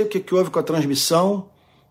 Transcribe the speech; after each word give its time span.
O 0.00 0.04
que, 0.06 0.20
que 0.20 0.32
houve 0.32 0.48
com 0.48 0.60
a 0.60 0.62
transmissão? 0.62 1.46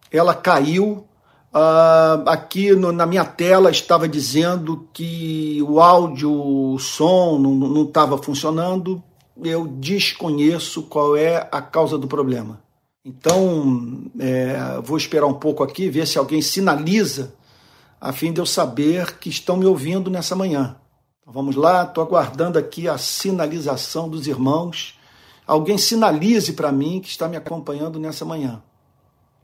Ela 0.09 0.33
caiu. 0.33 1.05
Uh, 1.53 2.23
aqui 2.27 2.73
no, 2.73 2.93
na 2.93 3.05
minha 3.05 3.25
tela 3.25 3.69
estava 3.69 4.07
dizendo 4.07 4.87
que 4.93 5.61
o 5.67 5.81
áudio, 5.81 6.31
o 6.31 6.79
som 6.79 7.37
não 7.37 7.83
estava 7.83 8.17
funcionando. 8.17 9.03
Eu 9.43 9.67
desconheço 9.67 10.83
qual 10.83 11.17
é 11.17 11.49
a 11.51 11.61
causa 11.61 11.97
do 11.97 12.07
problema. 12.07 12.61
Então, 13.03 14.05
é, 14.17 14.79
vou 14.81 14.97
esperar 14.97 15.27
um 15.27 15.33
pouco 15.33 15.61
aqui, 15.61 15.89
ver 15.89 16.07
se 16.07 16.17
alguém 16.17 16.41
sinaliza, 16.41 17.33
a 17.99 18.13
fim 18.13 18.31
de 18.31 18.39
eu 18.39 18.45
saber 18.45 19.17
que 19.17 19.29
estão 19.29 19.57
me 19.57 19.65
ouvindo 19.65 20.09
nessa 20.09 20.35
manhã. 20.35 20.77
Então, 21.21 21.33
vamos 21.33 21.57
lá, 21.57 21.83
estou 21.83 22.03
aguardando 22.03 22.57
aqui 22.57 22.87
a 22.87 22.97
sinalização 22.97 24.07
dos 24.07 24.27
irmãos 24.27 24.96
alguém 25.47 25.77
sinalize 25.77 26.51
para 26.51 26.71
mim 26.71 26.99
que 26.99 27.07
está 27.07 27.27
me 27.29 27.37
acompanhando 27.37 27.97
nessa 27.97 28.25
manhã. 28.25 28.61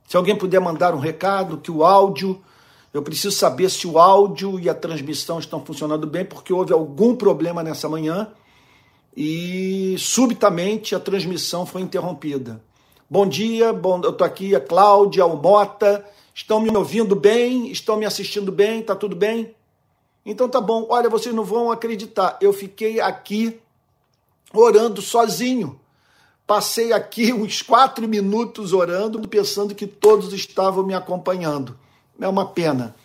Se 0.05 0.17
alguém 0.17 0.35
puder 0.35 0.59
mandar 0.59 0.93
um 0.93 0.99
recado, 0.99 1.57
que 1.57 1.71
o 1.71 1.83
áudio, 1.83 2.43
eu 2.93 3.01
preciso 3.01 3.35
saber 3.35 3.69
se 3.69 3.87
o 3.87 3.97
áudio 3.97 4.59
e 4.59 4.69
a 4.69 4.75
transmissão 4.75 5.39
estão 5.39 5.63
funcionando 5.65 6.05
bem, 6.05 6.25
porque 6.25 6.51
houve 6.51 6.73
algum 6.73 7.15
problema 7.15 7.63
nessa 7.63 7.87
manhã 7.87 8.27
e 9.15 9.95
subitamente 9.97 10.93
a 10.93 10.99
transmissão 10.99 11.65
foi 11.65 11.81
interrompida. 11.81 12.61
Bom 13.09 13.25
dia, 13.25 13.71
bom, 13.71 14.01
eu 14.03 14.09
estou 14.09 14.25
aqui, 14.25 14.55
a 14.55 14.59
Cláudia, 14.59 15.25
o 15.25 15.37
Mota, 15.37 16.05
estão 16.33 16.59
me 16.59 16.75
ouvindo 16.75 17.15
bem? 17.15 17.71
Estão 17.71 17.95
me 17.95 18.05
assistindo 18.05 18.51
bem? 18.51 18.81
Está 18.81 18.95
tudo 18.95 19.15
bem? 19.15 19.55
Então 20.25 20.49
tá 20.49 20.59
bom, 20.59 20.85
olha, 20.89 21.09
vocês 21.09 21.33
não 21.33 21.43
vão 21.43 21.71
acreditar, 21.71 22.37
eu 22.41 22.53
fiquei 22.53 22.99
aqui 22.99 23.59
orando 24.53 25.01
sozinho 25.01 25.79
Passei 26.53 26.93
aqui 26.93 27.33
uns 27.33 27.63
quatro 27.63 28.07
minutos 28.07 28.73
orando, 28.73 29.27
pensando 29.27 29.73
que 29.73 29.87
todos 29.87 30.31
estavam 30.33 30.85
me 30.85 30.93
acompanhando. 30.93 31.75
É 32.21 32.27
uma 32.27 32.45
pena. 32.45 32.95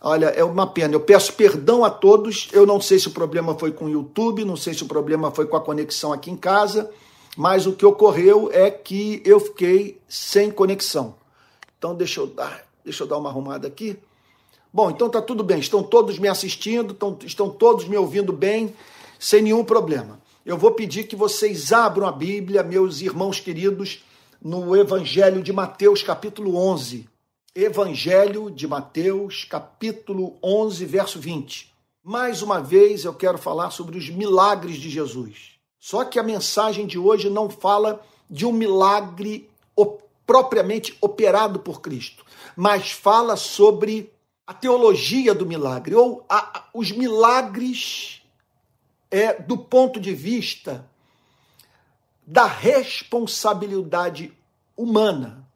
Olha, 0.00 0.26
é 0.26 0.42
uma 0.42 0.66
pena. 0.66 0.94
Eu 0.94 1.00
peço 1.02 1.32
perdão 1.34 1.84
a 1.84 1.90
todos. 1.90 2.48
Eu 2.52 2.66
não 2.66 2.80
sei 2.80 2.98
se 2.98 3.06
o 3.06 3.12
problema 3.12 3.54
foi 3.56 3.70
com 3.70 3.84
o 3.84 3.88
YouTube, 3.88 4.44
não 4.44 4.56
sei 4.56 4.74
se 4.74 4.82
o 4.82 4.86
problema 4.86 5.30
foi 5.30 5.46
com 5.46 5.56
a 5.56 5.60
conexão 5.60 6.12
aqui 6.12 6.28
em 6.28 6.36
casa, 6.36 6.90
mas 7.36 7.68
o 7.68 7.72
que 7.72 7.86
ocorreu 7.86 8.50
é 8.52 8.68
que 8.68 9.22
eu 9.24 9.38
fiquei 9.38 10.00
sem 10.08 10.50
conexão. 10.50 11.14
Então 11.78 11.94
deixa 11.94 12.18
eu 12.18 12.26
dar, 12.26 12.64
deixa 12.84 13.04
eu 13.04 13.06
dar 13.06 13.18
uma 13.18 13.30
arrumada 13.30 13.68
aqui. 13.68 13.96
Bom, 14.72 14.90
então 14.90 15.08
tá 15.08 15.22
tudo 15.22 15.44
bem. 15.44 15.60
Estão 15.60 15.84
todos 15.84 16.18
me 16.18 16.26
assistindo, 16.26 16.94
estão, 16.94 17.16
estão 17.24 17.48
todos 17.48 17.86
me 17.86 17.96
ouvindo 17.96 18.32
bem, 18.32 18.74
sem 19.20 19.40
nenhum 19.40 19.62
problema 19.62 20.17
eu 20.48 20.56
vou 20.56 20.70
pedir 20.70 21.04
que 21.04 21.14
vocês 21.14 21.74
abram 21.74 22.06
a 22.06 22.10
Bíblia, 22.10 22.62
meus 22.62 23.02
irmãos 23.02 23.38
queridos, 23.38 24.02
no 24.40 24.74
Evangelho 24.74 25.42
de 25.42 25.52
Mateus, 25.52 26.02
capítulo 26.02 26.56
11. 26.56 27.06
Evangelho 27.54 28.50
de 28.50 28.66
Mateus, 28.66 29.44
capítulo 29.44 30.38
11, 30.42 30.86
verso 30.86 31.20
20. 31.20 31.70
Mais 32.02 32.40
uma 32.40 32.62
vez 32.62 33.04
eu 33.04 33.12
quero 33.12 33.36
falar 33.36 33.70
sobre 33.70 33.98
os 33.98 34.08
milagres 34.08 34.76
de 34.76 34.88
Jesus. 34.88 35.58
Só 35.78 36.02
que 36.02 36.18
a 36.18 36.22
mensagem 36.22 36.86
de 36.86 36.98
hoje 36.98 37.28
não 37.28 37.50
fala 37.50 38.00
de 38.30 38.46
um 38.46 38.52
milagre 38.52 39.50
propriamente 40.26 40.96
operado 40.98 41.58
por 41.58 41.82
Cristo, 41.82 42.24
mas 42.56 42.90
fala 42.90 43.36
sobre 43.36 44.10
a 44.46 44.54
teologia 44.54 45.34
do 45.34 45.44
milagre, 45.44 45.94
ou 45.94 46.24
a, 46.26 46.64
os 46.72 46.90
milagres 46.90 48.17
é 49.10 49.34
do 49.34 49.56
ponto 49.56 50.00
de 50.00 50.14
vista 50.14 50.88
da 52.26 52.46
responsabilidade 52.46 54.32
humana 54.76 55.46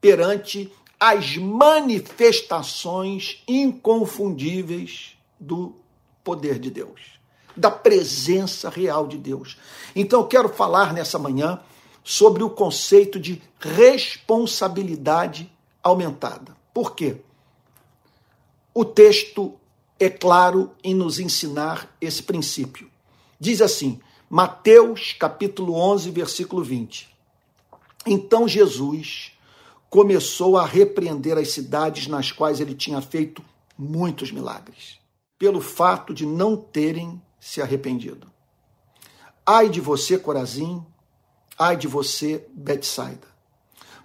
perante 0.00 0.72
as 1.00 1.36
manifestações 1.36 3.42
inconfundíveis 3.48 5.16
do 5.40 5.74
poder 6.22 6.58
de 6.58 6.70
Deus, 6.70 7.18
da 7.56 7.70
presença 7.70 8.68
real 8.68 9.06
de 9.06 9.16
Deus. 9.18 9.56
Então 9.96 10.20
eu 10.20 10.26
quero 10.26 10.50
falar 10.50 10.92
nessa 10.92 11.18
manhã 11.18 11.60
sobre 12.02 12.42
o 12.42 12.50
conceito 12.50 13.18
de 13.18 13.40
responsabilidade 13.58 15.50
aumentada. 15.82 16.54
Por 16.72 16.94
quê? 16.94 17.16
O 18.74 18.84
texto 18.84 19.58
é 19.98 20.10
claro 20.10 20.72
em 20.82 20.94
nos 20.94 21.18
ensinar 21.18 21.94
esse 22.00 22.22
princípio. 22.22 22.90
Diz 23.38 23.60
assim, 23.60 24.00
Mateus 24.28 25.12
capítulo 25.12 25.74
11, 25.74 26.10
versículo 26.10 26.62
20. 26.62 27.08
Então 28.06 28.48
Jesus 28.48 29.32
começou 29.88 30.58
a 30.58 30.66
repreender 30.66 31.38
as 31.38 31.52
cidades 31.52 32.06
nas 32.06 32.32
quais 32.32 32.60
ele 32.60 32.74
tinha 32.74 33.00
feito 33.00 33.42
muitos 33.78 34.32
milagres, 34.32 34.98
pelo 35.38 35.60
fato 35.60 36.12
de 36.12 36.26
não 36.26 36.56
terem 36.56 37.20
se 37.38 37.62
arrependido. 37.62 38.26
Ai 39.46 39.68
de 39.68 39.80
você, 39.80 40.18
Corazim, 40.18 40.84
ai 41.58 41.76
de 41.76 41.86
você, 41.86 42.46
Betsaida. 42.52 43.28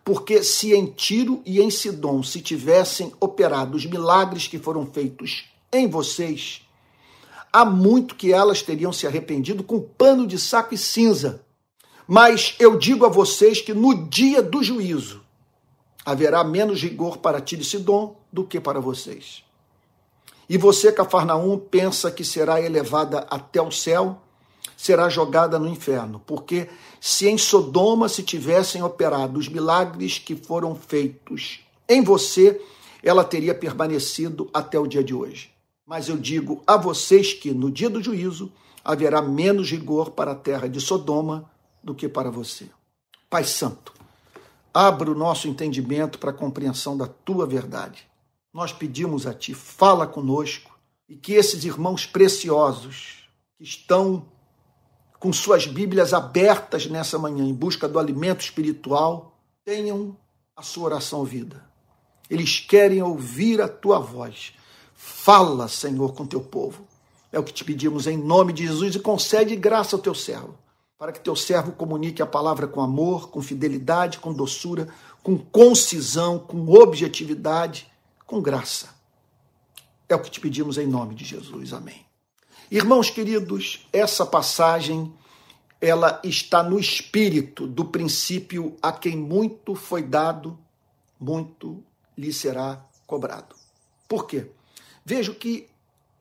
Porque 0.04 0.44
se 0.44 0.74
em 0.74 0.86
Tiro 0.86 1.42
e 1.46 1.60
em 1.60 1.70
Sidom 1.70 2.22
se 2.22 2.42
tivessem 2.42 3.12
operado 3.20 3.76
os 3.76 3.86
milagres 3.86 4.48
que 4.48 4.60
foram 4.60 4.86
feitos 4.86 5.49
em 5.72 5.88
vocês, 5.88 6.62
há 7.52 7.66
muito 7.66 8.16
que 8.16 8.32
elas 8.32 8.62
teriam 8.62 8.94
se 8.94 9.06
arrependido 9.06 9.64
com 9.64 9.80
pano 9.80 10.26
de 10.26 10.40
saco 10.40 10.74
e 10.74 10.78
cinza. 10.78 11.44
Mas 12.08 12.56
eu 12.60 12.78
digo 12.78 13.06
a 13.06 13.10
vocês 13.10 13.62
que 13.62 13.74
no 13.74 14.08
dia 14.08 14.42
do 14.42 14.64
juízo 14.64 15.22
haverá 16.06 16.44
menos 16.44 16.82
rigor 16.82 17.18
para 17.18 17.40
Tiro 17.40 17.62
e 17.62 18.16
do 18.32 18.44
que 18.44 18.60
para 18.60 18.80
vocês. 18.80 19.44
E 20.50 20.58
você, 20.58 20.92
Cafarnaum, 20.92 21.60
pensa 21.60 22.10
que 22.10 22.24
será 22.24 22.60
elevada 22.60 23.28
até 23.30 23.62
o 23.62 23.72
céu, 23.72 24.20
será 24.76 25.08
jogada 25.08 25.60
no 25.60 25.68
inferno, 25.68 26.20
porque 26.26 26.68
se 27.00 27.28
em 27.28 27.38
Sodoma 27.38 28.10
se 28.10 28.24
tivessem 28.24 28.82
operado 28.82 29.38
os 29.38 29.48
milagres 29.48 30.18
que 30.18 30.36
foram 30.36 30.74
feitos 30.74 31.60
em 31.88 32.02
você, 32.02 32.60
ela 33.04 33.24
teria 33.24 33.54
permanecido 33.54 34.50
até 34.52 34.80
o 34.80 34.88
dia 34.88 35.04
de 35.04 35.14
hoje. 35.14 35.52
Mas 35.90 36.08
eu 36.08 36.18
digo 36.18 36.62
a 36.68 36.78
vocês 36.78 37.34
que 37.34 37.52
no 37.52 37.72
dia 37.72 37.90
do 37.90 38.00
juízo 38.00 38.52
haverá 38.86 39.24
menos 39.24 39.72
rigor 39.72 40.12
para 40.12 40.34
a 40.34 40.36
terra 40.36 40.70
de 40.70 40.80
Sodoma 40.80 41.50
do 41.84 41.96
que 41.96 42.08
para 42.08 42.30
você. 42.30 42.70
Pai 43.28 43.44
Santo, 43.44 43.92
abra 44.72 45.10
o 45.10 45.16
nosso 45.16 45.48
entendimento 45.48 46.20
para 46.20 46.30
a 46.30 46.34
compreensão 46.34 46.96
da 46.96 47.08
tua 47.08 47.48
verdade. 47.48 48.08
Nós 48.54 48.72
pedimos 48.72 49.26
a 49.26 49.34
ti, 49.34 49.56
fala 49.56 50.06
conosco 50.06 50.78
e 51.08 51.16
que 51.16 51.34
esses 51.34 51.64
irmãos 51.64 52.06
preciosos 52.06 53.28
que 53.58 53.64
estão 53.64 54.28
com 55.20 55.34
suas 55.34 55.66
Bíblias 55.66 56.14
abertas 56.14 56.86
nessa 56.86 57.18
manhã 57.18 57.44
em 57.44 57.54
busca 57.54 57.88
do 57.90 57.98
alimento 57.98 58.42
espiritual 58.42 59.40
tenham 59.66 60.16
a 60.56 60.62
sua 60.62 60.86
oração 60.86 61.18
ouvida. 61.18 61.68
Eles 62.30 62.60
querem 62.60 63.02
ouvir 63.02 63.60
a 63.60 63.68
tua 63.68 63.98
voz 63.98 64.54
Fala, 65.02 65.70
Senhor, 65.70 66.14
com 66.14 66.28
teu 66.28 66.42
povo. 66.42 66.86
É 67.32 67.40
o 67.40 67.44
que 67.44 67.54
te 67.54 67.64
pedimos 67.64 68.06
em 68.06 68.18
nome 68.18 68.52
de 68.52 68.68
Jesus 68.68 68.96
e 68.96 69.00
concede 69.00 69.56
graça 69.56 69.96
ao 69.96 70.02
teu 70.02 70.14
servo, 70.14 70.58
para 70.98 71.14
que 71.14 71.22
teu 71.22 71.38
servo 71.38 71.72
comunique 71.72 72.22
a 72.22 72.26
palavra 72.26 72.68
com 72.68 72.82
amor, 72.82 73.30
com 73.30 73.42
fidelidade, 73.42 74.20
com 74.20 74.34
doçura, 74.34 74.90
com 75.24 75.38
concisão, 75.38 76.38
com 76.38 76.68
objetividade, 76.68 77.90
com 78.28 78.42
graça. 78.42 78.90
É 80.10 80.16
o 80.16 80.20
que 80.20 80.30
te 80.30 80.42
pedimos 80.42 80.78
em 80.78 80.86
nome 80.86 81.16
de 81.16 81.24
Jesus. 81.24 81.72
Amém. 81.72 82.06
Irmãos 82.70 83.10
queridos, 83.10 83.88
essa 83.94 84.26
passagem 84.26 85.14
ela 85.80 86.20
está 86.26 86.62
no 86.62 86.78
espírito 86.78 87.66
do 87.66 87.86
princípio 87.86 88.76
a 88.82 88.92
quem 88.92 89.16
muito 89.16 89.76
foi 89.76 90.04
dado, 90.04 90.60
muito 91.18 91.82
lhe 92.18 92.34
será 92.34 92.86
cobrado. 93.08 93.56
Por 94.06 94.28
quê? 94.28 94.52
Veja 95.10 95.34
que 95.34 95.68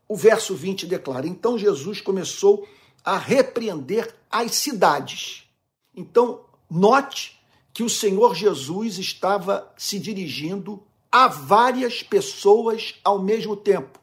o 0.09 0.17
verso 0.17 0.55
20 0.55 0.87
declara: 0.87 1.27
Então 1.27 1.59
Jesus 1.59 2.01
começou 2.01 2.67
a 3.05 3.19
repreender 3.19 4.15
as 4.31 4.55
cidades. 4.55 5.47
Então, 5.95 6.41
note 6.71 7.39
que 7.71 7.83
o 7.83 7.91
Senhor 7.91 8.35
Jesus 8.35 8.97
estava 8.97 9.71
se 9.77 9.99
dirigindo 9.99 10.83
a 11.13 11.29
várias 11.29 12.03
pessoas 12.03 12.95
ao 13.05 13.19
mesmo 13.19 13.55
tempo, 13.55 13.99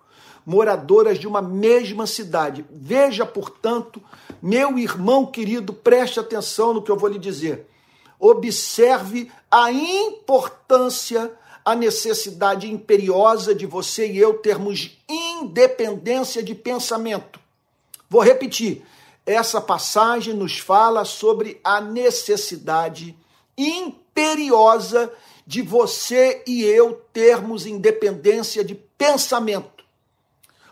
moradoras 0.46 1.18
de 1.18 1.26
uma 1.26 1.42
mesma 1.42 2.06
cidade. 2.06 2.64
Veja, 2.70 3.26
portanto, 3.26 4.00
meu 4.40 4.78
irmão 4.78 5.26
querido, 5.26 5.74
preste 5.74 6.20
atenção 6.20 6.76
no 6.76 6.82
que 6.84 6.92
eu 6.92 6.98
vou 6.98 7.10
lhe 7.10 7.18
dizer. 7.18 7.68
Observe 8.20 9.32
a 9.50 9.72
importância 9.72 11.36
a 11.66 11.74
necessidade 11.74 12.72
imperiosa 12.72 13.56
de 13.56 13.66
você 13.66 14.08
e 14.08 14.20
eu 14.20 14.36
termos 14.36 14.96
independência 15.10 16.44
de 16.44 16.54
pensamento. 16.54 17.40
Vou 18.08 18.22
repetir. 18.22 18.86
Essa 19.26 19.60
passagem 19.60 20.36
nos 20.36 20.60
fala 20.60 21.04
sobre 21.04 21.60
a 21.64 21.82
necessidade 21.82 23.18
imperiosa 23.58 25.12
de 25.48 25.64
você 25.64 26.44
e 26.46 26.64
eu 26.64 27.02
termos 27.12 27.66
independência 27.66 28.64
de 28.64 28.76
pensamento. 28.76 29.84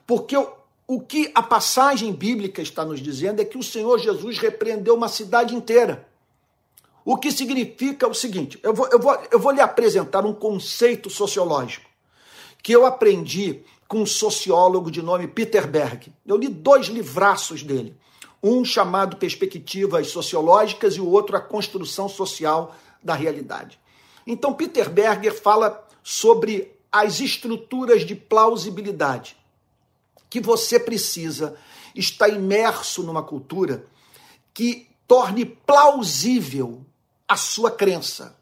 Porque 0.06 0.38
o, 0.38 0.48
o 0.88 1.02
que 1.02 1.32
a 1.34 1.42
passagem 1.42 2.14
bíblica 2.14 2.62
está 2.62 2.86
nos 2.86 3.00
dizendo 3.00 3.42
é 3.42 3.46
que 3.46 3.58
o 3.58 3.64
Senhor 3.64 3.98
Jesus 3.98 4.38
repreendeu 4.38 4.94
uma 4.94 5.08
cidade 5.08 5.56
inteira. 5.56 6.08
O 7.06 7.18
que 7.18 7.32
significa 7.32 8.08
o 8.08 8.14
seguinte: 8.14 8.60
eu 8.64 8.74
vou, 8.74 8.88
eu 8.92 9.00
vou, 9.00 9.18
eu 9.32 9.40
vou 9.40 9.52
lhe 9.52 9.62
apresentar 9.62 10.26
um 10.26 10.34
conceito 10.34 11.10
sociológico 11.10 11.90
que 12.62 12.72
eu 12.72 12.86
aprendi 12.86 13.62
com 13.88 14.02
um 14.02 14.06
sociólogo 14.06 14.90
de 14.90 15.02
nome 15.02 15.28
Peter 15.28 15.68
Berg. 15.68 16.14
Eu 16.26 16.38
li 16.38 16.48
dois 16.48 16.88
livraços 16.88 17.62
dele. 17.62 17.96
Um 18.42 18.64
chamado 18.64 19.18
Perspectivas 19.18 20.08
Sociológicas 20.08 20.96
e 20.96 21.02
o 21.02 21.10
outro 21.10 21.36
A 21.36 21.42
Construção 21.42 22.10
Social 22.10 22.76
da 23.04 23.14
Realidade. 23.14 23.80
Então, 24.26 24.54
Peter 24.54 24.90
Berger 24.90 25.34
fala 25.34 25.86
sobre 26.02 26.72
as 26.92 27.20
estruturas 27.20 28.06
de 28.06 28.16
plausibilidade 28.16 29.38
que 30.30 30.40
você 30.40 30.80
precisa 30.80 31.56
estar 31.94 32.28
imerso 32.28 33.04
numa 33.04 33.22
cultura 33.22 33.86
que 34.52 34.88
torne 35.08 35.46
plausível 35.46 36.84
a 37.34 37.36
sua 37.36 37.72
crença. 37.72 38.38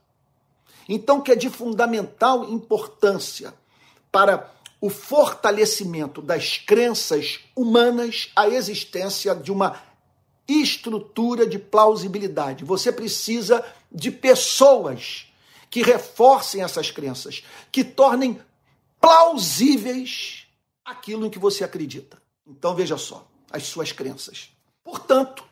Então, 0.89 1.21
que 1.21 1.31
é 1.31 1.35
de 1.35 1.49
fundamental 1.49 2.43
importância 2.49 3.53
para 4.11 4.53
o 4.81 4.89
fortalecimento 4.89 6.21
das 6.21 6.57
crenças 6.57 7.39
humanas 7.55 8.29
a 8.35 8.49
existência 8.49 9.33
de 9.33 9.49
uma 9.49 9.81
estrutura 10.45 11.47
de 11.47 11.57
plausibilidade. 11.57 12.65
Você 12.65 12.91
precisa 12.91 13.63
de 13.89 14.11
pessoas 14.11 15.27
que 15.69 15.81
reforcem 15.81 16.61
essas 16.61 16.91
crenças, 16.91 17.45
que 17.71 17.85
tornem 17.85 18.41
plausíveis 18.99 20.47
aquilo 20.83 21.25
em 21.25 21.29
que 21.29 21.39
você 21.39 21.63
acredita. 21.63 22.21
Então 22.45 22.75
veja 22.75 22.97
só, 22.97 23.25
as 23.49 23.63
suas 23.63 23.93
crenças. 23.93 24.49
Portanto, 24.83 25.45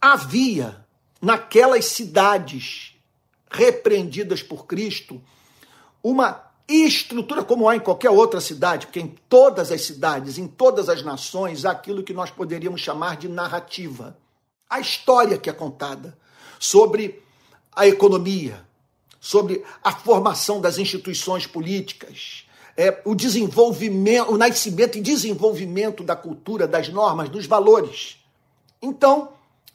havia 0.00 0.85
naquelas 1.20 1.86
cidades 1.86 2.94
repreendidas 3.50 4.42
por 4.42 4.66
Cristo 4.66 5.22
uma 6.02 6.46
estrutura 6.68 7.44
como 7.44 7.68
há 7.68 7.76
em 7.76 7.80
qualquer 7.80 8.10
outra 8.10 8.40
cidade, 8.40 8.86
porque 8.86 9.00
em 9.00 9.14
todas 9.28 9.70
as 9.70 9.82
cidades, 9.82 10.36
em 10.38 10.46
todas 10.46 10.88
as 10.88 11.02
nações, 11.02 11.64
há 11.64 11.70
aquilo 11.70 12.02
que 12.02 12.12
nós 12.12 12.30
poderíamos 12.30 12.80
chamar 12.80 13.16
de 13.16 13.28
narrativa. 13.28 14.16
A 14.68 14.80
história 14.80 15.38
que 15.38 15.48
é 15.48 15.52
contada 15.52 16.16
sobre 16.58 17.22
a 17.74 17.86
economia, 17.86 18.64
sobre 19.20 19.64
a 19.82 19.92
formação 19.92 20.60
das 20.60 20.78
instituições 20.78 21.46
políticas, 21.46 22.46
é, 22.76 23.00
o 23.04 23.14
desenvolvimento, 23.14 24.32
o 24.32 24.36
nascimento 24.36 24.98
e 24.98 25.00
desenvolvimento 25.00 26.02
da 26.02 26.14
cultura, 26.14 26.66
das 26.66 26.88
normas, 26.88 27.28
dos 27.28 27.46
valores. 27.46 28.18
Então, 28.82 29.32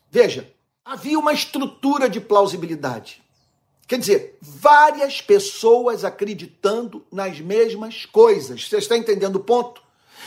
veja, 0.09 0.51
havia 0.85 1.19
uma 1.19 1.33
estrutura 1.33 2.09
de 2.09 2.19
plausibilidade. 2.19 3.21
Quer 3.87 3.99
dizer, 3.99 4.37
várias 4.41 5.21
pessoas 5.21 6.05
acreditando 6.05 7.05
nas 7.11 7.39
mesmas 7.39 8.05
coisas. 8.05 8.67
Você 8.67 8.77
está 8.77 8.95
entendendo 8.97 9.35
o 9.35 9.43
ponto? 9.43 9.81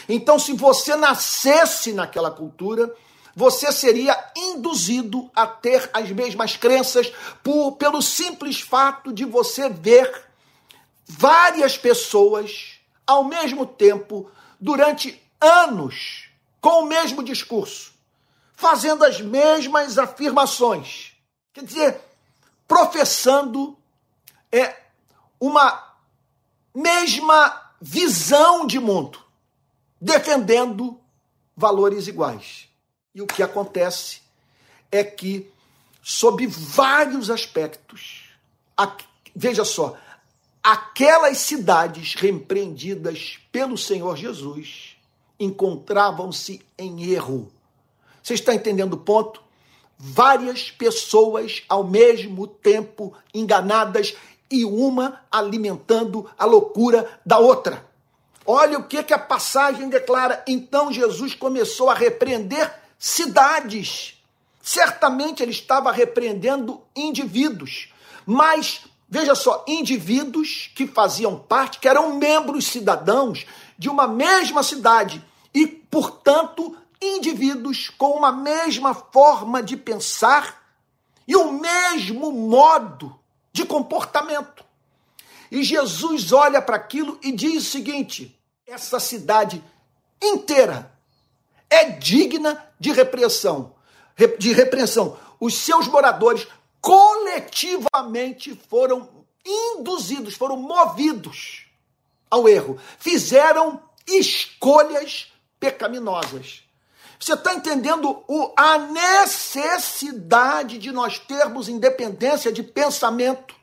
Então, 0.09 0.39
se 0.39 0.53
você 0.53 0.95
nascesse 0.97 1.93
naquela 1.93 2.31
cultura, 2.31 2.95
você 3.35 3.73
seria 3.73 4.17
induzido 4.37 5.31
a 5.35 5.47
ter 5.47 5.89
as 5.95 6.11
mesmas 6.11 6.57
crenças 6.57 7.11
por, 7.43 7.73
pelo 7.73 8.03
simples 8.03 8.61
fato 8.61 9.13
de 9.13 9.25
você 9.25 9.69
ver 9.69 10.27
várias 11.07 11.79
pessoas 11.79 12.75
ao 13.07 13.25
mesmo 13.25 13.65
tempo 13.65 14.31
durante 14.61 15.21
anos 15.41 16.29
com 16.61 16.83
o 16.83 16.87
mesmo 16.87 17.23
discurso, 17.23 17.94
fazendo 18.57 19.05
as 19.05 19.21
mesmas 19.21 19.99
afirmações. 19.99 21.13
Quer 21.53 21.65
dizer, 21.65 22.01
professando 22.67 23.77
é 24.51 24.77
uma 25.41 25.95
mesma 26.75 27.71
visão 27.81 28.67
de 28.67 28.79
mundo, 28.79 29.19
defendendo 30.01 30.99
valores 31.57 32.07
iguais. 32.07 32.69
E 33.15 33.23
o 33.23 33.27
que 33.27 33.43
acontece 33.43 34.23
é 34.91 35.05
que, 35.05 35.51
sob 36.03 36.47
vários 36.47 37.31
aspectos, 37.31 38.31
a, 38.77 38.97
veja 39.35 39.65
só, 39.65 39.97
aquelas 40.63 41.39
cidades 41.39 42.15
repreendidas 42.15 43.39
pelo 43.53 43.77
Senhor 43.77 44.17
Jesus 44.17 44.97
encontravam-se 45.39 46.65
em 46.79 47.11
erro. 47.13 47.53
Você 48.25 48.33
está 48.33 48.55
entendendo 48.55 48.95
o 48.95 48.99
ponto? 48.99 49.43
Várias 49.99 50.71
pessoas 50.71 51.63
ao 51.69 51.85
mesmo 51.85 52.47
tempo 52.47 53.13
enganadas 53.35 54.17
e 54.51 54.65
uma 54.65 55.21
alimentando 55.31 56.29
a 56.39 56.47
loucura 56.47 57.21
da 57.25 57.39
outra. 57.39 57.87
Olha 58.47 58.79
o 58.79 58.85
que, 58.85 59.03
que 59.03 59.13
a 59.13 59.19
passagem 59.19 59.91
declara. 59.91 60.43
Então 60.49 60.91
Jesus 60.91 61.35
começou 61.35 61.91
a 61.91 61.95
repreender 61.95 62.75
cidades. 62.99 64.19
Certamente 64.63 65.43
ele 65.43 65.53
estava 65.53 65.93
repreendendo 65.93 66.81
indivíduos, 66.97 67.93
mas 68.25 68.81
veja 69.07 69.35
só, 69.35 69.63
indivíduos 69.69 70.71
que 70.75 70.87
faziam 70.87 71.39
parte, 71.39 71.79
que 71.79 71.89
eram 71.89 72.17
membros 72.17 72.67
cidadãos 72.69 73.45
de 73.77 73.91
uma 73.91 74.09
mesma 74.09 74.63
cidade 74.63 75.23
e, 75.55 75.67
portanto, 75.67 76.75
indivíduos 77.05 77.91
com 77.91 78.11
uma 78.13 78.33
mesma 78.33 78.95
forma 78.95 79.63
de 79.63 79.77
pensar 79.77 80.63
e 81.27 81.37
o 81.37 81.53
mesmo 81.53 82.33
modo 82.33 83.19
de 83.53 83.65
comportamento. 83.65 84.65
E 85.51 85.63
Jesus 85.63 86.33
olha 86.33 86.61
para 86.61 86.77
aquilo 86.77 87.19
e 87.23 87.31
diz 87.33 87.67
o 87.67 87.71
seguinte: 87.71 88.39
essa 88.67 88.99
cidade 88.99 89.63
inteira 90.23 90.93
é 91.71 91.91
digna 91.91 92.67
de 92.79 92.93
repressão, 92.93 93.75
de 94.39 94.53
repreensão. 94.53 95.19
Os 95.39 95.55
seus 95.55 95.87
moradores 95.87 96.47
coletivamente 96.81 98.59
foram 98.69 99.09
induzidos, 99.45 100.35
foram 100.35 100.57
movidos 100.57 101.67
ao 102.31 102.49
erro, 102.49 102.79
fizeram 102.99 103.83
escolhas 104.07 105.33
pecaminosas. 105.61 106.64
Você 107.25 107.33
está 107.33 107.55
entendendo 107.55 108.23
o, 108.29 108.53
a 108.55 108.77
necessidade 108.77 110.77
de 110.77 110.93
nós 110.93 111.19
termos 111.19 111.71
independência 111.71 112.53
de 112.53 112.63
pensamento? 112.63 113.55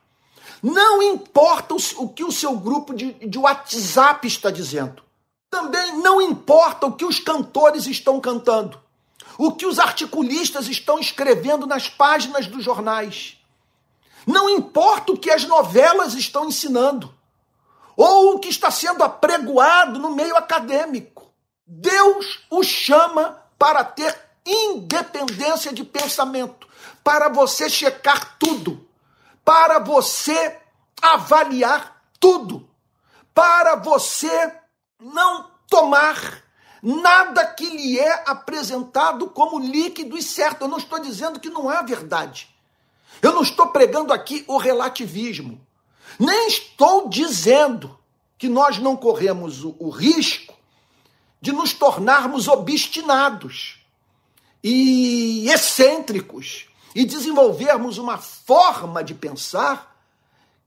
Não 0.64 1.00
importa 1.00 1.76
o, 1.76 1.78
o 1.98 2.10
que 2.10 2.24
o 2.24 2.32
seu 2.32 2.58
grupo 2.58 2.92
de, 2.92 3.14
de 3.14 3.38
WhatsApp 3.38 4.28
está 4.28 4.50
dizendo. 4.50 5.04
Também 5.48 6.00
não 6.00 6.20
importa 6.20 6.88
o 6.88 6.94
que 6.94 7.06
os 7.06 7.20
cantores 7.20 7.86
estão 7.86 8.20
cantando, 8.20 8.82
o 9.38 9.52
que 9.52 9.68
os 9.68 9.78
articulistas 9.78 10.68
estão 10.68 10.98
escrevendo 10.98 11.68
nas 11.68 11.88
páginas 11.88 12.48
dos 12.48 12.64
jornais. 12.64 13.38
Não 14.26 14.50
importa 14.50 15.12
o 15.12 15.18
que 15.20 15.30
as 15.30 15.46
novelas 15.46 16.16
estão 16.16 16.48
ensinando, 16.48 17.14
ou 17.96 18.34
o 18.34 18.40
que 18.40 18.50
está 18.50 18.72
sendo 18.72 19.04
apregoado 19.04 20.00
no 20.00 20.10
meio 20.10 20.36
acadêmico. 20.36 21.32
Deus 21.68 22.40
o 22.50 22.64
chama 22.64 23.40
para 23.62 23.84
ter 23.84 24.20
independência 24.44 25.72
de 25.72 25.84
pensamento, 25.84 26.68
para 27.04 27.30
você 27.30 27.70
checar 27.70 28.36
tudo, 28.40 28.90
para 29.46 29.78
você 29.78 30.58
avaliar 31.00 32.02
tudo, 32.20 32.68
para 33.36 33.76
você 33.76 34.52
não 35.00 35.52
tomar 35.70 36.44
nada 36.82 37.46
que 37.46 37.70
lhe 37.70 38.00
é 38.00 38.24
apresentado 38.26 39.28
como 39.28 39.60
líquido 39.60 40.18
e 40.18 40.24
certo. 40.24 40.64
Eu 40.64 40.68
não 40.68 40.80
estou 40.80 40.98
dizendo 40.98 41.40
que 41.40 41.52
não 41.52 41.72
é 41.72 41.84
verdade. 41.84 42.50
Eu 43.22 43.32
não 43.32 43.44
estou 43.44 43.68
pregando 43.68 44.12
aqui 44.12 44.44
o 44.48 44.58
relativismo. 44.58 45.62
Nem 46.18 46.48
estou 46.48 47.08
dizendo 47.08 47.96
que 48.40 48.50
nós 48.50 48.80
não 48.80 48.98
corremos 48.98 49.64
o, 49.64 49.76
o 49.78 49.92
risco 49.92 50.51
de 51.42 51.52
nos 51.52 51.74
tornarmos 51.74 52.48
obstinados 52.48 53.80
e 54.64 55.50
excêntricos 55.50 56.68
e 56.94 57.04
desenvolvermos 57.04 57.98
uma 57.98 58.18
forma 58.18 59.04
de 59.04 59.16
pensar 59.16 59.98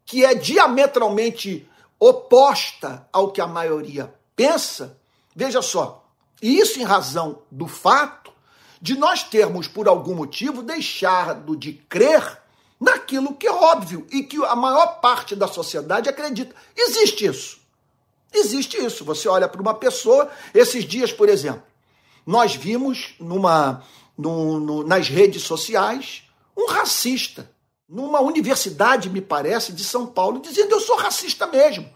que 0.04 0.24
é 0.24 0.34
diametralmente 0.34 1.68
oposta 1.98 3.08
ao 3.12 3.30
que 3.30 3.40
a 3.40 3.46
maioria 3.46 4.12
pensa, 4.34 4.98
veja 5.34 5.62
só, 5.62 6.04
e 6.42 6.58
isso 6.58 6.80
em 6.80 6.84
razão 6.84 7.42
do 7.50 7.66
fato 7.66 8.32
de 8.80 8.98
nós 8.98 9.22
termos, 9.22 9.66
por 9.66 9.88
algum 9.88 10.14
motivo, 10.14 10.62
deixado 10.62 11.56
de 11.56 11.72
crer 11.88 12.42
naquilo 12.78 13.34
que 13.34 13.46
é 13.46 13.52
óbvio 13.52 14.06
e 14.12 14.22
que 14.22 14.36
a 14.44 14.54
maior 14.54 15.00
parte 15.00 15.34
da 15.34 15.48
sociedade 15.48 16.08
acredita. 16.08 16.54
Existe 16.76 17.24
isso. 17.24 17.63
Existe 18.34 18.76
isso. 18.76 19.04
Você 19.04 19.28
olha 19.28 19.48
para 19.48 19.62
uma 19.62 19.74
pessoa, 19.74 20.30
esses 20.52 20.84
dias, 20.84 21.12
por 21.12 21.28
exemplo, 21.28 21.62
nós 22.26 22.54
vimos 22.54 23.14
numa, 23.20 23.82
no, 24.18 24.58
no, 24.58 24.84
nas 24.84 25.08
redes 25.08 25.42
sociais 25.42 26.24
um 26.56 26.68
racista, 26.68 27.50
numa 27.88 28.20
universidade, 28.20 29.08
me 29.08 29.20
parece, 29.20 29.72
de 29.72 29.84
São 29.84 30.06
Paulo, 30.06 30.40
dizendo: 30.40 30.72
Eu 30.72 30.80
sou 30.80 30.96
racista 30.96 31.46
mesmo. 31.46 31.88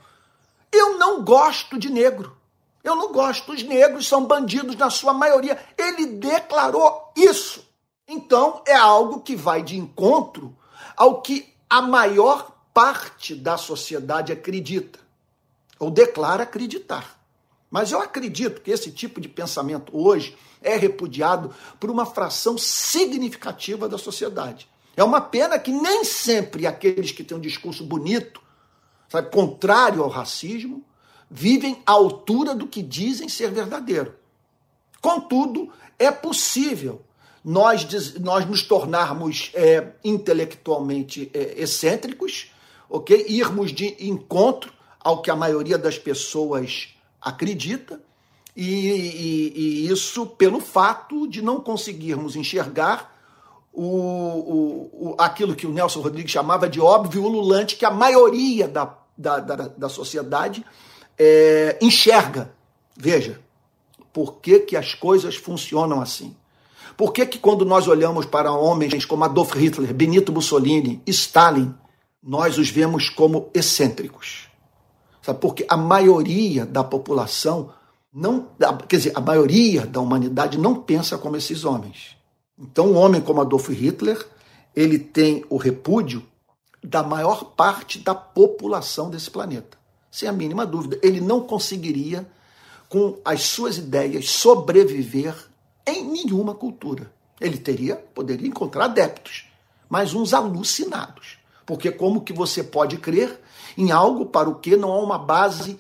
Eu 0.70 0.98
não 0.98 1.24
gosto 1.24 1.78
de 1.78 1.90
negro. 1.90 2.36
Eu 2.84 2.94
não 2.94 3.12
gosto. 3.12 3.52
Os 3.52 3.62
negros 3.62 4.06
são 4.06 4.24
bandidos 4.24 4.76
na 4.76 4.90
sua 4.90 5.12
maioria. 5.12 5.58
Ele 5.76 6.06
declarou 6.06 7.12
isso. 7.16 7.66
Então, 8.06 8.62
é 8.66 8.74
algo 8.74 9.20
que 9.20 9.36
vai 9.36 9.62
de 9.62 9.76
encontro 9.76 10.56
ao 10.96 11.20
que 11.20 11.54
a 11.68 11.82
maior 11.82 12.52
parte 12.72 13.34
da 13.34 13.56
sociedade 13.56 14.32
acredita, 14.32 14.98
ou 15.78 15.90
declara 15.90 16.42
acreditar. 16.42 17.18
Mas 17.70 17.92
eu 17.92 18.00
acredito 18.00 18.60
que 18.60 18.70
esse 18.70 18.90
tipo 18.90 19.20
de 19.20 19.28
pensamento 19.28 19.96
hoje 19.96 20.36
é 20.62 20.76
repudiado 20.76 21.54
por 21.78 21.90
uma 21.90 22.06
fração 22.06 22.56
significativa 22.56 23.88
da 23.88 23.98
sociedade. 23.98 24.68
É 24.96 25.04
uma 25.04 25.20
pena 25.20 25.58
que 25.58 25.70
nem 25.70 26.04
sempre 26.04 26.66
aqueles 26.66 27.12
que 27.12 27.22
têm 27.22 27.36
um 27.36 27.40
discurso 27.40 27.84
bonito, 27.84 28.40
sabe, 29.08 29.30
contrário 29.30 30.02
ao 30.02 30.08
racismo, 30.08 30.82
vivem 31.30 31.80
à 31.86 31.92
altura 31.92 32.54
do 32.54 32.66
que 32.66 32.82
dizem 32.82 33.28
ser 33.28 33.50
verdadeiro. 33.50 34.14
Contudo, 35.00 35.70
é 35.98 36.10
possível 36.10 37.02
nós, 37.44 37.86
nós 38.18 38.44
nos 38.46 38.62
tornarmos 38.62 39.50
é, 39.54 39.92
intelectualmente 40.02 41.30
é, 41.32 41.60
excêntricos, 41.60 42.50
ok? 42.90 43.26
Irmos 43.28 43.72
de 43.72 43.94
encontro 44.00 44.72
ao 45.00 45.22
que 45.22 45.30
a 45.30 45.36
maioria 45.36 45.78
das 45.78 45.98
pessoas 45.98 46.94
acredita, 47.20 48.00
e, 48.54 48.64
e, 48.64 49.52
e 49.54 49.88
isso 49.88 50.26
pelo 50.26 50.60
fato 50.60 51.28
de 51.28 51.40
não 51.40 51.60
conseguirmos 51.60 52.34
enxergar 52.34 53.16
o, 53.72 53.84
o, 53.84 55.10
o, 55.10 55.14
aquilo 55.18 55.54
que 55.54 55.66
o 55.66 55.72
Nelson 55.72 56.00
Rodrigues 56.00 56.32
chamava 56.32 56.68
de 56.68 56.80
óbvio 56.80 57.22
ululante, 57.22 57.76
que 57.76 57.84
a 57.84 57.90
maioria 57.90 58.66
da, 58.66 58.98
da, 59.16 59.38
da, 59.38 59.56
da 59.68 59.88
sociedade 59.88 60.64
é, 61.16 61.78
enxerga. 61.80 62.52
Veja, 62.96 63.40
por 64.12 64.40
que, 64.40 64.58
que 64.58 64.76
as 64.76 64.94
coisas 64.94 65.36
funcionam 65.36 66.00
assim? 66.00 66.34
Por 66.96 67.12
que, 67.12 67.24
que 67.24 67.38
quando 67.38 67.64
nós 67.64 67.86
olhamos 67.86 68.26
para 68.26 68.50
homens 68.50 69.04
como 69.04 69.22
Adolf 69.22 69.54
Hitler, 69.54 69.94
Benito 69.94 70.32
Mussolini, 70.32 71.00
Stalin, 71.06 71.72
nós 72.20 72.58
os 72.58 72.68
vemos 72.68 73.08
como 73.08 73.48
excêntricos? 73.54 74.47
Sabe? 75.28 75.40
Porque 75.40 75.66
a 75.68 75.76
maioria 75.76 76.64
da 76.64 76.82
população 76.82 77.70
não, 78.10 78.48
quer 78.88 78.96
dizer, 78.96 79.12
a 79.14 79.20
maioria 79.20 79.84
da 79.86 80.00
humanidade 80.00 80.56
não 80.56 80.74
pensa 80.74 81.18
como 81.18 81.36
esses 81.36 81.66
homens. 81.66 82.16
Então, 82.58 82.92
um 82.92 82.96
homem 82.96 83.20
como 83.20 83.42
Adolf 83.42 83.68
Hitler, 83.68 84.26
ele 84.74 84.98
tem 84.98 85.44
o 85.50 85.58
repúdio 85.58 86.24
da 86.82 87.02
maior 87.02 87.44
parte 87.44 87.98
da 87.98 88.14
população 88.14 89.10
desse 89.10 89.30
planeta. 89.30 89.76
Sem 90.10 90.26
a 90.26 90.32
mínima 90.32 90.64
dúvida, 90.64 90.98
ele 91.02 91.20
não 91.20 91.42
conseguiria 91.42 92.26
com 92.88 93.18
as 93.22 93.42
suas 93.42 93.76
ideias 93.76 94.30
sobreviver 94.30 95.34
em 95.86 96.04
nenhuma 96.04 96.54
cultura. 96.54 97.12
Ele 97.38 97.58
teria, 97.58 97.96
poderia 97.96 98.48
encontrar 98.48 98.86
adeptos, 98.86 99.46
mas 99.90 100.14
uns 100.14 100.32
alucinados. 100.32 101.36
Porque 101.66 101.90
como 101.90 102.22
que 102.22 102.32
você 102.32 102.64
pode 102.64 102.96
crer 102.96 103.38
em 103.78 103.92
algo 103.92 104.26
para 104.26 104.50
o 104.50 104.56
que 104.56 104.76
não 104.76 104.90
há 104.90 104.98
uma 104.98 105.16
base 105.16 105.78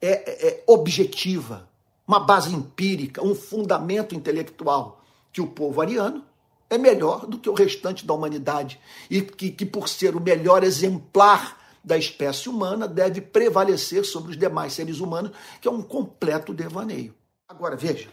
é, 0.00 0.08
é, 0.08 0.48
é, 0.48 0.64
objetiva, 0.68 1.68
uma 2.06 2.20
base 2.20 2.54
empírica, 2.54 3.24
um 3.24 3.34
fundamento 3.34 4.14
intelectual, 4.14 5.02
que 5.32 5.40
o 5.40 5.48
povo 5.48 5.80
ariano 5.80 6.24
é 6.70 6.78
melhor 6.78 7.26
do 7.26 7.38
que 7.38 7.50
o 7.50 7.54
restante 7.54 8.06
da 8.06 8.14
humanidade 8.14 8.80
e 9.10 9.20
que, 9.20 9.50
que 9.50 9.66
por 9.66 9.88
ser 9.88 10.14
o 10.14 10.20
melhor 10.20 10.62
exemplar 10.62 11.58
da 11.82 11.98
espécie 11.98 12.48
humana, 12.48 12.86
deve 12.86 13.20
prevalecer 13.20 14.04
sobre 14.04 14.30
os 14.30 14.36
demais 14.36 14.72
seres 14.74 15.00
humanos, 15.00 15.32
que 15.60 15.66
é 15.66 15.70
um 15.70 15.82
completo 15.82 16.54
devaneio. 16.54 17.14
Agora, 17.48 17.74
veja, 17.74 18.08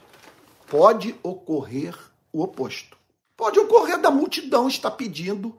pode 0.68 1.14
ocorrer 1.22 1.96
o 2.34 2.42
oposto. 2.42 2.98
Pode 3.36 3.60
ocorrer 3.60 4.02
da 4.02 4.10
multidão 4.10 4.68
estar 4.68 4.92
pedindo 4.92 5.56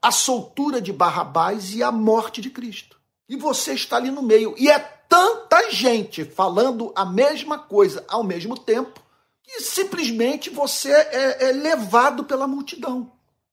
a 0.00 0.10
soltura 0.10 0.80
de 0.80 0.92
Barrabás 0.92 1.74
e 1.74 1.82
a 1.82 1.90
morte 1.90 2.40
de 2.40 2.50
Cristo. 2.50 2.96
E 3.28 3.36
você 3.36 3.74
está 3.74 3.96
ali 3.96 4.10
no 4.10 4.22
meio. 4.22 4.54
E 4.56 4.70
é 4.70 4.78
tanta 4.78 5.70
gente 5.70 6.24
falando 6.24 6.92
a 6.94 7.04
mesma 7.04 7.58
coisa 7.58 8.04
ao 8.08 8.22
mesmo 8.22 8.56
tempo 8.58 9.00
que 9.42 9.60
simplesmente 9.60 10.50
você 10.50 10.90
é, 10.90 11.48
é 11.48 11.52
levado 11.52 12.24
pela 12.24 12.48
multidão. 12.48 13.12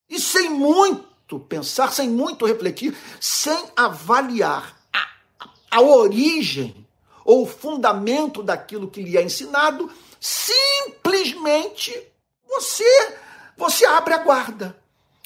E 0.09 0.19
sem 0.19 0.49
muito 0.49 1.39
pensar, 1.39 1.91
sem 1.93 2.09
muito 2.09 2.45
refletir, 2.45 2.95
sem 3.19 3.65
avaliar 3.75 4.75
a, 4.91 5.47
a 5.71 5.81
origem 5.81 6.85
ou 7.23 7.43
o 7.43 7.47
fundamento 7.47 8.43
daquilo 8.43 8.89
que 8.89 9.01
lhe 9.01 9.17
é 9.17 9.23
ensinado, 9.23 9.89
simplesmente 10.19 11.95
você 12.47 12.83
você 13.55 13.85
abre 13.85 14.13
a 14.13 14.17
guarda. 14.17 14.82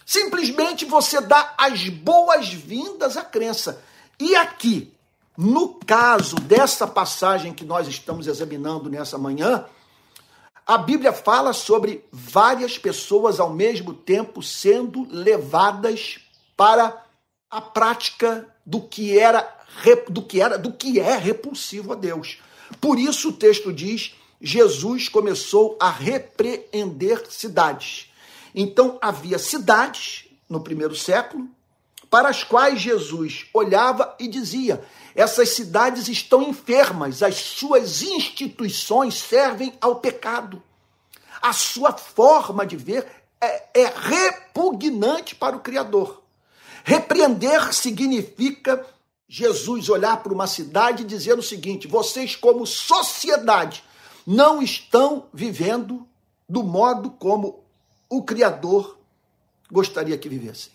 Simplesmente 0.07 0.85
você 0.85 1.19
dá 1.19 1.53
as 1.57 1.89
boas-vindas 1.89 3.17
à 3.17 3.25
crença. 3.25 3.83
E 4.17 4.37
aqui, 4.37 4.93
no 5.37 5.73
caso 5.73 6.37
dessa 6.37 6.87
passagem 6.87 7.53
que 7.53 7.65
nós 7.65 7.89
estamos 7.89 8.25
examinando 8.25 8.89
nessa 8.89 9.17
manhã, 9.17 9.65
a 10.65 10.77
Bíblia 10.77 11.11
fala 11.11 11.51
sobre 11.51 12.05
várias 12.09 12.77
pessoas 12.77 13.37
ao 13.37 13.49
mesmo 13.49 13.93
tempo 13.93 14.41
sendo 14.41 15.05
levadas 15.09 16.19
para 16.55 17.03
a 17.51 17.59
prática 17.59 18.47
do 18.65 18.79
que 18.79 19.19
era 19.19 19.57
do 20.07 20.21
que 20.21 20.39
era 20.39 20.57
do 20.57 20.71
que 20.71 21.01
é 21.01 21.17
repulsivo 21.17 21.91
a 21.91 21.95
Deus. 21.95 22.37
Por 22.79 22.97
isso 22.97 23.29
o 23.29 23.33
texto 23.33 23.73
diz 23.73 24.15
Jesus 24.39 25.09
começou 25.09 25.77
a 25.81 25.89
repreender 25.89 27.29
cidades. 27.29 28.06
Então 28.59 28.97
havia 28.99 29.37
cidades 29.37 30.25
no 30.49 30.59
primeiro 30.59 30.95
século 30.95 31.47
para 32.09 32.27
as 32.27 32.43
quais 32.43 32.81
Jesus 32.81 33.45
olhava 33.53 34.15
e 34.19 34.27
dizia: 34.27 34.83
essas 35.13 35.49
cidades 35.49 36.07
estão 36.07 36.41
enfermas, 36.41 37.21
as 37.21 37.35
suas 37.35 38.01
instituições 38.01 39.13
servem 39.13 39.77
ao 39.79 39.97
pecado. 39.97 40.63
A 41.39 41.53
sua 41.53 41.93
forma 41.93 42.65
de 42.65 42.75
ver 42.75 43.05
é, 43.39 43.81
é 43.81 43.93
repugnante 43.95 45.35
para 45.35 45.55
o 45.55 45.59
Criador. 45.59 46.23
Repreender 46.83 47.71
significa 47.71 48.83
Jesus 49.29 49.87
olhar 49.87 50.23
para 50.23 50.33
uma 50.33 50.47
cidade 50.47 51.03
e 51.03 51.05
dizer 51.05 51.37
o 51.37 51.43
seguinte: 51.43 51.87
vocês, 51.87 52.35
como 52.35 52.65
sociedade, 52.65 53.83
não 54.25 54.63
estão 54.63 55.27
vivendo 55.31 56.07
do 56.49 56.63
modo 56.63 57.11
como 57.11 57.66
o 58.09 58.23
Criador 58.23 58.97
gostaria 59.71 60.17
que 60.17 60.29
vivessem. 60.29 60.71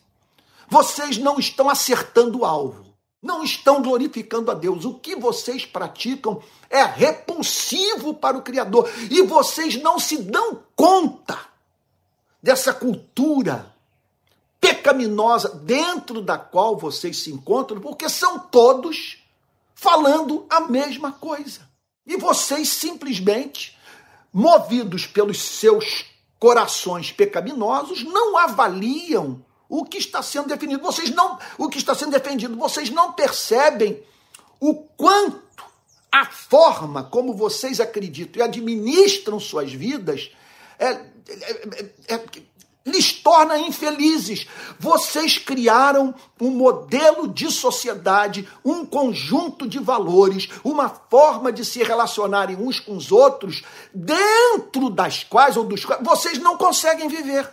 Vocês 0.69 1.19
não 1.19 1.39
estão 1.39 1.69
acertando 1.69 2.41
o 2.41 2.45
alvo, 2.45 2.95
não 3.23 3.45
estão 3.45 3.83
glorificando 3.83 4.51
a 4.51 4.55
Deus. 4.55 4.85
O 4.85 4.95
que 4.95 5.15
vocês 5.15 5.65
praticam 5.67 6.43
é 6.69 6.83
repulsivo 6.83 8.15
para 8.15 8.37
o 8.37 8.43
Criador 8.43 8.91
e 9.11 9.23
vocês 9.23 9.77
não 9.81 9.99
se 9.99 10.19
dão 10.19 10.63
conta 10.75 11.39
dessa 12.43 12.73
cultura 12.73 13.73
pecaminosa 14.61 15.49
dentro 15.49 16.23
da 16.23 16.39
qual 16.39 16.77
vocês 16.77 17.19
se 17.19 17.31
encontram, 17.31 17.81
porque 17.81 18.09
são 18.09 18.39
todos 18.39 19.19
falando 19.75 20.47
a 20.49 20.61
mesma 20.61 21.13
coisa. 21.13 21.69
E 22.07 22.17
vocês 22.17 22.69
simplesmente, 22.69 23.77
movidos 24.33 25.07
pelos 25.07 25.41
seus 25.41 26.12
corações 26.43 27.13
pecaminosos, 27.13 28.03
não 28.03 28.37
avaliam 28.37 29.45
o 29.69 29.85
que 29.85 29.97
está 29.97 30.21
sendo 30.25 30.49
definido. 30.49 30.83
Vocês 30.83 31.09
não, 31.11 31.39
o 31.57 31.69
que 31.69 31.79
está 31.79 31.95
sendo 31.95 32.11
defendido, 32.11 32.57
vocês 32.57 32.91
não 32.91 33.13
percebem 33.13 34.03
o 34.59 34.75
quanto 34.75 35.65
a 36.11 36.27
forma 36.27 37.05
como 37.05 37.33
vocês 37.33 37.79
acreditam 37.79 38.41
e 38.41 38.45
administram 38.45 39.39
suas 39.39 39.73
vidas 39.73 40.33
é, 40.81 40.89
é, 40.89 41.05
é, 42.09 42.15
é 42.15 42.19
lhes 42.85 43.13
torna 43.13 43.59
infelizes. 43.59 44.47
Vocês 44.79 45.39
criaram 45.39 46.15
um 46.41 46.51
modelo 46.51 47.29
de 47.29 47.51
sociedade, 47.51 48.49
um 48.65 48.85
conjunto 48.85 49.69
de 49.69 49.79
valores, 49.79 50.49
uma 50.65 50.89
forma 50.89 51.53
de 51.53 51.65
se 51.65 51.83
relacionarem 51.83 52.57
uns 52.57 52.81
com 52.81 52.97
os 52.97 53.13
outros, 53.13 53.63
dentro 53.95 54.91
das 54.91 55.25
quais 55.25 55.57
ou 55.57 55.65
dos 55.65 55.85
quais 55.85 56.03
vocês 56.03 56.39
não 56.39 56.57
conseguem 56.57 57.09
viver. 57.09 57.49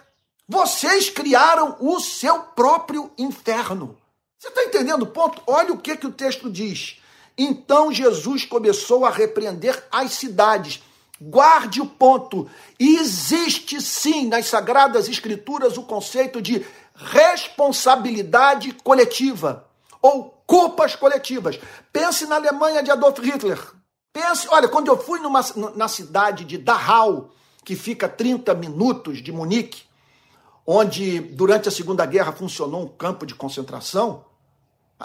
Vocês 0.48 1.10
criaram 1.10 1.78
o 1.80 2.00
seu 2.00 2.40
próprio 2.40 3.12
inferno. 3.18 3.96
Você 4.40 4.48
está 4.48 4.64
entendendo 4.64 5.04
o 5.04 5.08
ponto? 5.08 5.42
Olha 5.46 5.74
o 5.74 5.78
que, 5.78 5.96
que 5.96 6.08
o 6.08 6.12
texto 6.12 6.50
diz. 6.50 6.98
Então 7.38 7.94
Jesus 7.94 8.46
começou 8.46 9.06
a 9.06 9.10
repreender 9.10 9.82
as 9.92 10.14
cidades. 10.14 10.82
Guarde 11.22 11.82
o 11.82 11.86
ponto. 11.86 12.50
Existe 12.80 13.82
sim 13.82 14.28
nas 14.28 14.46
Sagradas 14.48 15.10
Escrituras 15.10 15.78
o 15.78 15.84
conceito 15.84 16.42
de 16.42 16.66
responsabilidade 16.96 18.72
coletiva 18.84 19.68
ou 20.02 20.42
culpas 20.46 20.96
coletivas. 20.96 21.60
Pense 21.92 22.26
na 22.26 22.36
Alemanha 22.36 22.82
de 22.82 22.92
Adolf 22.92 23.20
Hitler. 23.20 23.60
Pense, 24.12 24.48
olha, 24.50 24.68
quando 24.68 24.88
eu 24.88 24.98
fui 24.98 25.20
numa, 25.20 25.42
na 25.76 25.88
cidade 25.88 26.44
de 26.44 26.58
Dachau, 26.58 27.30
que 27.64 27.76
fica 27.76 28.08
a 28.08 28.10
30 28.10 28.54
minutos 28.56 29.22
de 29.22 29.32
Munique, 29.32 29.84
onde 30.66 31.20
durante 31.20 31.70
a 31.70 31.72
Segunda 31.72 32.06
Guerra 32.06 32.32
funcionou 32.32 32.84
um 32.84 32.88
campo 32.88 33.26
de 33.26 33.36
concentração, 33.36 34.26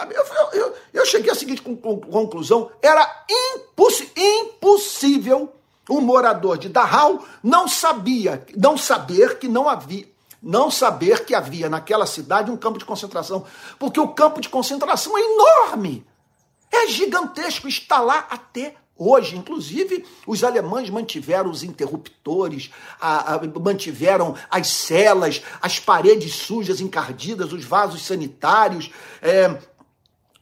eu, 0.09 0.59
eu, 0.59 0.75
eu 0.93 1.05
cheguei 1.05 1.31
à 1.31 1.35
seguinte 1.35 1.61
conclusão: 1.61 2.71
era 2.81 3.25
impossível 4.09 5.54
um 5.89 6.01
morador 6.01 6.57
de 6.57 6.69
Dachau 6.69 7.25
não 7.43 7.67
sabia, 7.67 8.45
não 8.55 8.77
saber 8.77 9.37
que 9.37 9.47
não 9.47 9.69
havia, 9.69 10.07
não 10.41 10.69
saber 10.69 11.25
que 11.25 11.35
havia 11.35 11.69
naquela 11.69 12.05
cidade 12.05 12.51
um 12.51 12.57
campo 12.57 12.79
de 12.79 12.85
concentração, 12.85 13.45
porque 13.77 13.99
o 13.99 14.09
campo 14.09 14.41
de 14.41 14.49
concentração 14.49 15.17
é 15.17 15.21
enorme, 15.21 16.05
é 16.71 16.87
gigantesco, 16.87 17.67
está 17.67 17.99
lá 17.99 18.27
até 18.29 18.75
Hoje, 18.97 19.35
inclusive, 19.35 20.05
os 20.25 20.41
alemães 20.41 20.89
mantiveram 20.89 21.51
os 21.51 21.63
interruptores, 21.63 22.71
a, 22.99 23.35
a, 23.35 23.41
mantiveram 23.59 24.35
as 24.49 24.67
celas, 24.67 25.41
as 25.61 25.79
paredes 25.79 26.33
sujas, 26.33 26.79
encardidas, 26.79 27.51
os 27.51 27.65
vasos 27.65 28.05
sanitários, 28.05 28.89
é, 29.21 29.59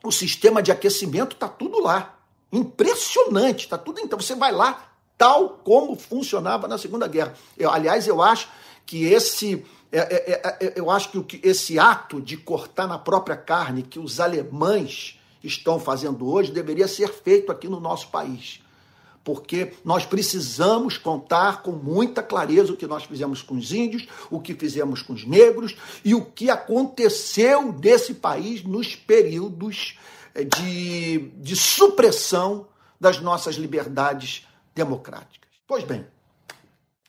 o 0.04 0.12
sistema 0.12 0.62
de 0.62 0.72
aquecimento, 0.72 1.34
está 1.34 1.48
tudo 1.48 1.82
lá. 1.82 2.16
Impressionante, 2.52 3.64
está 3.64 3.78
tudo. 3.78 4.00
Então, 4.00 4.20
você 4.20 4.36
vai 4.36 4.52
lá, 4.52 4.93
tal 5.18 5.62
como 5.64 5.96
funcionava 5.96 6.68
na 6.68 6.78
Segunda 6.78 7.08
Guerra. 7.08 7.34
Eu, 7.58 7.70
aliás, 7.72 8.08
eu 8.08 8.22
acho 8.22 8.48
que 8.86 9.06
esse. 9.06 9.66
É, 9.92 10.00
é, 10.00 10.32
é, 10.32 10.66
é 10.66 10.74
eu 10.76 10.90
acho 10.90 11.24
que 11.24 11.40
esse 11.44 11.78
ato 11.78 12.20
de 12.20 12.36
cortar 12.36 12.88
na 12.88 12.98
própria 12.98 13.38
carne 13.38 13.84
que 13.84 14.00
os 14.00 14.20
alemães 14.20 15.20
estão 15.44 15.80
fazendo 15.80 16.28
hoje 16.30 16.52
deveria 16.52 16.88
ser 16.88 17.10
feito 17.10 17.52
aqui 17.52 17.68
no 17.68 17.80
nosso 17.80 18.08
país. 18.10 18.62
Porque 19.24 19.74
nós 19.86 20.06
precisamos 20.06 20.98
contar 20.98 21.62
com 21.62 21.72
muita 21.72 22.22
clareza 22.22 22.74
o 22.74 22.78
que 22.78 22.88
nós 22.88 23.04
fizemos 23.06 23.42
com 23.42 23.56
os 23.56 23.72
índios, 23.72 24.06
o 24.30 24.40
que 24.40 24.54
fizemos 24.54 25.02
com 25.02 25.14
os 25.14 25.26
negros 25.26 25.76
e 26.04 26.14
o 26.14 26.26
que 26.26 26.50
aconteceu 26.50 27.74
nesse 27.82 28.16
país 28.16 28.64
nos 28.64 28.96
períodos 28.96 29.98
eh, 30.36 30.44
de, 30.44 31.32
de 31.38 31.56
supressão 31.56 32.68
das 33.00 33.20
nossas 33.22 33.56
liberdades 33.56 34.46
democráticas. 34.76 35.50
Pois 35.68 35.84
bem, 35.84 36.06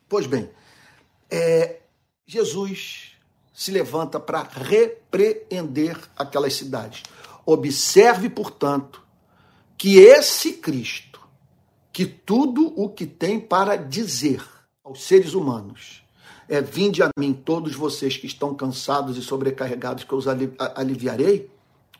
pois 0.08 0.26
bem, 0.26 0.50
é, 1.30 1.80
Jesus 2.26 3.12
se 3.52 3.70
levanta 3.70 4.18
para 4.18 4.42
repreender 4.42 5.98
aquelas 6.16 6.54
cidades. 6.54 7.02
Observe, 7.46 8.28
portanto, 8.28 9.02
que 9.76 9.98
esse 9.98 10.54
Cristo, 10.54 11.20
que 11.92 12.06
tudo 12.06 12.72
o 12.76 12.88
que 12.88 13.06
tem 13.06 13.38
para 13.38 13.76
dizer 13.76 14.42
aos 14.82 15.04
seres 15.04 15.34
humanos 15.34 16.02
é: 16.48 16.60
Vinde 16.60 17.02
a 17.02 17.10
mim, 17.18 17.32
todos 17.32 17.74
vocês 17.74 18.16
que 18.16 18.26
estão 18.26 18.54
cansados 18.54 19.16
e 19.16 19.22
sobrecarregados, 19.22 20.04
que 20.04 20.12
eu 20.12 20.18
os 20.18 20.26
aliviarei. 20.28 21.50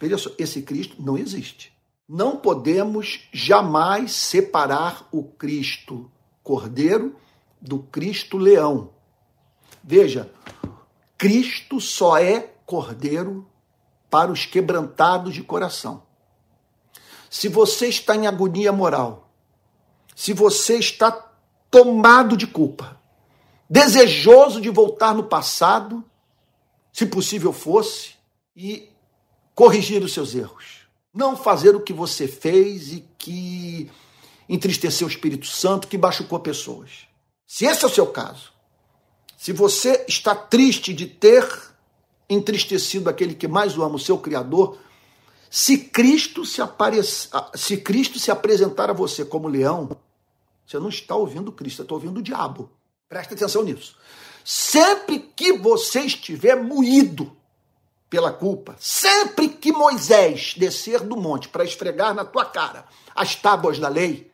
Veja 0.01 0.19
só, 0.19 0.31
esse 0.39 0.63
Cristo 0.63 0.97
não 0.99 1.17
existe. 1.19 1.74
Não 2.09 2.37
podemos 2.37 3.29
jamais 3.33 4.13
separar 4.13 5.09
o 5.11 5.25
Cristo 5.25 6.11
Cordeiro 6.43 7.17
do 7.61 7.79
Cristo 7.79 8.37
Leão. 8.37 8.91
Veja, 9.83 10.31
Cristo 11.17 11.81
só 11.81 12.19
é 12.19 12.41
Cordeiro 12.67 13.49
para 14.11 14.31
os 14.31 14.45
quebrantados 14.45 15.35
de 15.35 15.43
coração. 15.43 16.03
Se 17.31 17.49
você 17.49 17.89
está 17.89 18.15
em 18.15 18.27
agonia 18.27 18.71
moral, 18.71 19.31
se 20.15 20.33
você 20.33 20.79
está 20.79 21.11
tomado 21.71 22.37
de 22.37 22.47
culpa, 22.47 23.01
desejoso 23.69 24.61
de 24.61 24.71
voltar 24.71 25.15
no 25.15 25.25
passado, 25.25 26.05
se 26.93 27.07
possível 27.07 27.53
fosse, 27.53 28.15
e 28.55 28.89
corrigir 29.55 30.03
os 30.03 30.13
seus 30.13 30.35
erros. 30.35 30.84
Não 31.15 31.37
fazer 31.37 31.77
o 31.77 31.81
que 31.81 31.93
você 31.93 32.27
fez 32.27 32.93
e 32.93 33.05
que 33.17 33.91
entristeceu 34.49 35.07
o 35.07 35.11
Espírito 35.11 35.47
Santo, 35.47 35.87
que 35.87 35.97
machucou 35.97 36.41
pessoas. 36.41 37.07
Se 37.47 37.65
esse 37.65 37.85
é 37.85 37.87
o 37.87 37.91
seu 37.91 38.07
caso, 38.07 38.53
se 39.37 39.53
você 39.53 40.05
está 40.09 40.35
triste 40.35 40.93
de 40.93 41.07
ter 41.07 41.47
entristecido 42.29 43.09
aquele 43.09 43.35
que 43.35 43.47
mais 43.47 43.77
o 43.77 43.83
ama, 43.83 43.97
o 43.97 44.01
seu 44.01 44.19
Criador, 44.19 44.79
se 45.51 45.79
Cristo 45.79 46.45
se, 46.45 46.61
aparecer, 46.61 47.31
se 47.55 47.77
Cristo 47.77 48.19
se 48.19 48.31
apresentar 48.31 48.91
a 48.91 48.95
você 48.95 49.25
como 49.25 49.47
leão, 49.47 49.97
você 50.67 50.79
não 50.79 50.89
está 50.89 51.15
ouvindo 51.15 51.53
Cristo, 51.53 51.77
você 51.77 51.83
está 51.83 51.95
ouvindo 51.95 52.19
o 52.19 52.23
diabo. 52.23 52.71
Presta 53.09 53.35
atenção 53.35 53.63
nisso. 53.63 53.97
Sempre 54.45 55.21
que 55.37 55.53
você 55.53 56.01
estiver 56.01 56.61
moído 56.61 57.37
pela 58.15 58.33
culpa, 58.33 58.77
sempre 58.79 59.49
que 59.49 59.73
Moisés 59.73 60.55
descer 60.57 61.01
do 61.01 61.17
monte 61.17 61.49
para 61.49 61.65
esfregar 61.65 62.15
na 62.15 62.25
tua 62.25 62.45
cara 62.45 62.85
as 63.13 63.35
tábuas 63.35 63.81
da 63.81 63.89
lei, 63.89 64.31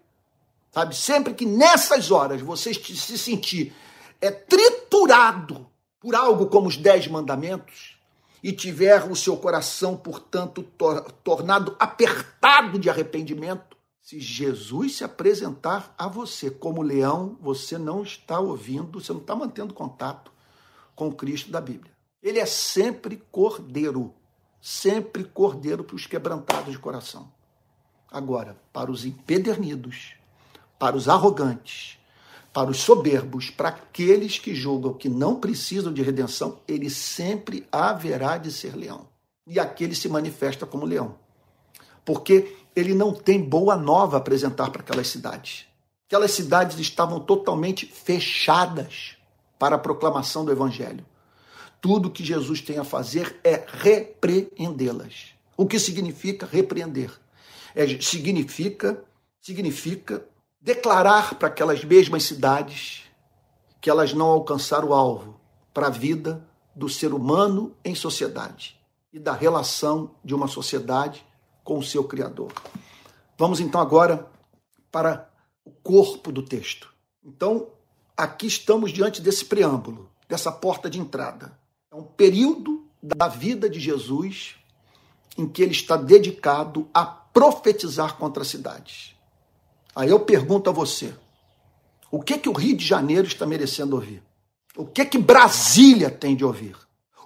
sabe? 0.70 0.94
Sempre 0.94 1.32
que 1.32 1.46
nessas 1.46 2.10
horas 2.10 2.42
você 2.42 2.74
se 2.74 3.16
sentir 3.16 3.74
é 4.20 4.30
triturado 4.30 5.66
por 5.98 6.14
algo 6.14 6.48
como 6.48 6.68
os 6.68 6.76
dez 6.76 7.08
mandamentos 7.08 7.98
e 8.42 8.52
tiver 8.52 9.10
o 9.10 9.16
seu 9.16 9.34
coração, 9.38 9.96
portanto, 9.96 10.62
tor 10.76 11.10
tornado 11.24 11.74
apertado 11.78 12.78
de 12.78 12.90
arrependimento, 12.90 13.78
se 14.02 14.20
Jesus 14.20 14.96
se 14.96 15.04
apresentar 15.04 15.94
a 15.96 16.06
você 16.06 16.50
como 16.50 16.82
leão, 16.82 17.38
você 17.40 17.78
não 17.78 18.02
está 18.02 18.38
ouvindo, 18.38 19.00
você 19.00 19.10
não 19.10 19.22
está 19.22 19.34
mantendo 19.34 19.72
contato 19.72 20.30
com 20.94 21.08
o 21.08 21.14
Cristo 21.14 21.50
da 21.50 21.62
Bíblia. 21.62 21.98
Ele 22.22 22.38
é 22.38 22.46
sempre 22.46 23.16
cordeiro, 23.30 24.14
sempre 24.61 25.24
cordeiro 25.24 25.83
para 25.83 25.96
os 25.96 26.06
quebrantados 26.06 26.72
de 26.72 26.78
coração. 26.78 27.33
Agora, 28.11 28.56
para 28.72 28.90
os 28.90 29.04
empedernidos, 29.04 30.14
para 30.78 30.96
os 30.96 31.09
arrogantes, 31.09 31.98
para 32.52 32.70
os 32.70 32.78
soberbos, 32.78 33.48
para 33.48 33.68
aqueles 33.68 34.38
que 34.38 34.54
julgam 34.54 34.92
que 34.92 35.09
não 35.09 35.37
precisam 35.37 35.92
de 35.92 36.02
redenção, 36.02 36.61
ele 36.66 36.90
sempre 36.90 37.66
haverá 37.70 38.37
de 38.37 38.50
ser 38.50 38.74
leão. 38.74 39.09
E 39.46 39.59
aquele 39.59 39.94
se 39.94 40.09
manifesta 40.09 40.66
como 40.66 40.85
leão. 40.85 41.16
Porque 42.04 42.56
ele 42.74 42.94
não 42.94 43.14
tem 43.14 43.40
boa 43.40 43.76
nova 43.76 44.16
a 44.16 44.20
apresentar 44.20 44.70
para 44.70 44.83
aquelas 44.83 45.09
cidades. 45.09 45.66
Aquelas 46.09 46.33
cidades 46.33 46.78
estavam 46.78 47.20
totalmente 47.20 47.87
fechadas 47.87 49.16
para 49.59 49.76
a 49.76 49.78
proclamação 49.78 50.44
do 50.44 50.50
evangelho. 50.50 51.06
Tudo 51.80 52.10
que 52.10 52.24
Jesus 52.24 52.60
tem 52.60 52.78
a 52.78 52.84
fazer 52.84 53.40
é 53.42 53.64
repreendê-las. 53.66 55.34
O 55.56 55.66
que 55.66 55.78
significa 55.78 56.46
repreender? 56.46 57.10
É, 57.74 57.86
significa 58.00 59.04
significa 59.40 60.26
declarar 60.60 61.34
para 61.36 61.48
aquelas 61.48 61.82
mesmas 61.84 62.24
cidades 62.24 63.02
que 63.80 63.88
elas 63.88 64.12
não 64.12 64.26
alcançaram 64.26 64.88
o 64.88 64.94
alvo 64.94 65.40
para 65.72 65.86
a 65.86 65.90
vida 65.90 66.46
do 66.74 66.88
ser 66.88 67.14
humano 67.14 67.74
em 67.84 67.94
sociedade 67.94 68.78
e 69.12 69.18
da 69.18 69.32
relação 69.32 70.14
de 70.22 70.34
uma 70.34 70.46
sociedade 70.46 71.24
com 71.64 71.78
o 71.78 71.82
seu 71.82 72.04
Criador. 72.04 72.52
Vamos 73.38 73.60
então 73.60 73.80
agora 73.80 74.30
para 74.90 75.30
o 75.64 75.70
corpo 75.70 76.30
do 76.30 76.42
texto. 76.42 76.92
Então, 77.24 77.68
aqui 78.16 78.46
estamos 78.46 78.92
diante 78.92 79.20
desse 79.20 79.44
preâmbulo, 79.44 80.10
dessa 80.28 80.52
porta 80.52 80.90
de 80.90 81.00
entrada. 81.00 81.58
É 81.92 81.96
um 81.96 82.05
período 82.05 82.85
da 83.03 83.26
vida 83.26 83.68
de 83.68 83.81
Jesus 83.81 84.55
em 85.37 85.48
que 85.48 85.61
ele 85.61 85.72
está 85.72 85.96
dedicado 85.96 86.88
a 86.94 87.05
profetizar 87.05 88.16
contra 88.16 88.42
as 88.42 88.48
cidades. 88.48 89.16
Aí 89.94 90.09
eu 90.09 90.20
pergunto 90.20 90.70
a 90.70 90.72
você: 90.72 91.12
o 92.09 92.22
que 92.22 92.38
que 92.38 92.48
o 92.48 92.53
Rio 92.53 92.76
de 92.76 92.87
Janeiro 92.87 93.26
está 93.26 93.44
merecendo 93.44 93.96
ouvir? 93.96 94.22
O 94.76 94.87
que 94.87 95.05
que 95.05 95.18
Brasília 95.18 96.09
tem 96.11 96.37
de 96.37 96.44
ouvir? 96.44 96.76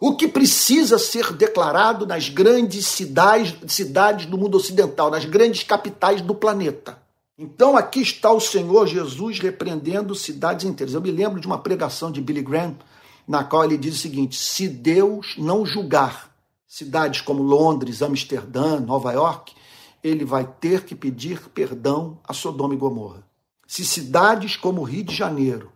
O 0.01 0.17
que 0.17 0.27
precisa 0.27 0.99
ser 0.99 1.33
declarado 1.35 2.07
nas 2.07 2.31
grandes 2.31 2.87
cidades, 2.87 3.55
cidades 3.71 4.25
do 4.25 4.39
mundo 4.39 4.57
ocidental, 4.57 5.11
nas 5.11 5.27
grandes 5.27 5.63
capitais 5.63 6.23
do 6.23 6.35
planeta? 6.35 6.99
Então 7.37 7.77
aqui 7.77 8.01
está 8.01 8.33
o 8.33 8.41
Senhor 8.41 8.87
Jesus 8.87 9.41
repreendendo 9.41 10.15
cidades 10.15 10.65
inteiras. 10.65 10.95
Eu 10.95 11.03
me 11.03 11.11
lembro 11.11 11.39
de 11.39 11.47
uma 11.47 11.59
pregação 11.59 12.11
de 12.11 12.21
Billy 12.23 12.43
Graham 12.43 12.77
na 13.27 13.43
qual 13.45 13.65
ele 13.65 13.79
diz 13.79 13.97
o 13.97 13.99
seguinte: 13.99 14.37
se 14.37 14.69
Deus 14.69 15.35
não 15.39 15.65
julgar 15.65 16.35
cidades 16.67 17.21
como 17.21 17.43
Londres, 17.43 18.03
Amsterdã, 18.03 18.81
Nova 18.81 19.13
York, 19.13 19.55
ele 20.03 20.25
vai 20.25 20.45
ter 20.45 20.85
que 20.85 20.95
pedir 20.95 21.41
perdão 21.51 22.19
a 22.27 22.33
Sodoma 22.33 22.75
e 22.75 22.77
Gomorra. 22.77 23.25
Se 23.67 23.85
cidades 23.85 24.57
como 24.57 24.83
Rio 24.83 25.05
de 25.05 25.15
Janeiro, 25.15 25.71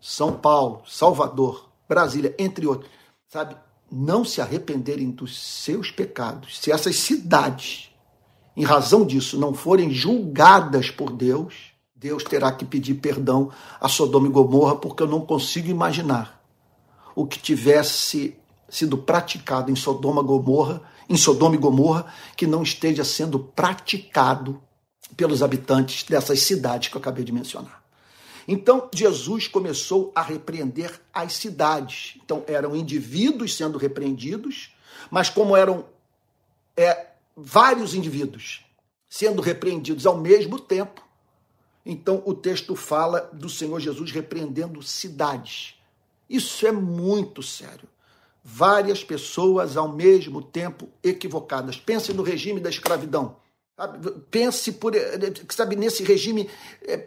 São 0.00 0.32
Paulo, 0.32 0.82
Salvador, 0.86 1.70
Brasília, 1.88 2.34
entre 2.38 2.66
outros, 2.66 2.90
sabe, 3.28 3.56
não 3.90 4.24
se 4.24 4.40
arrependerem 4.40 5.10
dos 5.10 5.40
seus 5.40 5.90
pecados, 5.90 6.58
se 6.58 6.70
essas 6.70 6.96
cidades, 6.96 7.90
em 8.56 8.64
razão 8.64 9.06
disso, 9.06 9.38
não 9.38 9.54
forem 9.54 9.90
julgadas 9.90 10.90
por 10.90 11.10
Deus, 11.10 11.72
Deus 11.94 12.24
terá 12.24 12.52
que 12.52 12.64
pedir 12.64 12.94
perdão 12.94 13.50
a 13.80 13.88
Sodoma 13.88 14.26
e 14.26 14.30
Gomorra, 14.30 14.76
porque 14.76 15.02
eu 15.02 15.08
não 15.08 15.20
consigo 15.20 15.70
imaginar 15.70 16.43
o 17.14 17.26
que 17.26 17.38
tivesse 17.38 18.36
sido 18.68 18.98
praticado 18.98 19.70
em 19.70 19.76
Sodoma 19.76 20.22
e 20.22 20.24
Gomorra, 20.24 20.82
em 21.08 21.16
Sodoma 21.16 21.54
e 21.54 21.58
Gomorra, 21.58 22.12
que 22.36 22.46
não 22.46 22.62
esteja 22.62 23.04
sendo 23.04 23.38
praticado 23.38 24.60
pelos 25.16 25.42
habitantes 25.42 26.04
dessas 26.04 26.40
cidades 26.40 26.88
que 26.88 26.96
eu 26.96 27.00
acabei 27.00 27.24
de 27.24 27.32
mencionar. 27.32 27.82
Então, 28.46 28.88
Jesus 28.92 29.48
começou 29.48 30.12
a 30.14 30.22
repreender 30.22 31.00
as 31.12 31.34
cidades. 31.34 32.18
Então, 32.22 32.44
eram 32.46 32.76
indivíduos 32.76 33.56
sendo 33.56 33.78
repreendidos, 33.78 34.74
mas 35.10 35.30
como 35.30 35.56
eram 35.56 35.86
é, 36.76 37.06
vários 37.36 37.94
indivíduos 37.94 38.64
sendo 39.08 39.40
repreendidos 39.40 40.06
ao 40.06 40.16
mesmo 40.18 40.58
tempo, 40.58 41.02
então 41.86 42.22
o 42.24 42.34
texto 42.34 42.74
fala 42.74 43.30
do 43.32 43.48
Senhor 43.48 43.78
Jesus 43.78 44.10
repreendendo 44.10 44.82
cidades. 44.82 45.73
Isso 46.28 46.66
é 46.66 46.72
muito 46.72 47.42
sério. 47.42 47.88
Várias 48.42 49.02
pessoas 49.02 49.76
ao 49.76 49.88
mesmo 49.88 50.42
tempo 50.42 50.88
equivocadas. 51.02 51.76
Pense 51.76 52.12
no 52.12 52.22
regime 52.22 52.60
da 52.60 52.68
escravidão. 52.68 53.36
Pense 54.30 54.72
por, 54.72 54.92
sabe, 55.50 55.74
nesse 55.74 56.04
regime 56.04 56.48
é, 56.82 56.98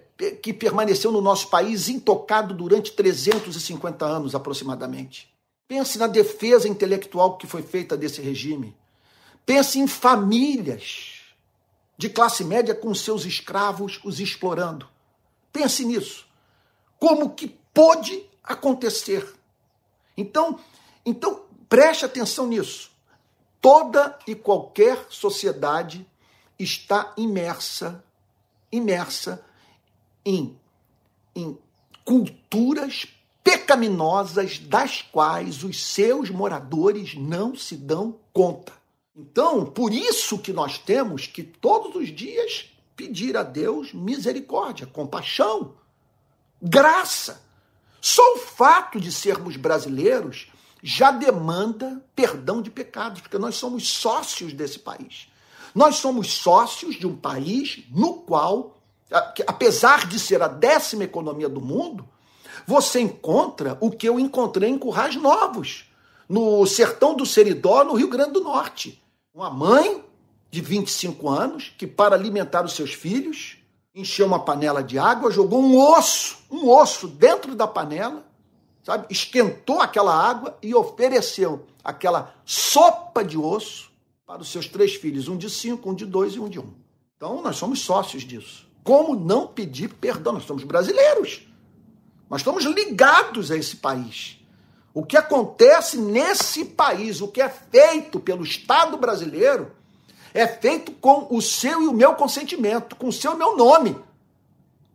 que 0.41 0.51
permaneceu 0.51 1.11
no 1.11 1.21
nosso 1.21 1.49
país 1.49 1.87
intocado 1.87 2.53
durante 2.53 2.91
350 2.91 4.05
anos 4.05 4.35
aproximadamente. 4.35 5.31
Pense 5.67 5.97
na 5.97 6.07
defesa 6.07 6.67
intelectual 6.67 7.37
que 7.37 7.47
foi 7.47 7.61
feita 7.61 7.95
desse 7.95 8.21
regime. 8.21 8.75
Pense 9.45 9.79
em 9.79 9.87
famílias 9.87 11.21
de 11.97 12.09
classe 12.09 12.43
média 12.43 12.75
com 12.75 12.93
seus 12.93 13.25
escravos 13.25 13.99
os 14.03 14.19
explorando. 14.19 14.87
Pense 15.53 15.85
nisso. 15.85 16.25
Como 16.99 17.29
que 17.29 17.55
pôde 17.73 18.26
acontecer? 18.47 19.35
Então, 20.15 20.59
então 21.05 21.43
preste 21.67 22.05
atenção 22.05 22.47
nisso. 22.47 22.89
Toda 23.61 24.17
e 24.27 24.35
qualquer 24.35 25.07
sociedade 25.09 26.07
está 26.57 27.13
imersa, 27.17 28.03
imersa 28.71 29.43
em, 30.25 30.57
em 31.35 31.57
culturas 32.03 33.07
pecaminosas 33.43 34.59
das 34.59 35.01
quais 35.01 35.63
os 35.63 35.83
seus 35.83 36.29
moradores 36.29 37.15
não 37.15 37.55
se 37.55 37.75
dão 37.75 38.19
conta. 38.33 38.73
Então, 39.15 39.65
por 39.65 39.91
isso 39.91 40.37
que 40.37 40.53
nós 40.53 40.77
temos 40.77 41.25
que 41.25 41.43
todos 41.43 41.95
os 41.95 42.09
dias 42.13 42.69
pedir 42.95 43.35
a 43.37 43.43
Deus 43.43 43.93
misericórdia, 43.93 44.85
compaixão, 44.85 45.75
graça. 46.61 47.46
Só 48.01 48.21
o 48.35 48.37
fato 48.37 48.99
de 48.99 49.11
sermos 49.11 49.55
brasileiros 49.55 50.47
já 50.81 51.11
demanda 51.11 52.03
perdão 52.15 52.61
de 52.61 52.69
pecados, 52.69 53.21
porque 53.21 53.37
nós 53.37 53.55
somos 53.55 53.87
sócios 53.87 54.53
desse 54.53 54.79
país. 54.79 55.27
Nós 55.73 55.97
somos 55.97 56.31
sócios 56.31 56.95
de 56.95 57.05
um 57.05 57.15
país 57.15 57.83
no 57.91 58.13
qual, 58.15 58.77
apesar 59.47 60.07
de 60.07 60.19
ser 60.19 60.41
a 60.41 60.47
décima 60.47 61.03
economia 61.03 61.49
do 61.49 61.61
mundo, 61.61 62.07
você 62.65 62.99
encontra 62.99 63.77
o 63.79 63.91
que 63.91 64.07
eu 64.07 64.19
encontrei 64.19 64.69
em 64.69 64.77
Currais 64.77 65.15
Novos, 65.15 65.85
no 66.27 66.65
sertão 66.65 67.15
do 67.15 67.25
Seridó, 67.25 67.83
no 67.83 67.93
Rio 67.93 68.09
Grande 68.09 68.33
do 68.33 68.41
Norte. 68.41 69.01
Uma 69.33 69.49
mãe 69.49 70.03
de 70.49 70.61
25 70.61 71.29
anos 71.29 71.73
que, 71.77 71.85
para 71.85 72.15
alimentar 72.15 72.65
os 72.65 72.73
seus 72.73 72.93
filhos, 72.93 73.56
encheu 73.97 74.27
uma 74.27 74.39
panela 74.39 74.83
de 74.83 74.99
água, 74.99 75.31
jogou 75.31 75.59
um 75.59 75.77
osso, 75.77 76.37
um 76.51 76.69
osso 76.69 77.07
dentro 77.07 77.55
da 77.55 77.67
panela, 77.67 78.23
sabe? 78.83 79.07
Esquentou 79.09 79.81
aquela 79.81 80.15
água 80.15 80.57
e 80.61 80.75
ofereceu 80.75 81.65
aquela 81.83 82.33
sopa 82.45 83.23
de 83.23 83.37
osso 83.37 83.91
para 84.25 84.41
os 84.41 84.51
seus 84.51 84.67
três 84.67 84.93
filhos, 84.95 85.27
um 85.27 85.35
de 85.35 85.49
cinco, 85.49 85.89
um 85.89 85.95
de 85.95 86.05
dois 86.05 86.35
e 86.35 86.39
um 86.39 86.47
de 86.47 86.59
um. 86.59 86.73
Então, 87.15 87.41
nós 87.41 87.55
somos 87.55 87.81
sócios 87.81 88.23
disso. 88.23 88.67
Como 88.83 89.15
não 89.15 89.47
pedir 89.47 89.93
perdão? 89.95 90.33
Nós 90.33 90.45
somos 90.45 90.63
brasileiros. 90.63 91.41
Nós 92.29 92.41
estamos 92.41 92.63
ligados 92.65 93.49
a 93.51 93.57
esse 93.57 93.77
país. 93.77 94.37
O 94.93 95.03
que 95.03 95.17
acontece 95.17 95.97
nesse 95.97 96.65
país, 96.65 97.21
o 97.21 97.27
que 97.27 97.41
é 97.41 97.49
feito 97.49 98.19
pelo 98.19 98.43
Estado 98.43 98.97
brasileiro, 98.97 99.71
é 100.37 100.47
feito 100.47 100.91
com 100.91 101.25
o 101.31 101.41
seu 101.41 101.81
e 101.81 101.87
o 101.87 101.93
meu 101.93 102.13
consentimento, 102.13 102.95
com 102.95 103.07
o 103.07 103.11
seu 103.11 103.31
e 103.31 103.33
o 103.33 103.37
meu 103.37 103.57
nome, 103.57 103.97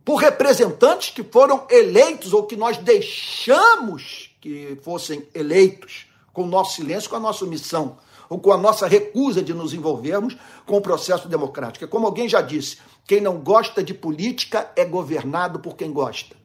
por 0.05 0.15
representantes 0.15 1.09
que 1.09 1.21
foram 1.21 1.67
eleitos 1.69 2.31
ou 2.31 2.43
que 2.43 2.55
nós 2.55 2.77
deixamos 2.77 4.33
que 4.39 4.77
fossem 4.81 5.27
eleitos 5.33 6.05
com 6.31 6.43
o 6.43 6.47
nosso 6.47 6.75
silêncio, 6.75 7.09
com 7.09 7.17
a 7.17 7.19
nossa 7.19 7.43
omissão 7.43 7.97
ou 8.29 8.39
com 8.39 8.53
a 8.53 8.57
nossa 8.57 8.87
recusa 8.87 9.41
de 9.41 9.53
nos 9.53 9.73
envolvermos 9.73 10.37
com 10.65 10.77
o 10.77 10.81
processo 10.81 11.27
democrático. 11.27 11.83
É 11.83 11.87
como 11.89 12.05
alguém 12.05 12.29
já 12.29 12.41
disse, 12.41 12.77
quem 13.05 13.19
não 13.19 13.37
gosta 13.39 13.83
de 13.83 13.93
política 13.93 14.71
é 14.77 14.85
governado 14.85 15.59
por 15.59 15.75
quem 15.75 15.91
gosta. 15.91 16.37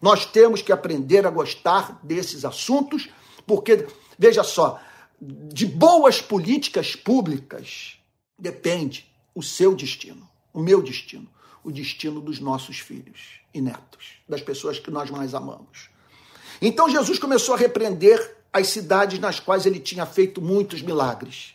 Nós 0.00 0.26
temos 0.26 0.62
que 0.62 0.70
aprender 0.70 1.26
a 1.26 1.30
gostar 1.30 1.98
desses 2.04 2.44
assuntos, 2.44 3.08
porque, 3.44 3.84
veja 4.16 4.44
só, 4.44 4.78
de 5.20 5.66
boas 5.66 6.20
políticas 6.20 6.94
públicas 6.94 7.98
depende 8.44 9.10
o 9.34 9.42
seu 9.42 9.74
destino, 9.74 10.28
o 10.52 10.60
meu 10.60 10.82
destino, 10.82 11.26
o 11.64 11.72
destino 11.72 12.20
dos 12.20 12.38
nossos 12.38 12.78
filhos 12.78 13.40
e 13.54 13.60
netos, 13.60 14.18
das 14.28 14.42
pessoas 14.42 14.78
que 14.78 14.90
nós 14.90 15.10
mais 15.10 15.34
amamos. 15.34 15.88
Então 16.60 16.90
Jesus 16.90 17.18
começou 17.18 17.54
a 17.54 17.58
repreender 17.58 18.36
as 18.52 18.68
cidades 18.68 19.18
nas 19.18 19.40
quais 19.40 19.64
ele 19.64 19.80
tinha 19.80 20.04
feito 20.04 20.42
muitos 20.42 20.82
milagres. 20.82 21.54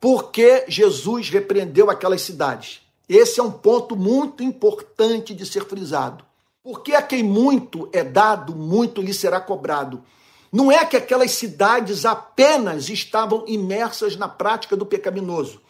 Por 0.00 0.30
que 0.30 0.64
Jesus 0.68 1.30
repreendeu 1.30 1.90
aquelas 1.90 2.22
cidades? 2.22 2.80
Esse 3.08 3.40
é 3.40 3.42
um 3.42 3.50
ponto 3.50 3.96
muito 3.96 4.42
importante 4.44 5.34
de 5.34 5.44
ser 5.44 5.64
frisado. 5.64 6.24
Porque 6.62 6.92
a 6.92 7.02
quem 7.02 7.24
muito 7.24 7.88
é 7.92 8.04
dado, 8.04 8.54
muito 8.54 9.02
lhe 9.02 9.12
será 9.12 9.40
cobrado. 9.40 10.02
Não 10.56 10.72
é 10.72 10.86
que 10.86 10.96
aquelas 10.96 11.32
cidades 11.32 12.06
apenas 12.06 12.88
estavam 12.88 13.44
imersas 13.46 14.16
na 14.16 14.26
prática 14.26 14.74
do 14.74 14.86
pecaminoso. 14.86 15.60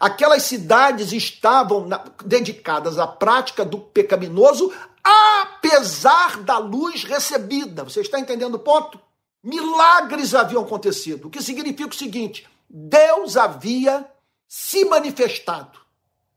Aquelas 0.00 0.44
cidades 0.44 1.12
estavam 1.12 1.86
na, 1.86 2.02
dedicadas 2.24 2.98
à 2.98 3.06
prática 3.06 3.66
do 3.66 3.76
pecaminoso, 3.76 4.72
apesar 5.04 6.38
da 6.38 6.56
luz 6.56 7.04
recebida. 7.04 7.84
Você 7.84 8.00
está 8.00 8.18
entendendo 8.18 8.54
o 8.54 8.58
ponto? 8.58 8.98
Milagres 9.44 10.34
haviam 10.34 10.62
acontecido, 10.62 11.28
o 11.28 11.30
que 11.30 11.42
significa 11.42 11.90
o 11.90 11.94
seguinte: 11.94 12.48
Deus 12.66 13.36
havia 13.36 14.06
se 14.48 14.86
manifestado, 14.86 15.78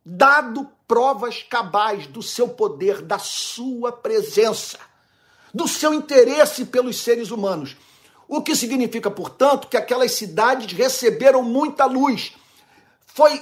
dado 0.05 0.69
provas 0.85 1.41
cabais 1.41 2.05
do 2.05 2.21
seu 2.21 2.49
poder, 2.49 3.01
da 3.01 3.17
sua 3.17 3.93
presença, 3.93 4.77
do 5.53 5.69
seu 5.69 5.93
interesse 5.93 6.65
pelos 6.65 6.97
seres 6.97 7.31
humanos. 7.31 7.77
O 8.35 8.41
que 8.41 8.55
significa, 8.55 9.11
portanto, 9.11 9.67
que 9.67 9.77
aquelas 9.77 10.13
cidades 10.13 10.73
receberam 10.73 11.43
muita 11.43 11.85
luz. 11.85 12.33
Foi 13.05 13.39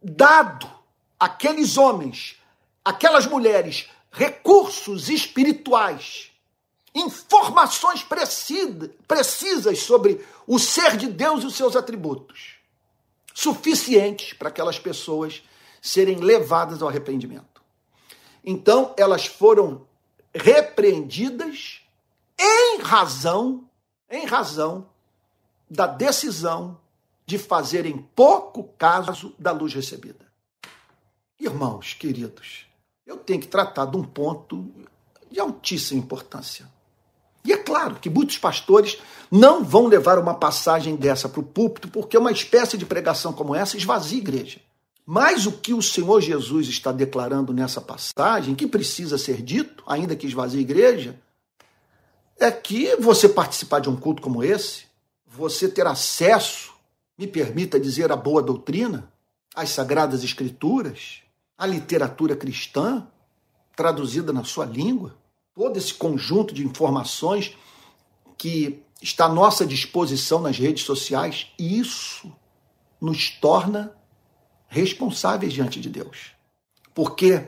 dado 0.00 0.70
àqueles 1.18 1.76
homens, 1.76 2.36
aquelas 2.84 3.26
mulheres, 3.26 3.88
recursos 4.12 5.08
espirituais 5.08 6.30
informações 6.94 8.06
precisas 9.06 9.80
sobre 9.80 10.24
o 10.46 10.60
ser 10.60 10.96
de 10.96 11.08
Deus 11.08 11.42
e 11.42 11.46
os 11.46 11.56
seus 11.56 11.74
atributos, 11.74 12.54
suficientes 13.34 14.32
para 14.32 14.48
aquelas 14.48 14.78
pessoas 14.78 15.42
serem 15.82 16.18
levadas 16.18 16.82
ao 16.82 16.88
arrependimento. 16.88 17.60
Então, 18.44 18.94
elas 18.96 19.26
foram 19.26 19.86
repreendidas 20.32 21.80
em 22.38 22.78
razão, 22.80 23.67
em 24.10 24.26
razão 24.26 24.86
da 25.70 25.86
decisão 25.86 26.78
de 27.26 27.36
fazerem 27.38 28.08
pouco 28.14 28.64
caso 28.78 29.34
da 29.38 29.52
luz 29.52 29.74
recebida. 29.74 30.26
Irmãos 31.38 31.94
queridos, 31.94 32.66
eu 33.06 33.18
tenho 33.18 33.40
que 33.40 33.48
tratar 33.48 33.84
de 33.86 33.96
um 33.96 34.02
ponto 34.02 34.72
de 35.30 35.38
altíssima 35.38 36.00
importância. 36.00 36.66
E 37.44 37.52
é 37.52 37.56
claro 37.56 37.96
que 37.96 38.10
muitos 38.10 38.38
pastores 38.38 38.98
não 39.30 39.62
vão 39.62 39.86
levar 39.86 40.18
uma 40.18 40.34
passagem 40.34 40.96
dessa 40.96 41.28
para 41.28 41.40
o 41.40 41.44
púlpito, 41.44 41.88
porque 41.88 42.16
uma 42.16 42.32
espécie 42.32 42.76
de 42.76 42.86
pregação 42.86 43.32
como 43.32 43.54
essa 43.54 43.76
esvazia 43.76 44.18
a 44.18 44.20
igreja. 44.20 44.60
Mas 45.06 45.46
o 45.46 45.52
que 45.52 45.72
o 45.72 45.80
Senhor 45.80 46.20
Jesus 46.20 46.68
está 46.68 46.92
declarando 46.92 47.52
nessa 47.52 47.80
passagem, 47.80 48.54
que 48.54 48.66
precisa 48.66 49.16
ser 49.16 49.40
dito, 49.40 49.82
ainda 49.86 50.16
que 50.16 50.26
esvazie 50.26 50.58
a 50.58 50.62
igreja, 50.62 51.18
é 52.38 52.50
que 52.50 52.96
você 52.96 53.28
participar 53.28 53.80
de 53.80 53.88
um 53.88 53.96
culto 53.96 54.22
como 54.22 54.42
esse, 54.42 54.84
você 55.26 55.68
ter 55.68 55.86
acesso, 55.86 56.72
me 57.16 57.26
permita 57.26 57.80
dizer, 57.80 58.12
à 58.12 58.16
boa 58.16 58.42
doutrina, 58.42 59.12
às 59.54 59.70
sagradas 59.70 60.22
escrituras, 60.22 61.22
à 61.56 61.66
literatura 61.66 62.36
cristã, 62.36 63.06
traduzida 63.74 64.32
na 64.32 64.44
sua 64.44 64.64
língua, 64.64 65.16
todo 65.54 65.76
esse 65.76 65.94
conjunto 65.94 66.54
de 66.54 66.64
informações 66.64 67.56
que 68.36 68.82
está 69.02 69.26
à 69.26 69.28
nossa 69.28 69.66
disposição 69.66 70.40
nas 70.40 70.58
redes 70.58 70.84
sociais, 70.84 71.48
isso 71.58 72.32
nos 73.00 73.30
torna 73.30 73.92
responsáveis 74.68 75.52
diante 75.52 75.80
de 75.80 75.88
Deus. 75.88 76.32
Porque 76.94 77.46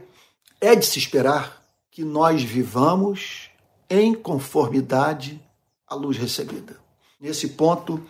é 0.61 0.75
de 0.75 0.87
se 0.87 0.99
esperar 0.99 1.65
que 1.91 2.05
nós 2.05 2.43
vivamos 2.43 3.50
em 3.91 4.15
conformidade 4.15 5.43
à 5.87 5.97
luz 5.97 6.17
recebida. 6.17 6.79
Nesse 7.21 7.49
ponto, 7.49 8.01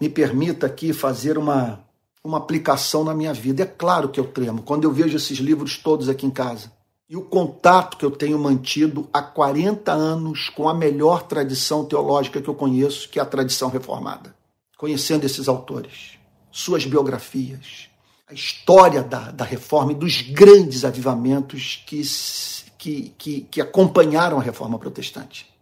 me 0.00 0.08
permita 0.08 0.66
aqui 0.66 0.92
fazer 0.92 1.36
uma, 1.36 1.84
uma 2.22 2.38
aplicação 2.38 3.02
na 3.02 3.12
minha 3.12 3.34
vida. 3.34 3.64
É 3.64 3.66
claro 3.66 4.08
que 4.08 4.20
eu 4.20 4.26
tremo 4.26 4.62
quando 4.62 4.84
eu 4.84 4.92
vejo 4.92 5.16
esses 5.16 5.38
livros 5.38 5.76
todos 5.76 6.08
aqui 6.08 6.24
em 6.24 6.30
casa. 6.30 6.70
E 7.08 7.16
o 7.16 7.22
contato 7.22 7.96
que 7.96 8.04
eu 8.04 8.10
tenho 8.10 8.38
mantido 8.38 9.08
há 9.12 9.22
40 9.22 9.92
anos 9.92 10.48
com 10.48 10.68
a 10.68 10.74
melhor 10.74 11.22
tradição 11.22 11.84
teológica 11.84 12.40
que 12.40 12.48
eu 12.48 12.54
conheço, 12.54 13.08
que 13.08 13.18
é 13.18 13.22
a 13.22 13.26
tradição 13.26 13.68
reformada. 13.68 14.34
Conhecendo 14.76 15.24
esses 15.24 15.48
autores, 15.48 16.18
suas 16.50 16.84
biografias, 16.84 17.88
a 18.28 18.34
história 18.34 19.02
da, 19.02 19.30
da 19.30 19.44
reforma 19.44 19.92
e 19.92 19.94
dos 19.94 20.20
grandes 20.20 20.84
avivamentos 20.84 21.84
que 21.86 22.02
que, 22.86 23.12
que, 23.18 23.40
que 23.40 23.60
acompanharam 23.60 24.38
a 24.38 24.42
reforma 24.42 24.78
protestante. 24.78 25.52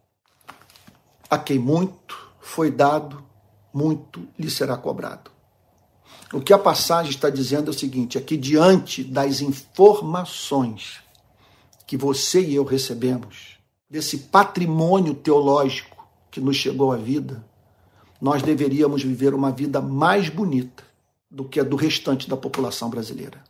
A 1.30 1.38
quem 1.38 1.58
muito 1.58 2.30
foi 2.38 2.70
dado, 2.70 3.24
muito 3.72 4.28
lhe 4.38 4.50
será 4.50 4.76
cobrado. 4.76 5.30
O 6.34 6.40
que 6.42 6.52
a 6.52 6.58
passagem 6.58 7.10
está 7.10 7.30
dizendo 7.30 7.68
é 7.68 7.70
o 7.70 7.78
seguinte: 7.78 8.18
é 8.18 8.20
que 8.20 8.36
diante 8.36 9.02
das 9.02 9.40
informações 9.40 11.00
que 11.86 11.96
você 11.96 12.42
e 12.42 12.56
eu 12.56 12.64
recebemos, 12.64 13.56
desse 13.88 14.18
patrimônio 14.18 15.14
teológico 15.14 16.06
que 16.30 16.42
nos 16.42 16.56
chegou 16.56 16.92
à 16.92 16.96
vida, 16.96 17.42
nós 18.20 18.42
deveríamos 18.42 19.02
viver 19.02 19.32
uma 19.32 19.50
vida 19.50 19.80
mais 19.80 20.28
bonita 20.28 20.84
do 21.30 21.44
que 21.44 21.58
a 21.58 21.64
do 21.64 21.76
restante 21.76 22.28
da 22.28 22.36
população 22.36 22.90
brasileira 22.90 23.42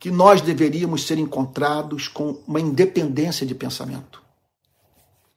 que 0.00 0.10
nós 0.10 0.40
deveríamos 0.40 1.06
ser 1.06 1.18
encontrados 1.18 2.08
com 2.08 2.42
uma 2.48 2.58
independência 2.58 3.46
de 3.46 3.54
pensamento. 3.54 4.22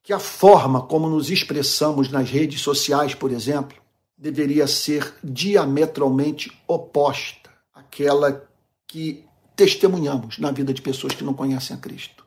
Que 0.01 0.13
a 0.13 0.19
forma 0.19 0.81
como 0.81 1.09
nos 1.09 1.29
expressamos 1.29 2.09
nas 2.09 2.29
redes 2.29 2.61
sociais, 2.61 3.13
por 3.13 3.29
exemplo, 3.33 3.77
deveria 4.17 4.65
ser 4.65 5.15
diametralmente 5.21 6.49
oposta 6.65 7.49
àquela 7.73 8.47
que 8.87 9.25
testemunhamos 9.53 10.39
na 10.39 10.49
vida 10.49 10.73
de 10.73 10.81
pessoas 10.81 11.13
que 11.13 11.25
não 11.25 11.33
conhecem 11.33 11.75
a 11.75 11.79
Cristo. 11.79 12.25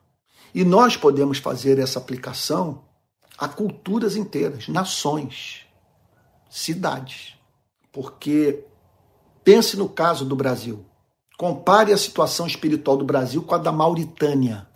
E 0.54 0.62
nós 0.62 0.94
podemos 0.94 1.38
fazer 1.38 1.78
essa 1.78 1.98
aplicação 1.98 2.84
a 3.38 3.48
culturas 3.48 4.14
inteiras, 4.14 4.68
nações, 4.68 5.66
cidades. 6.50 7.34
Porque 7.90 8.64
pense 9.42 9.74
no 9.76 9.88
caso 9.88 10.24
do 10.24 10.36
Brasil. 10.36 10.84
Compare 11.36 11.92
a 11.92 11.98
situação 11.98 12.46
espiritual 12.46 12.96
do 12.96 13.04
Brasil 13.04 13.42
com 13.42 13.54
a 13.54 13.58
da 13.58 13.70
Mauritânia, 13.70 14.66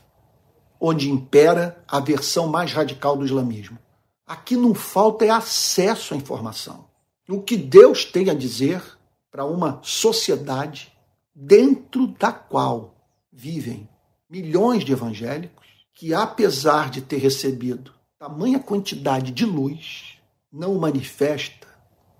onde 0.78 1.10
impera 1.10 1.82
a 1.88 1.98
versão 2.00 2.48
mais 2.48 2.72
radical 2.72 3.16
do 3.16 3.24
islamismo. 3.24 3.78
Aqui 4.26 4.56
não 4.56 4.74
falta 4.74 5.24
é 5.24 5.30
acesso 5.30 6.12
à 6.12 6.16
informação. 6.16 6.84
O 7.28 7.40
que 7.40 7.56
Deus 7.56 8.04
tem 8.04 8.28
a 8.28 8.34
dizer 8.34 8.82
para 9.30 9.44
uma 9.44 9.80
sociedade 9.82 10.92
dentro 11.34 12.08
da 12.08 12.32
qual 12.32 12.94
vivem 13.32 13.88
milhões 14.28 14.84
de 14.84 14.92
evangélicos 14.92 15.66
que, 15.94 16.12
apesar 16.12 16.90
de 16.90 17.00
ter 17.00 17.18
recebido 17.18 17.94
tamanha 18.18 18.58
quantidade 18.58 19.30
de 19.30 19.46
luz, 19.46 20.18
não 20.52 20.74
manifesta 20.74 21.66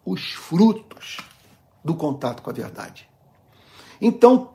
os 0.04 0.32
frutos 0.32 1.18
do 1.84 1.94
contato 1.94 2.42
com 2.42 2.48
a 2.48 2.54
verdade. 2.54 3.09
Então, 4.00 4.50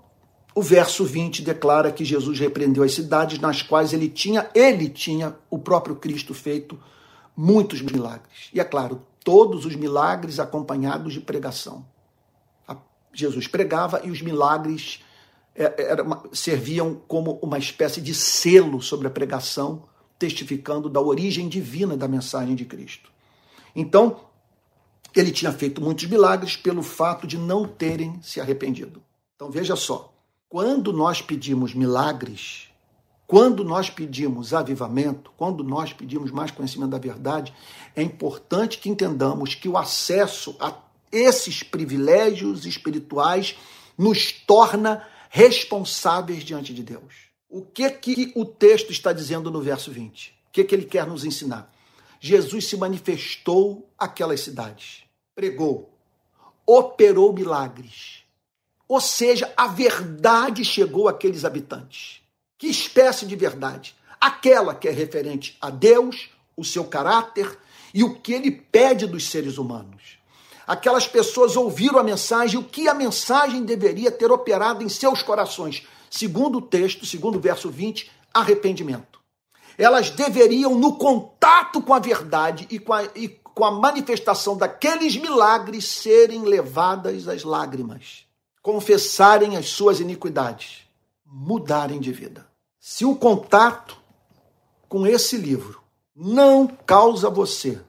o 0.54 0.62
verso 0.62 1.04
20 1.04 1.42
declara 1.42 1.92
que 1.92 2.06
Jesus 2.06 2.40
repreendeu 2.40 2.84
as 2.84 2.94
cidades 2.94 3.40
nas 3.40 3.62
quais 3.62 3.94
ele 3.94 4.10
tinha, 4.10 4.50
ele 4.56 4.90
tinha 4.90 5.36
o 5.50 5.60
próprio 5.60 5.96
Cristo 5.96 6.34
feito 6.34 6.80
muitos 7.36 7.82
milagres. 7.82 8.50
E 8.54 8.60
é 8.60 8.64
claro, 8.64 9.02
todos 9.24 9.66
os 9.66 9.76
milagres 9.76 10.40
acompanhados 10.40 11.14
de 11.14 11.20
pregação. 11.20 11.86
Jesus 13.14 13.48
pregava 13.48 14.02
e 14.04 14.12
os 14.12 14.22
milagres 14.22 15.02
é, 15.56 15.74
serviam 16.34 17.02
como 17.08 17.40
uma 17.42 17.58
espécie 17.58 18.02
de 18.02 18.14
selo 18.14 18.82
sobre 18.82 19.08
a 19.08 19.12
pregação, 19.12 19.84
testificando 20.20 20.90
da 20.90 21.00
origem 21.00 21.48
divina 21.48 21.96
da 21.96 22.08
mensagem 22.08 22.56
de 22.56 22.66
Cristo. 22.66 23.10
Então, 23.74 24.20
ele 25.16 25.32
tinha 25.32 25.52
feito 25.52 25.82
muitos 25.82 26.06
milagres 26.06 26.58
pelo 26.58 26.84
fato 26.84 27.26
de 27.26 27.38
não 27.38 27.66
terem 27.66 28.20
se 28.22 28.42
arrependido. 28.42 29.02
Então 29.36 29.52
veja 29.52 29.76
só, 29.76 30.14
quando 30.48 30.94
nós 30.94 31.22
pedimos 31.22 31.74
milagres, 31.74 32.70
quando 33.28 33.64
nós 33.64 33.90
pedimos 33.90 34.54
avivamento, 34.54 35.32
quando 35.36 35.64
nós 35.64 35.92
pedimos 35.92 36.32
mais 36.32 36.52
conhecimento 36.52 36.92
da 36.92 36.98
verdade, 36.98 37.54
é 37.96 38.02
importante 38.02 38.78
que 38.78 38.90
entendamos 38.90 39.56
que 39.56 39.68
o 39.68 39.78
acesso 39.78 40.56
a 40.60 40.74
esses 41.12 41.64
privilégios 41.64 42.66
espirituais 42.66 43.56
nos 43.98 44.32
torna 44.32 45.06
responsáveis 45.30 46.44
diante 46.44 46.74
de 46.74 46.84
Deus. 46.84 47.26
O 47.50 47.62
que 47.62 47.90
que 47.90 48.32
o 48.36 48.46
texto 48.46 48.92
está 48.92 49.12
dizendo 49.12 49.52
no 49.52 49.62
verso 49.62 49.92
20? 49.92 50.30
O 50.48 50.52
que 50.52 50.64
que 50.64 50.76
ele 50.76 50.86
quer 50.86 51.08
nos 51.08 51.26
ensinar? 51.26 51.74
Jesus 52.20 52.68
se 52.68 52.78
manifestou 52.78 53.90
àquelas 53.98 54.42
cidades, 54.42 55.04
pregou, 55.36 55.94
operou 56.66 57.34
milagres, 57.34 58.25
ou 58.88 59.02
seja, 59.02 59.52
a 59.58 59.68
verdade 59.68 60.64
chegou 60.64 61.08
àqueles 61.08 61.44
habitantes. 61.44 62.22
Que 62.58 62.68
espécie 62.68 63.26
de 63.26 63.36
verdade? 63.36 63.96
Aquela 64.20 64.76
que 64.76 64.88
é 64.88 64.92
referente 64.92 65.58
a 65.60 65.70
Deus, 65.70 66.30
o 66.56 66.64
seu 66.64 66.86
caráter 66.86 67.58
e 67.94 68.04
o 68.04 68.16
que 68.16 68.34
ele 68.34 68.52
pede 68.52 69.08
dos 69.08 69.30
seres 69.30 69.58
humanos. 69.58 70.18
Aquelas 70.68 71.08
pessoas 71.08 71.56
ouviram 71.56 72.00
a 72.00 72.04
mensagem, 72.04 72.60
o 72.60 72.64
que 72.64 72.88
a 72.88 72.94
mensagem 72.94 73.64
deveria 73.64 74.12
ter 74.12 74.32
operado 74.32 74.84
em 74.84 74.90
seus 74.90 75.22
corações. 75.22 75.86
Segundo 76.10 76.60
o 76.60 76.62
texto, 76.62 77.06
segundo 77.06 77.38
o 77.38 77.42
verso 77.42 77.70
20, 77.70 78.10
arrependimento. 78.34 79.20
Elas 79.78 80.10
deveriam, 80.10 80.76
no 80.76 80.98
contato 80.98 81.82
com 81.82 81.94
a 81.94 82.00
verdade 82.00 82.66
e 82.70 82.80
com 82.80 82.94
a, 82.94 83.04
e 83.16 83.28
com 83.28 83.66
a 83.66 83.72
manifestação 83.72 84.58
daqueles 84.58 85.18
milagres, 85.18 85.86
serem 85.86 86.44
levadas 86.44 87.28
às 87.28 87.44
lágrimas 87.44 88.25
confessarem 88.66 89.58
as 89.58 89.70
suas 89.70 90.00
iniquidades, 90.00 90.90
mudarem 91.24 92.00
de 92.00 92.12
vida. 92.12 92.48
Se 92.80 93.06
o 93.06 93.16
contato 93.16 93.96
com 94.90 95.06
esse 95.06 95.38
livro 95.38 95.84
não 96.16 96.66
causa 96.66 97.30
você 97.30 97.80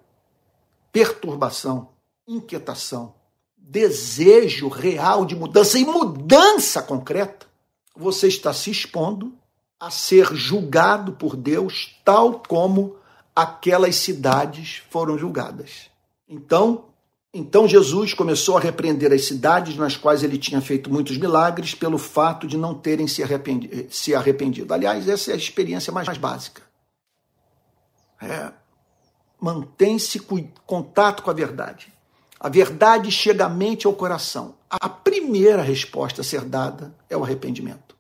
perturbação, 0.93 1.89
inquietação, 2.29 3.15
desejo 3.57 4.69
real 4.69 5.25
de 5.25 5.35
mudança 5.35 5.79
e 5.79 5.85
mudança 5.87 6.83
concreta, 6.83 7.47
você 7.97 8.29
está 8.29 8.53
se 8.53 8.71
expondo 8.71 9.33
a 9.81 9.91
ser 9.91 10.35
julgado 10.35 11.13
por 11.13 11.37
Deus 11.37 11.99
tal 12.05 12.43
como 12.47 12.97
aquelas 13.35 13.97
cidades 13.97 14.83
foram 14.91 15.17
julgadas. 15.17 15.91
Então, 16.29 16.85
então 17.35 17.69
Jesus 17.69 18.15
começou 18.15 18.57
a 18.57 18.61
repreender 18.61 19.13
as 19.13 19.27
cidades 19.27 19.77
nas 19.77 19.97
quais 19.97 20.23
ele 20.23 20.39
tinha 20.39 20.61
feito 20.61 20.91
muitos 20.91 21.19
milagres 21.19 21.75
pelo 21.75 21.99
fato 21.99 22.47
de 22.47 22.57
não 22.57 22.75
terem 22.75 23.07
se 23.07 23.23
arrependido. 23.23 23.87
Se 23.91 24.15
arrependido. 24.15 24.73
Aliás, 24.73 25.09
essa 25.09 25.31
é 25.31 25.35
a 25.35 25.37
experiência 25.37 25.93
mais, 25.93 26.07
mais 26.07 26.19
básica. 26.19 26.63
É, 28.23 28.53
Mantém-se 29.41 30.21
contato 30.67 31.23
com 31.23 31.31
a 31.31 31.35
verdade. 31.35 31.93
A 32.41 32.49
verdade 32.49 33.11
chega 33.11 33.47
à 33.47 33.49
mente 33.49 33.85
e 33.85 33.87
ao 33.87 33.93
coração. 33.93 34.55
A 34.69 34.89
primeira 34.89 35.63
resposta 35.63 36.23
a 36.23 36.25
ser 36.25 36.43
dada 36.43 36.95
é 37.09 37.17
o 37.17 37.23
arrependimento. 37.23 37.97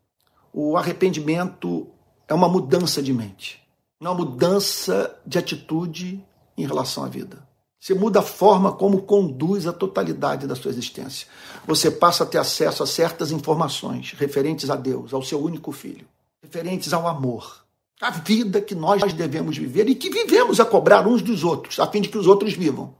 O 0.52 0.76
arrependimento 0.76 1.88
é 2.26 2.34
uma 2.34 2.48
mudança 2.48 3.02
de 3.02 3.12
mente, 3.12 3.62
uma 4.00 4.14
mudança 4.14 5.16
de 5.26 5.38
atitude 5.38 6.24
em 6.56 6.66
relação 6.66 7.04
à 7.04 7.08
vida. 7.08 7.45
Você 7.86 7.94
muda 7.94 8.18
a 8.18 8.22
forma 8.22 8.72
como 8.72 9.02
conduz 9.02 9.64
a 9.64 9.72
totalidade 9.72 10.44
da 10.44 10.56
sua 10.56 10.72
existência. 10.72 11.28
Você 11.68 11.88
passa 11.88 12.24
a 12.24 12.26
ter 12.26 12.38
acesso 12.38 12.82
a 12.82 12.86
certas 12.86 13.30
informações 13.30 14.12
referentes 14.18 14.68
a 14.70 14.74
Deus, 14.74 15.14
ao 15.14 15.22
seu 15.22 15.40
único 15.40 15.70
filho, 15.70 16.04
referentes 16.42 16.92
ao 16.92 17.06
amor, 17.06 17.64
à 18.00 18.10
vida 18.10 18.60
que 18.60 18.74
nós 18.74 19.12
devemos 19.12 19.56
viver 19.56 19.88
e 19.88 19.94
que 19.94 20.10
vivemos 20.10 20.58
a 20.58 20.64
cobrar 20.64 21.06
uns 21.06 21.22
dos 21.22 21.44
outros, 21.44 21.78
a 21.78 21.86
fim 21.86 22.00
de 22.00 22.08
que 22.08 22.18
os 22.18 22.26
outros 22.26 22.54
vivam. 22.54 22.92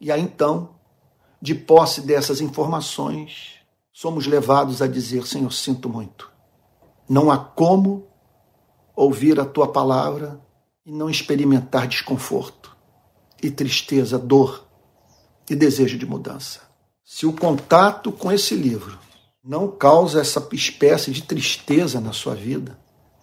E 0.00 0.12
aí 0.12 0.22
então, 0.22 0.68
de 1.42 1.56
posse 1.56 2.02
dessas 2.02 2.40
informações, 2.40 3.56
somos 3.92 4.24
levados 4.24 4.80
a 4.80 4.86
dizer: 4.86 5.26
Senhor, 5.26 5.52
sinto 5.52 5.88
muito. 5.88 6.30
Não 7.08 7.28
há 7.28 7.38
como 7.38 8.06
ouvir 8.94 9.40
a 9.40 9.44
tua 9.44 9.66
palavra 9.66 10.40
e 10.86 10.92
não 10.92 11.10
experimentar 11.10 11.88
desconforto 11.88 12.57
e 13.42 13.50
tristeza, 13.50 14.18
dor 14.18 14.66
e 15.48 15.54
desejo 15.54 15.96
de 15.96 16.06
mudança. 16.06 16.60
Se 17.04 17.26
o 17.26 17.32
contato 17.32 18.12
com 18.12 18.30
esse 18.30 18.54
livro 18.54 18.98
não 19.42 19.70
causa 19.70 20.20
essa 20.20 20.46
espécie 20.52 21.10
de 21.10 21.22
tristeza 21.22 22.00
na 22.00 22.12
sua 22.12 22.34
vida, 22.34 22.78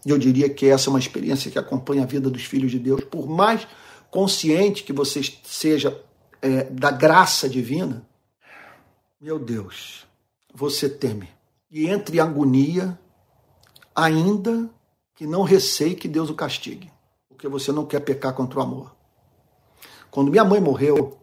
e 0.06 0.10
eu 0.10 0.18
diria 0.18 0.50
que 0.50 0.68
essa 0.68 0.90
é 0.90 0.92
uma 0.92 1.00
experiência 1.00 1.52
que 1.52 1.60
acompanha 1.60 2.04
a 2.04 2.08
vida 2.08 2.30
dos 2.30 2.44
filhos 2.44 2.72
de 2.72 2.80
Deus, 2.80 3.04
por 3.04 3.28
mais 3.28 3.68
consciente 4.10 4.84
que 4.84 4.94
você 4.94 5.22
seja 5.44 6.00
é, 6.42 6.64
da 6.64 6.92
graça 6.92 7.50
divina, 7.50 8.08
meu 9.20 9.40
Deus, 9.40 10.06
você 10.54 10.88
teme. 10.88 11.30
E 11.70 11.88
entre 11.88 12.20
agonia, 12.20 12.98
ainda 13.96 14.70
que 15.16 15.26
não 15.26 15.44
receie 15.44 15.96
que 15.96 16.08
Deus 16.08 16.30
o 16.30 16.36
castigue, 16.36 16.92
porque 17.28 17.48
você 17.48 17.72
não 17.72 17.86
quer 17.86 18.02
pecar 18.02 18.34
contra 18.34 18.60
o 18.60 18.62
amor. 18.62 18.95
Quando 20.16 20.32
minha 20.32 20.46
mãe 20.46 20.62
morreu, 20.62 21.18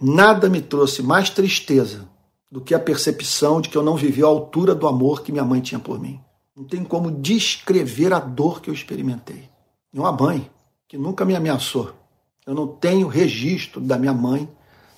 nada 0.00 0.48
me 0.48 0.62
trouxe 0.62 1.02
mais 1.02 1.28
tristeza 1.28 2.08
do 2.50 2.58
que 2.58 2.74
a 2.74 2.80
percepção 2.80 3.60
de 3.60 3.68
que 3.68 3.76
eu 3.76 3.82
não 3.82 3.94
vivi 3.94 4.22
a 4.22 4.26
altura 4.26 4.74
do 4.74 4.88
amor 4.88 5.20
que 5.20 5.30
minha 5.30 5.44
mãe 5.44 5.60
tinha 5.60 5.78
por 5.78 6.00
mim. 6.00 6.18
Não 6.56 6.64
tem 6.64 6.82
como 6.82 7.10
descrever 7.10 8.14
a 8.14 8.18
dor 8.18 8.62
que 8.62 8.70
eu 8.70 8.74
experimentei. 8.74 9.50
E 9.92 9.98
uma 9.98 10.12
mãe 10.12 10.50
que 10.88 10.96
nunca 10.96 11.26
me 11.26 11.36
ameaçou. 11.36 11.92
Eu 12.46 12.54
não 12.54 12.66
tenho 12.66 13.06
registro 13.06 13.82
da 13.82 13.98
minha 13.98 14.14
mãe 14.14 14.48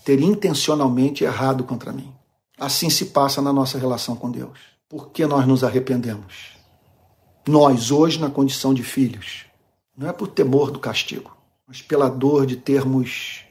ter 0.04 0.20
intencionalmente 0.20 1.24
errado 1.24 1.64
contra 1.64 1.92
mim. 1.92 2.14
Assim 2.56 2.88
se 2.88 3.06
passa 3.06 3.42
na 3.42 3.52
nossa 3.52 3.80
relação 3.80 4.14
com 4.14 4.30
Deus. 4.30 4.60
Por 4.88 5.10
que 5.10 5.26
nós 5.26 5.44
nos 5.44 5.64
arrependemos? 5.64 6.56
Nós, 7.48 7.90
hoje, 7.90 8.20
na 8.20 8.30
condição 8.30 8.72
de 8.72 8.84
filhos, 8.84 9.46
não 9.96 10.08
é 10.08 10.12
por 10.12 10.28
temor 10.28 10.70
do 10.70 10.78
castigo, 10.78 11.41
mas 11.72 11.80
pela 11.80 12.10
dor 12.10 12.44
de 12.44 12.54
termos 12.54 13.46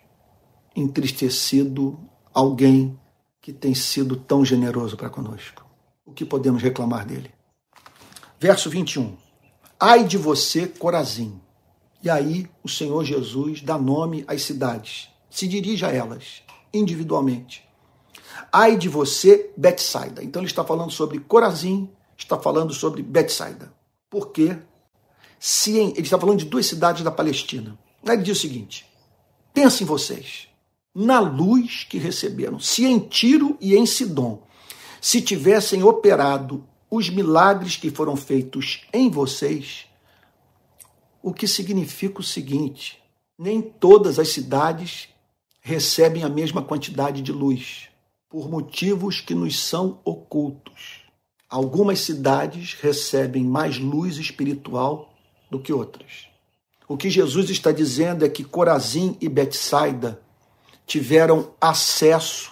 entristecido 0.75 1.99
alguém 2.31 2.95
que 3.41 3.51
tem 3.51 3.73
sido 3.73 4.15
tão 4.15 4.45
generoso 4.45 4.95
para 4.95 5.09
conosco. 5.09 5.65
O 6.05 6.13
que 6.13 6.23
podemos 6.23 6.61
reclamar 6.61 7.03
dele? 7.03 7.31
Verso 8.39 8.69
21. 8.69 9.17
Ai 9.79 10.03
de 10.03 10.19
você, 10.19 10.67
Corazim. 10.67 11.41
E 12.03 12.11
aí 12.11 12.47
o 12.63 12.69
Senhor 12.69 13.03
Jesus 13.03 13.63
dá 13.63 13.75
nome 13.75 14.23
às 14.27 14.43
cidades, 14.43 15.09
se 15.27 15.47
dirige 15.47 15.83
a 15.83 15.91
elas 15.91 16.43
individualmente. 16.71 17.67
Ai 18.53 18.77
de 18.77 18.87
você, 18.87 19.51
Betsaida. 19.57 20.23
Então 20.23 20.43
ele 20.43 20.47
está 20.47 20.63
falando 20.63 20.91
sobre 20.91 21.17
Corazim, 21.17 21.89
está 22.15 22.37
falando 22.37 22.71
sobre 22.71 23.01
Betsaida. 23.01 23.73
Porque 24.11 24.59
se 25.39 25.79
em, 25.79 25.89
ele 25.93 26.01
está 26.01 26.19
falando 26.19 26.37
de 26.37 26.45
duas 26.45 26.67
cidades 26.67 27.03
da 27.03 27.09
Palestina. 27.09 27.75
Ele 28.03 28.23
diz 28.23 28.37
o 28.37 28.41
seguinte: 28.41 28.85
pensem 29.53 29.85
vocês, 29.85 30.47
na 30.93 31.19
luz 31.19 31.85
que 31.89 31.97
receberam, 31.97 32.59
se 32.59 32.85
em 32.85 32.99
Tiro 32.99 33.57
e 33.61 33.75
em 33.75 33.85
Sidom 33.85 34.43
se 34.99 35.21
tivessem 35.21 35.83
operado 35.83 36.63
os 36.89 37.09
milagres 37.09 37.77
que 37.77 37.89
foram 37.89 38.15
feitos 38.15 38.81
em 38.91 39.09
vocês, 39.09 39.85
o 41.23 41.33
que 41.33 41.47
significa 41.47 42.19
o 42.19 42.23
seguinte: 42.23 43.01
nem 43.37 43.61
todas 43.61 44.19
as 44.19 44.29
cidades 44.29 45.07
recebem 45.61 46.23
a 46.23 46.29
mesma 46.29 46.61
quantidade 46.61 47.21
de 47.21 47.31
luz, 47.31 47.87
por 48.27 48.49
motivos 48.49 49.21
que 49.21 49.35
nos 49.35 49.59
são 49.59 49.99
ocultos. 50.03 51.01
Algumas 51.47 51.99
cidades 51.99 52.73
recebem 52.73 53.43
mais 53.43 53.77
luz 53.77 54.17
espiritual 54.17 55.13
do 55.49 55.59
que 55.59 55.71
outras. 55.73 56.30
O 56.91 56.97
que 56.97 57.09
Jesus 57.09 57.49
está 57.49 57.71
dizendo 57.71 58.25
é 58.25 58.27
que 58.27 58.43
Corazim 58.43 59.15
e 59.21 59.29
Betsaida 59.29 60.21
tiveram 60.85 61.53
acesso 61.61 62.51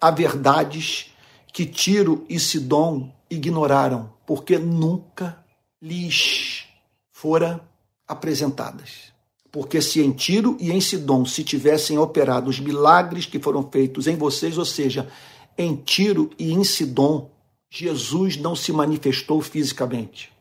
a 0.00 0.10
verdades 0.10 1.14
que 1.52 1.64
Tiro 1.64 2.26
e 2.28 2.40
Sidom 2.40 3.14
ignoraram, 3.30 4.12
porque 4.26 4.58
nunca 4.58 5.38
lhes 5.80 6.64
fora 7.12 7.60
apresentadas. 8.08 9.12
Porque 9.52 9.80
se 9.80 10.00
em 10.00 10.10
Tiro 10.10 10.56
e 10.58 10.72
em 10.72 10.80
Sidom 10.80 11.24
se 11.24 11.44
tivessem 11.44 11.96
operado 11.96 12.50
os 12.50 12.58
milagres 12.58 13.24
que 13.24 13.38
foram 13.38 13.70
feitos 13.70 14.08
em 14.08 14.16
vocês, 14.16 14.58
ou 14.58 14.64
seja, 14.64 15.08
em 15.56 15.76
Tiro 15.76 16.28
e 16.36 16.52
em 16.52 16.64
Sidom, 16.64 17.30
Jesus 17.70 18.36
não 18.36 18.56
se 18.56 18.72
manifestou 18.72 19.40
fisicamente. 19.40 20.32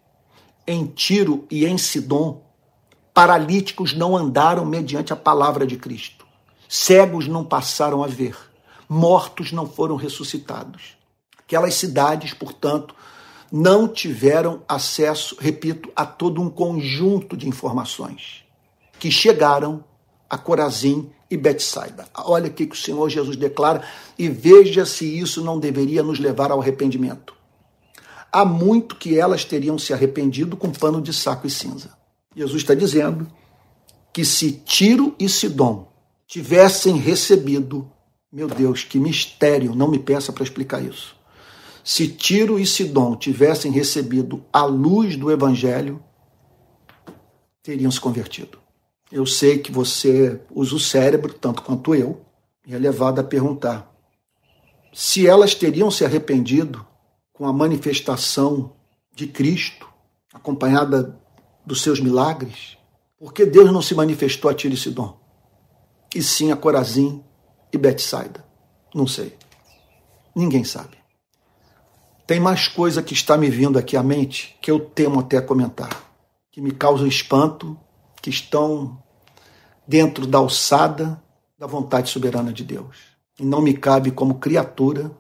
Em 0.66 0.88
Tiro 0.88 1.46
e 1.52 1.64
em 1.64 1.78
Sidom, 1.78 2.53
Paralíticos 3.14 3.94
não 3.94 4.18
andaram 4.18 4.66
mediante 4.66 5.14
a 5.14 5.16
palavra 5.16 5.68
de 5.68 5.78
Cristo. 5.78 6.26
Cegos 6.68 7.28
não 7.28 7.46
passaram 7.46 8.04
a 8.04 8.08
ver. 8.08 8.36
Mortos 8.90 9.52
não 9.52 9.68
foram 9.68 9.96
ressuscitados. 9.96 10.98
Aquelas 11.38 11.76
cidades, 11.76 12.34
portanto, 12.34 12.96
não 13.52 13.88
tiveram 13.88 14.64
acesso, 14.68 15.38
repito, 15.40 15.92
a 15.96 16.06
todo 16.06 16.42
um 16.42 16.50
conjunto 16.50 17.38
de 17.38 17.48
informações 17.48 18.44
que 18.98 19.12
chegaram 19.12 19.84
a 20.28 20.38
Corazim 20.38 21.12
e 21.30 21.38
Betsaida. 21.38 22.08
Olha 22.16 22.48
o 22.48 22.54
que 22.54 22.64
o 22.64 22.76
Senhor 22.76 23.08
Jesus 23.10 23.36
declara 23.36 23.84
e 24.18 24.28
veja 24.28 24.86
se 24.88 25.06
isso 25.06 25.44
não 25.44 25.60
deveria 25.60 26.02
nos 26.02 26.18
levar 26.18 26.50
ao 26.50 26.60
arrependimento. 26.60 27.36
Há 28.32 28.44
muito 28.44 28.96
que 28.96 29.20
elas 29.20 29.46
teriam 29.46 29.78
se 29.78 29.94
arrependido 29.94 30.58
com 30.58 30.72
pano 30.72 31.00
de 31.00 31.14
saco 31.14 31.46
e 31.46 31.50
cinza. 31.52 31.92
Jesus 32.36 32.62
está 32.62 32.74
dizendo 32.74 33.28
que 34.12 34.24
se 34.24 34.52
Tiro 34.52 35.16
e 35.20 35.28
Sidom 35.28 35.88
tivessem 36.28 36.98
recebido, 36.98 37.92
meu 38.32 38.48
Deus, 38.48 38.84
que 38.84 39.00
mistério, 39.00 39.76
não 39.76 39.88
me 39.88 40.00
peça 40.00 40.32
para 40.32 40.44
explicar 40.44 40.82
isso. 40.82 41.16
Se 41.84 42.08
Tiro 42.08 42.60
e 42.60 42.66
Sidom 42.66 43.16
tivessem 43.16 43.72
recebido 43.72 44.44
a 44.52 44.64
luz 44.66 45.16
do 45.16 45.32
Evangelho, 45.32 46.02
teriam 47.62 47.92
se 47.92 48.00
convertido. 48.00 48.58
Eu 49.12 49.26
sei 49.26 49.60
que 49.60 49.72
você 49.72 50.42
usa 50.50 50.76
o 50.76 50.80
cérebro, 50.80 51.34
tanto 51.34 51.62
quanto 51.62 51.94
eu, 51.94 52.26
e 52.66 52.74
é 52.74 52.78
levado 52.78 53.20
a 53.20 53.24
perguntar 53.24 53.94
se 54.94 55.28
elas 55.28 55.56
teriam 55.56 55.90
se 55.90 56.06
arrependido 56.06 56.86
com 57.34 57.48
a 57.48 57.54
manifestação 57.54 58.76
de 59.14 59.26
Cristo, 59.26 59.88
acompanhada 60.32 61.20
dos 61.66 61.82
seus 61.82 62.00
milagres? 62.00 62.78
Por 63.18 63.34
que 63.34 63.46
Deus 63.46 63.72
não 63.72 63.82
se 63.82 63.96
manifestou 63.96 64.50
a 64.50 64.54
Tiro 64.54 64.74
e 64.74 64.78
Sidom? 64.78 65.18
E 66.14 66.22
sim 66.22 66.52
a 66.52 66.56
Corazim 66.56 67.24
e 67.72 67.78
Betsaida? 67.78 68.46
Não 68.94 69.08
sei. 69.08 69.38
Ninguém 70.36 70.64
sabe. 70.64 70.98
Tem 72.26 72.40
mais 72.40 72.68
coisa 72.68 73.04
que 73.04 73.14
está 73.14 73.38
me 73.38 73.50
vindo 73.50 73.78
aqui 73.78 73.98
à 73.98 74.04
mente 74.04 74.58
que 74.62 74.72
eu 74.72 74.80
temo 74.80 75.20
até 75.20 75.42
comentar, 75.42 76.12
que 76.52 76.62
me 76.62 76.72
causam 76.72 77.08
espanto, 77.08 77.78
que 78.22 78.30
estão 78.30 79.02
dentro 79.88 80.26
da 80.26 80.38
alçada 80.38 81.22
da 81.58 81.68
vontade 81.68 82.10
soberana 82.10 82.54
de 82.54 82.64
Deus. 82.64 82.98
E 83.40 83.46
não 83.46 83.62
me 83.62 83.74
cabe, 83.74 84.12
como 84.12 84.36
criatura, 84.36 85.12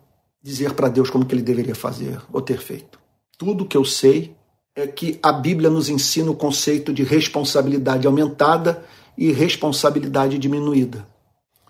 dizer 0.41 0.73
para 0.73 0.89
Deus 0.89 1.09
como 1.09 1.25
que 1.25 1.33
ele 1.33 1.41
deveria 1.41 1.75
fazer 1.75 2.21
ou 2.31 2.41
ter 2.41 2.59
feito. 2.59 2.99
Tudo 3.37 3.65
que 3.65 3.77
eu 3.77 3.83
sei 3.83 4.35
é 4.75 4.87
que 4.87 5.19
a 5.21 5.31
Bíblia 5.31 5.69
nos 5.69 5.87
ensina 5.87 6.31
o 6.31 6.35
conceito 6.35 6.91
de 6.91 7.03
responsabilidade 7.03 8.07
aumentada 8.07 8.83
e 9.17 9.31
responsabilidade 9.31 10.37
diminuída. 10.39 11.07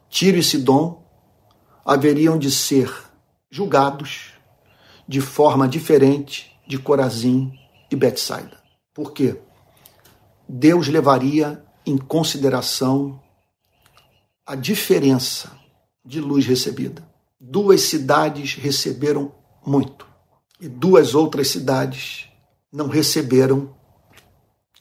Tiro 0.10 0.38
e 0.38 0.44
Sidom 0.44 1.04
haveriam 1.86 2.38
de 2.38 2.50
ser 2.50 2.94
julgados 3.52 4.34
de 5.08 5.20
forma 5.20 5.68
diferente 5.68 6.56
de 6.66 6.78
Corazim 6.78 7.52
e 7.92 7.96
Betsaida. 7.96 8.58
Por 8.94 9.12
quê? 9.12 9.38
Deus 10.48 10.88
levaria 10.88 11.64
em 11.86 11.98
consideração 11.98 13.20
a 14.46 14.56
diferença 14.56 15.52
de 16.06 16.22
luz 16.22 16.46
recebida. 16.46 17.06
Duas 17.40 17.82
cidades 17.82 18.56
receberam 18.56 19.34
muito 19.66 20.08
e 20.60 20.70
duas 20.70 21.14
outras 21.14 21.50
cidades 21.50 22.30
não 22.74 22.88
receberam 22.88 23.70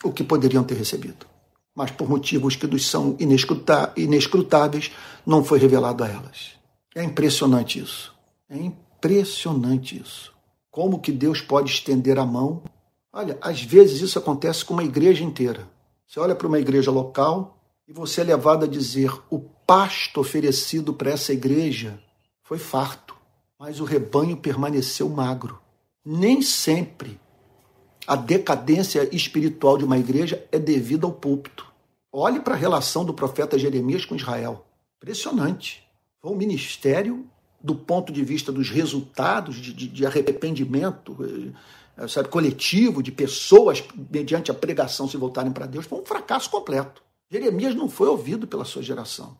o 0.03 0.11
que 0.11 0.25
poderiam 0.25 0.65
ter 0.65 0.75
recebido. 0.75 1.27
mas 1.75 1.91
por 1.91 2.07
motivos 2.07 2.55
que 2.55 2.67
nos 2.67 2.87
são 2.87 3.17
inescrutáveis, 3.97 4.93
não 5.25 5.43
foi 5.43 5.59
revelado 5.59 6.05
a 6.05 6.09
elas. 6.09 6.53
É 6.95 7.03
impressionante 7.03 7.79
isso. 7.79 8.15
É 8.47 8.59
impressionante 8.59 9.99
isso. 9.99 10.35
Como 10.71 10.99
que 10.99 11.11
Deus 11.11 11.41
pode 11.41 11.71
estender 11.71 12.19
a 12.19 12.27
mão? 12.27 12.63
Olha, 13.11 13.39
às 13.41 13.63
vezes 13.63 14.03
isso 14.03 14.19
acontece 14.19 14.67
com 14.67 14.75
uma 14.75 14.85
igreja 14.85 15.25
inteira. 15.25 15.67
Você 16.07 16.21
olha 16.21 16.35
para 16.35 16.47
uma 16.47 16.59
igreja 16.59 16.91
local 16.91 17.57
e 17.89 17.93
você 17.93 18.21
é 18.21 18.25
levado 18.25 18.67
a 18.67 18.69
dizer: 18.69 19.11
o 19.31 19.39
pasto 19.39 20.21
oferecido 20.21 20.93
para 20.93 21.11
essa 21.11 21.33
igreja 21.33 21.99
foi 22.43 22.59
farto, 22.59 23.17
mas 23.59 23.81
o 23.81 23.85
rebanho 23.85 24.37
permaneceu 24.37 25.09
magro. 25.09 25.59
Nem 26.05 26.43
sempre 26.43 27.19
a 28.07 28.17
decadência 28.17 29.09
espiritual 29.15 29.79
de 29.79 29.85
uma 29.85 29.99
igreja 29.99 30.45
é 30.51 30.59
devida 30.59 31.07
ao 31.07 31.13
púlpito. 31.13 31.67
Olhe 32.13 32.41
para 32.41 32.55
a 32.55 32.59
relação 32.59 33.05
do 33.05 33.15
profeta 33.15 33.59
Jeremias 33.59 34.05
com 34.05 34.17
Israel. 34.17 34.67
Impressionante. 34.97 35.87
Foi 36.21 36.33
um 36.33 36.37
ministério, 36.37 37.27
do 37.61 37.75
ponto 37.75 38.13
de 38.13 38.25
vista 38.25 38.53
dos 38.53 38.71
resultados 38.71 39.57
de, 39.57 39.73
de, 39.73 39.89
de 39.89 40.07
arrependimento 40.07 41.17
eh, 41.97 42.09
sabe, 42.09 42.29
coletivo, 42.29 43.03
de 43.03 43.13
pessoas, 43.13 43.83
mediante 44.11 44.51
a 44.51 44.55
pregação, 44.55 45.09
se 45.09 45.17
voltarem 45.17 45.53
para 45.53 45.67
Deus, 45.67 45.87
foi 45.87 46.01
um 46.01 46.05
fracasso 46.05 46.51
completo. 46.51 47.03
Jeremias 47.31 47.75
não 47.75 47.89
foi 47.89 48.09
ouvido 48.09 48.47
pela 48.47 48.65
sua 48.65 48.83
geração. 48.83 49.37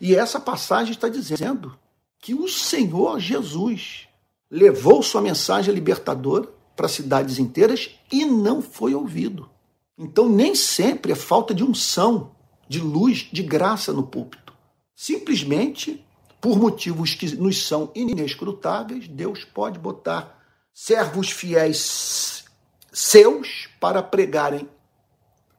E 0.00 0.14
essa 0.14 0.40
passagem 0.40 0.92
está 0.92 1.08
dizendo 1.08 1.78
que 2.20 2.34
o 2.34 2.48
Senhor 2.48 3.20
Jesus 3.20 4.08
levou 4.50 5.02
sua 5.02 5.20
mensagem 5.20 5.74
libertadora 5.74 6.48
para 6.78 6.86
cidades 6.86 7.40
inteiras 7.40 7.90
e 8.08 8.24
não 8.24 8.62
foi 8.62 8.94
ouvido. 8.94 9.50
Então, 9.98 10.28
nem 10.28 10.54
sempre 10.54 11.10
é 11.10 11.16
falta 11.16 11.52
de 11.52 11.64
unção, 11.64 12.30
de 12.68 12.78
luz, 12.78 13.28
de 13.32 13.42
graça 13.42 13.92
no 13.92 14.04
púlpito. 14.04 14.52
Simplesmente, 14.94 16.06
por 16.40 16.56
motivos 16.56 17.14
que 17.14 17.34
nos 17.34 17.66
são 17.66 17.90
inescrutáveis, 17.96 19.08
Deus 19.08 19.42
pode 19.44 19.76
botar 19.76 20.40
servos 20.72 21.32
fiéis 21.32 22.44
seus 22.92 23.68
para 23.80 24.00
pregarem 24.00 24.68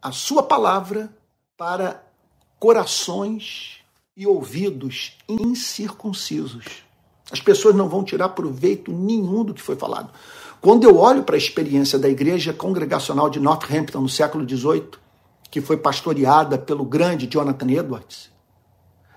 a 0.02 0.14
sua 0.14 0.42
palavra 0.42 1.14
para 1.58 2.02
corações 2.58 3.80
e 4.16 4.26
ouvidos 4.26 5.18
incircuncisos. 5.28 6.84
As 7.30 7.42
pessoas 7.42 7.76
não 7.76 7.90
vão 7.90 8.06
tirar 8.06 8.30
proveito 8.30 8.90
nenhum 8.94 9.44
do 9.44 9.54
que 9.54 9.62
foi 9.62 9.76
falado. 9.76 10.14
Quando 10.62 10.84
eu 10.84 10.98
olho 10.98 11.24
para 11.24 11.36
a 11.36 11.38
experiência 11.38 11.98
da 11.98 12.10
igreja 12.10 12.52
congregacional 12.52 13.30
de 13.30 13.40
Northampton 13.40 14.02
no 14.02 14.10
século 14.10 14.48
XVIII, 14.48 14.92
que 15.50 15.62
foi 15.62 15.78
pastoreada 15.78 16.58
pelo 16.58 16.84
grande 16.84 17.28
Jonathan 17.28 17.72
Edwards, 17.72 18.30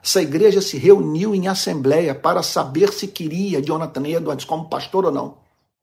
essa 0.03 0.23
igreja 0.23 0.61
se 0.61 0.77
reuniu 0.79 1.35
em 1.35 1.49
assembleia 1.49 2.15
para 2.15 2.43
saber 2.43 2.93
se 2.93 3.09
queria 3.09 3.63
Jonathan 3.63 4.07
Edwards 4.07 4.45
como 4.45 4.69
pastor 4.69 5.05
ou 5.05 5.13
não. 5.13 5.39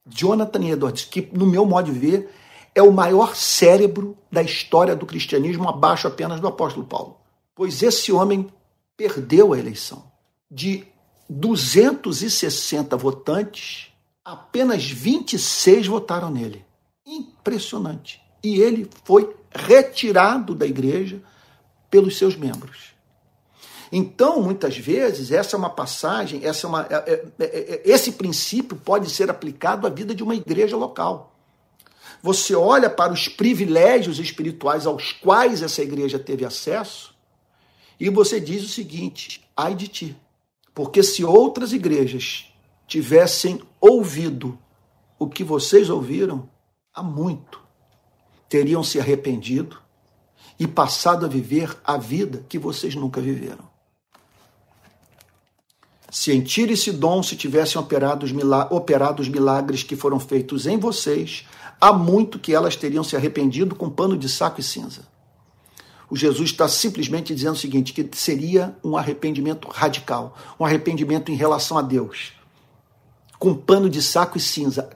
Jonathan 0.07 0.65
Edwards, 0.65 1.05
que 1.05 1.29
no 1.33 1.45
meu 1.45 1.65
modo 1.65 1.91
de 1.91 1.97
ver 1.97 2.29
é 2.73 2.81
o 2.81 2.91
maior 2.91 3.35
cérebro 3.35 4.17
da 4.31 4.41
história 4.41 4.95
do 4.95 5.05
cristianismo, 5.05 5.67
abaixo 5.67 6.07
apenas 6.07 6.39
do 6.39 6.47
apóstolo 6.47 6.85
Paulo. 6.85 7.17
Pois 7.53 7.83
esse 7.83 8.11
homem 8.11 8.47
perdeu 8.95 9.53
a 9.53 9.59
eleição. 9.59 10.03
De 10.49 10.85
260 11.29 12.95
votantes, 12.97 13.88
apenas 14.23 14.85
26 14.85 15.87
votaram 15.87 16.29
nele. 16.29 16.65
Impressionante. 17.05 18.21
E 18.43 18.59
ele 18.59 18.89
foi 19.03 19.35
retirado 19.51 20.53
da 20.53 20.65
igreja 20.65 21.21
pelos 21.89 22.17
seus 22.17 22.35
membros. 22.35 22.89
Então, 23.91 24.41
muitas 24.41 24.77
vezes, 24.77 25.31
essa 25.31 25.55
é 25.55 25.57
uma 25.57 25.69
passagem, 25.69 26.45
essa 26.45 26.67
é 26.67 26.69
uma, 26.69 26.87
é, 26.89 26.95
é, 26.95 27.23
é, 27.39 27.45
é, 27.45 27.81
esse 27.85 28.11
princípio 28.11 28.77
pode 28.77 29.09
ser 29.09 29.31
aplicado 29.31 29.87
à 29.87 29.89
vida 29.89 30.13
de 30.13 30.21
uma 30.21 30.35
igreja 30.35 30.77
local. 30.77 31.35
Você 32.21 32.53
olha 32.53 32.89
para 32.89 33.11
os 33.11 33.27
privilégios 33.27 34.19
espirituais 34.19 34.85
aos 34.85 35.11
quais 35.11 35.63
essa 35.63 35.81
igreja 35.81 36.19
teve 36.19 36.45
acesso 36.45 37.15
e 37.99 38.09
você 38.09 38.39
diz 38.39 38.63
o 38.63 38.67
seguinte: 38.67 39.41
ai 39.55 39.73
de 39.73 39.87
ti. 39.87 40.15
Porque 40.73 41.01
se 41.01 41.23
outras 41.23 41.73
igrejas 41.73 42.48
tivessem 42.89 43.61
ouvido 43.79 44.57
o 45.19 45.29
que 45.29 45.43
vocês 45.43 45.91
ouviram 45.91 46.49
há 46.91 47.03
muito, 47.03 47.61
teriam 48.49 48.83
se 48.83 48.99
arrependido 48.99 49.77
e 50.59 50.67
passado 50.67 51.25
a 51.25 51.29
viver 51.29 51.77
a 51.85 51.97
vida 51.97 52.43
que 52.49 52.57
vocês 52.57 52.95
nunca 52.95 53.21
viveram. 53.21 53.69
Se 56.09 56.31
em 56.31 56.41
Tiro 56.41 56.71
e 56.71 56.77
Sidom 56.77 57.21
se 57.21 57.35
tivessem 57.35 57.79
operado 57.79 58.25
os, 58.25 58.31
operado 58.71 59.21
os 59.21 59.29
milagres 59.29 59.83
que 59.83 59.95
foram 59.95 60.19
feitos 60.19 60.65
em 60.65 60.79
vocês, 60.79 61.45
há 61.79 61.93
muito 61.93 62.39
que 62.39 62.55
elas 62.55 62.75
teriam 62.75 63.03
se 63.03 63.15
arrependido 63.15 63.75
com 63.75 63.87
pano 63.87 64.17
de 64.17 64.27
saco 64.27 64.59
e 64.59 64.63
cinza. 64.63 65.07
O 66.09 66.15
Jesus 66.15 66.49
está 66.49 66.67
simplesmente 66.67 67.35
dizendo 67.35 67.53
o 67.53 67.59
seguinte: 67.59 67.93
que 67.93 68.09
seria 68.17 68.75
um 68.83 68.97
arrependimento 68.97 69.67
radical, 69.67 70.35
um 70.59 70.65
arrependimento 70.65 71.31
em 71.31 71.35
relação 71.35 71.77
a 71.77 71.83
Deus 71.83 72.38
com 73.39 73.55
pano 73.55 73.89
de 73.89 74.03
saco 74.03 74.37
e 74.37 74.41
cinza. 74.41 74.89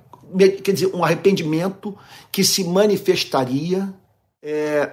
Quer 0.64 0.74
dizer, 0.74 0.94
um 0.94 1.04
arrependimento 1.04 1.98
que 2.32 2.44
se 2.44 2.64
manifestaria 2.64 3.94
é, 4.42 4.92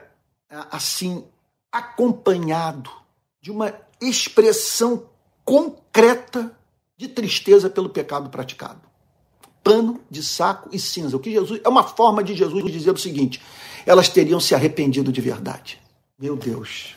assim, 0.70 1.24
acompanhado 1.72 2.90
de 3.42 3.50
uma 3.50 3.74
expressão 4.00 5.06
concreta 5.44 6.56
de 6.96 7.08
tristeza 7.08 7.68
pelo 7.68 7.88
pecado 7.88 8.30
praticado. 8.30 8.80
Pano 9.64 10.00
de 10.10 10.22
saco 10.22 10.68
e 10.72 10.78
cinza. 10.78 11.16
O 11.16 11.20
que 11.20 11.32
Jesus 11.32 11.60
é 11.64 11.68
uma 11.68 11.82
forma 11.82 12.22
de 12.22 12.34
Jesus 12.34 12.70
dizer 12.70 12.90
o 12.90 12.96
seguinte: 12.96 13.42
elas 13.84 14.08
teriam 14.08 14.38
se 14.38 14.54
arrependido 14.54 15.12
de 15.12 15.20
verdade. 15.20 15.80
Meu 16.18 16.36
Deus. 16.36 16.94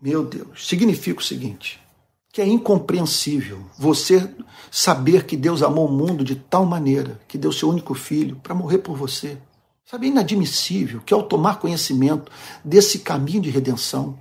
Meu 0.00 0.24
Deus. 0.24 0.66
Significa 0.66 1.20
o 1.20 1.24
seguinte: 1.24 1.80
que 2.36 2.42
é 2.42 2.46
incompreensível 2.46 3.64
você 3.78 4.28
saber 4.70 5.24
que 5.24 5.38
Deus 5.38 5.62
amou 5.62 5.88
o 5.88 5.90
mundo 5.90 6.22
de 6.22 6.34
tal 6.34 6.66
maneira 6.66 7.18
que 7.26 7.38
deu 7.38 7.50
seu 7.50 7.66
único 7.70 7.94
filho 7.94 8.36
para 8.42 8.54
morrer 8.54 8.76
por 8.76 8.94
você. 8.94 9.38
Sabe, 9.86 10.04
é 10.04 10.10
inadmissível 10.10 11.00
que 11.00 11.14
ao 11.14 11.22
tomar 11.22 11.58
conhecimento 11.58 12.30
desse 12.62 12.98
caminho 12.98 13.40
de 13.40 13.48
redenção, 13.48 14.18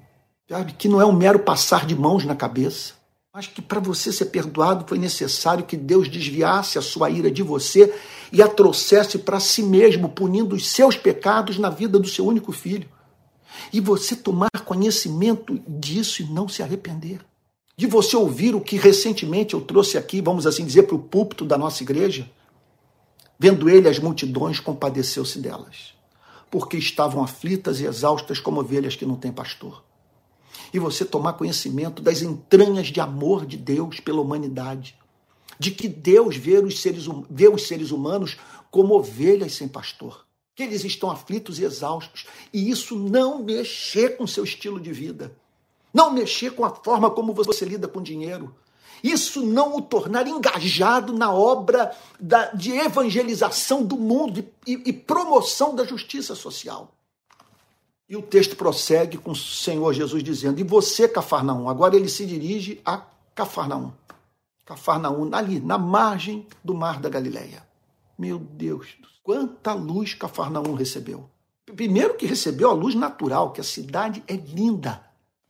sabe, 0.49 0.71
que 0.71 0.87
não 0.87 1.01
é 1.01 1.05
um 1.05 1.11
mero 1.11 1.39
passar 1.39 1.85
de 1.85 1.93
mãos 1.93 2.23
na 2.23 2.33
cabeça, 2.33 2.93
mas 3.33 3.47
que 3.47 3.61
para 3.61 3.81
você 3.81 4.13
ser 4.13 4.27
perdoado 4.27 4.85
foi 4.87 4.97
necessário 4.97 5.65
que 5.65 5.75
Deus 5.75 6.07
desviasse 6.07 6.77
a 6.77 6.81
sua 6.81 7.09
ira 7.09 7.29
de 7.29 7.43
você 7.43 7.93
e 8.31 8.41
a 8.41 8.47
trouxesse 8.47 9.17
para 9.17 9.41
si 9.41 9.61
mesmo, 9.61 10.07
punindo 10.07 10.55
os 10.55 10.69
seus 10.69 10.95
pecados 10.95 11.57
na 11.57 11.69
vida 11.69 11.99
do 11.99 12.07
seu 12.07 12.25
único 12.25 12.53
filho. 12.53 12.87
E 13.73 13.81
você 13.81 14.15
tomar 14.15 14.61
conhecimento 14.63 15.61
disso 15.67 16.21
e 16.21 16.25
não 16.27 16.47
se 16.47 16.63
arrepender 16.63 17.19
de 17.77 17.87
você 17.87 18.15
ouvir 18.15 18.55
o 18.55 18.61
que 18.61 18.77
recentemente 18.77 19.53
eu 19.53 19.61
trouxe 19.61 19.97
aqui, 19.97 20.21
vamos 20.21 20.47
assim 20.47 20.65
dizer, 20.65 20.83
para 20.83 20.95
o 20.95 20.99
púlpito 20.99 21.43
da 21.43 21.57
nossa 21.57 21.83
igreja? 21.83 22.29
Vendo 23.37 23.69
ele, 23.69 23.89
as 23.89 23.99
multidões 23.99 24.61
compadeceu-se 24.61 25.39
delas, 25.39 25.93
porque 26.49 26.77
estavam 26.77 27.21
aflitas 27.21 27.81
e 27.81 27.85
exaustas 27.85 28.39
como 28.39 28.61
ovelhas 28.61 28.95
que 28.95 29.05
não 29.05 29.17
têm 29.17 29.31
pastor. 29.31 29.83
E 30.73 30.79
você 30.79 31.03
tomar 31.03 31.33
conhecimento 31.33 32.01
das 32.01 32.21
entranhas 32.21 32.87
de 32.87 33.01
amor 33.01 33.45
de 33.45 33.57
Deus 33.57 33.99
pela 33.99 34.21
humanidade, 34.21 34.95
de 35.59 35.71
que 35.71 35.89
Deus 35.89 36.37
vê 36.37 36.59
os 36.59 36.81
seres, 36.81 37.07
hum, 37.07 37.25
vê 37.29 37.49
os 37.49 37.67
seres 37.67 37.91
humanos 37.91 38.37
como 38.71 38.95
ovelhas 38.95 39.53
sem 39.53 39.67
pastor, 39.67 40.25
que 40.55 40.63
eles 40.63 40.85
estão 40.85 41.11
aflitos 41.11 41.59
e 41.59 41.65
exaustos, 41.65 42.25
e 42.53 42.69
isso 42.69 42.97
não 42.97 43.43
mexer 43.43 44.15
com 44.15 44.25
seu 44.25 44.45
estilo 44.45 44.79
de 44.79 44.93
vida 44.93 45.35
não 45.95 46.11
mexer 46.11 46.51
com 46.51 46.65
a 46.65 46.69
forma 46.69 47.09
como 47.09 47.33
você 47.33 47.63
lida 47.63 47.87
com 47.87 48.01
dinheiro. 48.01 48.53
Isso 49.01 49.45
não 49.45 49.77
o 49.77 49.81
tornar 49.81 50.27
engajado 50.27 51.13
na 51.13 51.31
obra 51.31 51.95
da, 52.19 52.51
de 52.51 52.73
evangelização 52.73 53.81
do 53.81 53.95
mundo 53.95 54.45
e, 54.67 54.73
e 54.85 54.91
promoção 54.91 55.73
da 55.73 55.85
justiça 55.85 56.35
social. 56.35 56.91
E 58.09 58.17
o 58.17 58.21
texto 58.21 58.57
prossegue 58.57 59.17
com 59.17 59.31
o 59.31 59.35
Senhor 59.35 59.93
Jesus 59.93 60.21
dizendo: 60.21 60.59
E 60.59 60.63
você, 60.63 61.07
Cafarnaum? 61.07 61.69
Agora 61.69 61.95
ele 61.95 62.09
se 62.09 62.25
dirige 62.25 62.81
a 62.83 63.01
Cafarnaum. 63.33 63.93
Cafarnaum, 64.65 65.29
ali, 65.33 65.61
na 65.61 65.77
margem 65.77 66.45
do 66.61 66.73
mar 66.73 66.99
da 66.99 67.07
Galileia. 67.07 67.65
Meu 68.17 68.37
Deus, 68.37 68.97
quanta 69.23 69.73
luz 69.73 70.13
Cafarnaum 70.13 70.73
recebeu. 70.73 71.29
Primeiro 71.65 72.15
que 72.15 72.25
recebeu 72.25 72.69
a 72.69 72.73
luz 72.73 72.95
natural, 72.95 73.51
que 73.51 73.61
a 73.61 73.63
cidade 73.63 74.21
é 74.27 74.35
linda. 74.35 75.04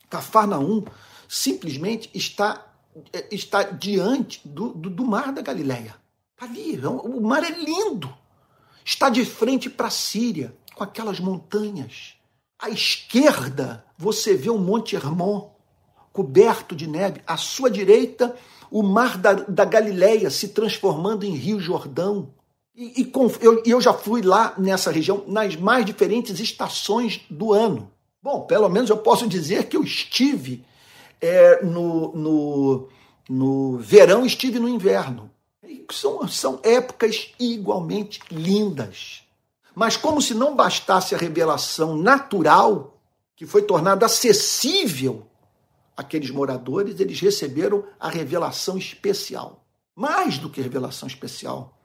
Cafarnaum 0.09 0.83
simplesmente 1.27 2.09
está, 2.13 2.65
é, 3.11 3.27
está 3.33 3.63
diante 3.63 4.41
do, 4.47 4.69
do, 4.69 4.89
do 4.89 5.05
mar 5.05 5.31
da 5.31 5.41
Galileia. 5.41 5.95
Está 6.33 6.45
ali, 6.45 6.75
é 6.75 6.87
o 6.87 7.21
mar 7.21 7.43
é 7.43 7.51
lindo. 7.51 8.13
Está 8.83 9.09
de 9.09 9.25
frente 9.25 9.69
para 9.69 9.87
a 9.87 9.91
Síria, 9.91 10.55
com 10.75 10.83
aquelas 10.83 11.19
montanhas. 11.19 12.15
À 12.59 12.69
esquerda, 12.69 13.85
você 13.97 14.35
vê 14.35 14.49
o 14.49 14.57
Monte 14.57 14.95
Hermon 14.95 15.55
coberto 16.15 16.73
de 16.73 16.87
neve. 16.87 17.21
À 17.27 17.35
sua 17.35 17.69
direita, 17.69 18.35
o 18.71 18.81
mar 18.81 19.17
da, 19.17 19.33
da 19.33 19.65
Galileia 19.65 20.29
se 20.29 20.49
transformando 20.49 21.25
em 21.25 21.35
Rio 21.35 21.59
Jordão. 21.59 22.33
E, 22.73 23.01
e 23.01 23.05
com, 23.05 23.29
eu, 23.41 23.61
eu 23.65 23.81
já 23.81 23.93
fui 23.93 24.21
lá 24.21 24.53
nessa 24.57 24.91
região 24.91 25.25
nas 25.27 25.57
mais 25.57 25.85
diferentes 25.85 26.39
estações 26.39 27.21
do 27.29 27.51
ano. 27.51 27.91
Bom, 28.25 28.41
pelo 28.41 28.67
menos 28.67 28.89
eu 28.89 28.97
posso 28.97 29.27
dizer 29.27 29.67
que 29.67 29.77
eu 29.77 29.83
estive 29.83 30.65
é, 31.21 31.63
no, 31.63 32.11
no, 32.15 32.89
no 33.29 33.77
verão, 33.77 34.25
estive 34.25 34.57
no 34.57 34.67
inverno. 34.67 35.29
São, 35.91 36.27
são 36.27 36.59
épocas 36.63 37.35
igualmente 37.39 38.19
lindas. 38.31 39.21
Mas, 39.75 39.95
como 39.95 40.19
se 40.23 40.33
não 40.33 40.55
bastasse 40.55 41.13
a 41.13 41.19
revelação 41.19 41.95
natural, 41.95 42.97
que 43.35 43.45
foi 43.45 43.61
tornada 43.61 44.07
acessível 44.07 45.27
àqueles 45.95 46.31
moradores, 46.31 46.99
eles 46.99 47.21
receberam 47.21 47.85
a 47.99 48.09
revelação 48.09 48.75
especial. 48.75 49.63
Mais 49.95 50.39
do 50.39 50.49
que 50.49 50.63
revelação 50.63 51.07
especial. 51.07 51.77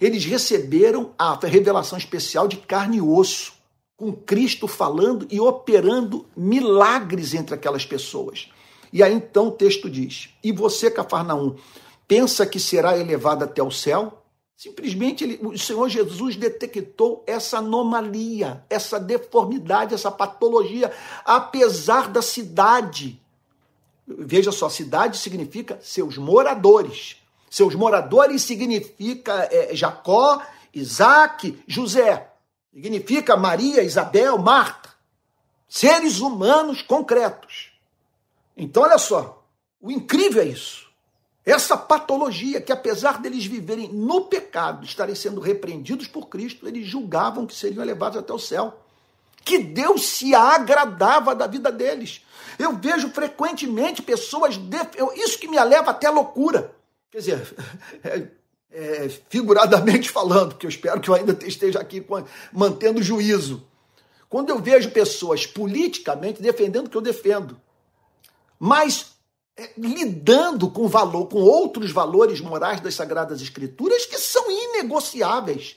Eles 0.00 0.24
receberam 0.24 1.14
a 1.16 1.38
revelação 1.46 1.96
especial 1.96 2.48
de 2.48 2.56
carne 2.56 2.96
e 2.96 3.00
osso, 3.00 3.55
com 3.96 4.12
Cristo 4.12 4.68
falando 4.68 5.26
e 5.30 5.40
operando 5.40 6.26
milagres 6.36 7.34
entre 7.34 7.54
aquelas 7.54 7.86
pessoas. 7.86 8.50
E 8.92 9.02
aí 9.02 9.12
então 9.12 9.48
o 9.48 9.52
texto 9.52 9.88
diz: 9.88 10.30
E 10.42 10.52
você, 10.52 10.90
Cafarnaum, 10.90 11.56
pensa 12.06 12.46
que 12.46 12.60
será 12.60 12.96
elevado 12.98 13.44
até 13.44 13.62
o 13.62 13.70
céu? 13.70 14.22
Simplesmente 14.56 15.22
ele, 15.22 15.38
o 15.42 15.58
Senhor 15.58 15.86
Jesus 15.88 16.34
detectou 16.34 17.22
essa 17.26 17.58
anomalia, 17.58 18.64
essa 18.70 18.98
deformidade, 18.98 19.94
essa 19.94 20.10
patologia, 20.10 20.90
apesar 21.24 22.08
da 22.08 22.22
cidade. 22.22 23.20
Veja 24.06 24.50
só, 24.52 24.70
cidade 24.70 25.18
significa 25.18 25.78
seus 25.82 26.16
moradores. 26.16 27.16
Seus 27.50 27.74
moradores 27.74 28.42
significa 28.42 29.46
é, 29.50 29.74
Jacó, 29.74 30.40
Isaac, 30.72 31.58
José. 31.66 32.30
Significa 32.76 33.38
Maria, 33.38 33.82
Isabel, 33.82 34.36
Marta. 34.36 34.90
Seres 35.66 36.20
humanos 36.20 36.82
concretos. 36.82 37.72
Então, 38.54 38.82
olha 38.82 38.98
só, 38.98 39.42
o 39.80 39.90
incrível 39.90 40.42
é 40.42 40.46
isso. 40.46 40.86
Essa 41.42 41.74
patologia 41.74 42.60
que, 42.60 42.70
apesar 42.70 43.18
deles 43.18 43.46
viverem 43.46 43.88
no 43.88 44.26
pecado, 44.26 44.84
estarem 44.84 45.14
sendo 45.14 45.40
repreendidos 45.40 46.06
por 46.06 46.26
Cristo, 46.28 46.68
eles 46.68 46.86
julgavam 46.86 47.46
que 47.46 47.54
seriam 47.54 47.82
elevados 47.82 48.18
até 48.18 48.32
o 48.32 48.38
céu. 48.38 48.78
Que 49.42 49.58
Deus 49.58 50.04
se 50.04 50.34
agradava 50.34 51.34
da 51.34 51.46
vida 51.46 51.72
deles. 51.72 52.26
Eu 52.58 52.76
vejo 52.76 53.08
frequentemente 53.08 54.02
pessoas. 54.02 54.58
Def... 54.58 54.96
Isso 55.14 55.38
que 55.38 55.48
me 55.48 55.58
leva 55.58 55.92
até 55.92 56.08
a 56.08 56.10
loucura. 56.10 56.76
Quer 57.10 57.18
dizer, 57.18 57.56
é, 58.76 59.08
figuradamente 59.30 60.10
falando, 60.12 60.50
porque 60.50 60.66
eu 60.66 60.70
espero 60.70 61.00
que 61.00 61.08
eu 61.08 61.14
ainda 61.14 61.36
esteja 61.46 61.80
aqui 61.80 62.04
mantendo 62.52 63.02
juízo. 63.02 63.66
Quando 64.28 64.50
eu 64.50 64.58
vejo 64.58 64.90
pessoas 64.90 65.46
politicamente 65.46 66.42
defendendo 66.42 66.86
o 66.86 66.90
que 66.90 66.96
eu 66.96 67.00
defendo, 67.00 67.58
mas 68.58 69.12
é, 69.56 69.70
lidando 69.78 70.68
com 70.68 70.86
valor, 70.86 71.26
com 71.26 71.38
outros 71.38 71.90
valores 71.90 72.40
morais 72.40 72.80
das 72.80 72.94
Sagradas 72.94 73.40
Escrituras 73.40 74.04
que 74.04 74.18
são 74.18 74.50
inegociáveis. 74.50 75.76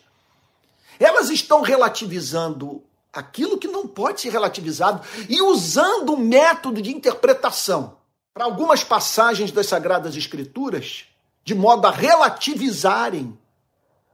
Elas 1.00 1.30
estão 1.30 1.62
relativizando 1.62 2.84
aquilo 3.14 3.58
que 3.58 3.68
não 3.68 3.88
pode 3.88 4.20
ser 4.20 4.30
relativizado 4.30 5.02
e 5.30 5.42
usando 5.42 6.14
um 6.14 6.18
método 6.18 6.82
de 6.82 6.92
interpretação 6.92 7.98
para 8.34 8.44
algumas 8.44 8.84
passagens 8.84 9.52
das 9.52 9.68
Sagradas 9.68 10.18
Escrituras, 10.18 11.06
de 11.44 11.56
modo 11.56 11.88
a 11.88 11.92
relativizarem 11.92 13.38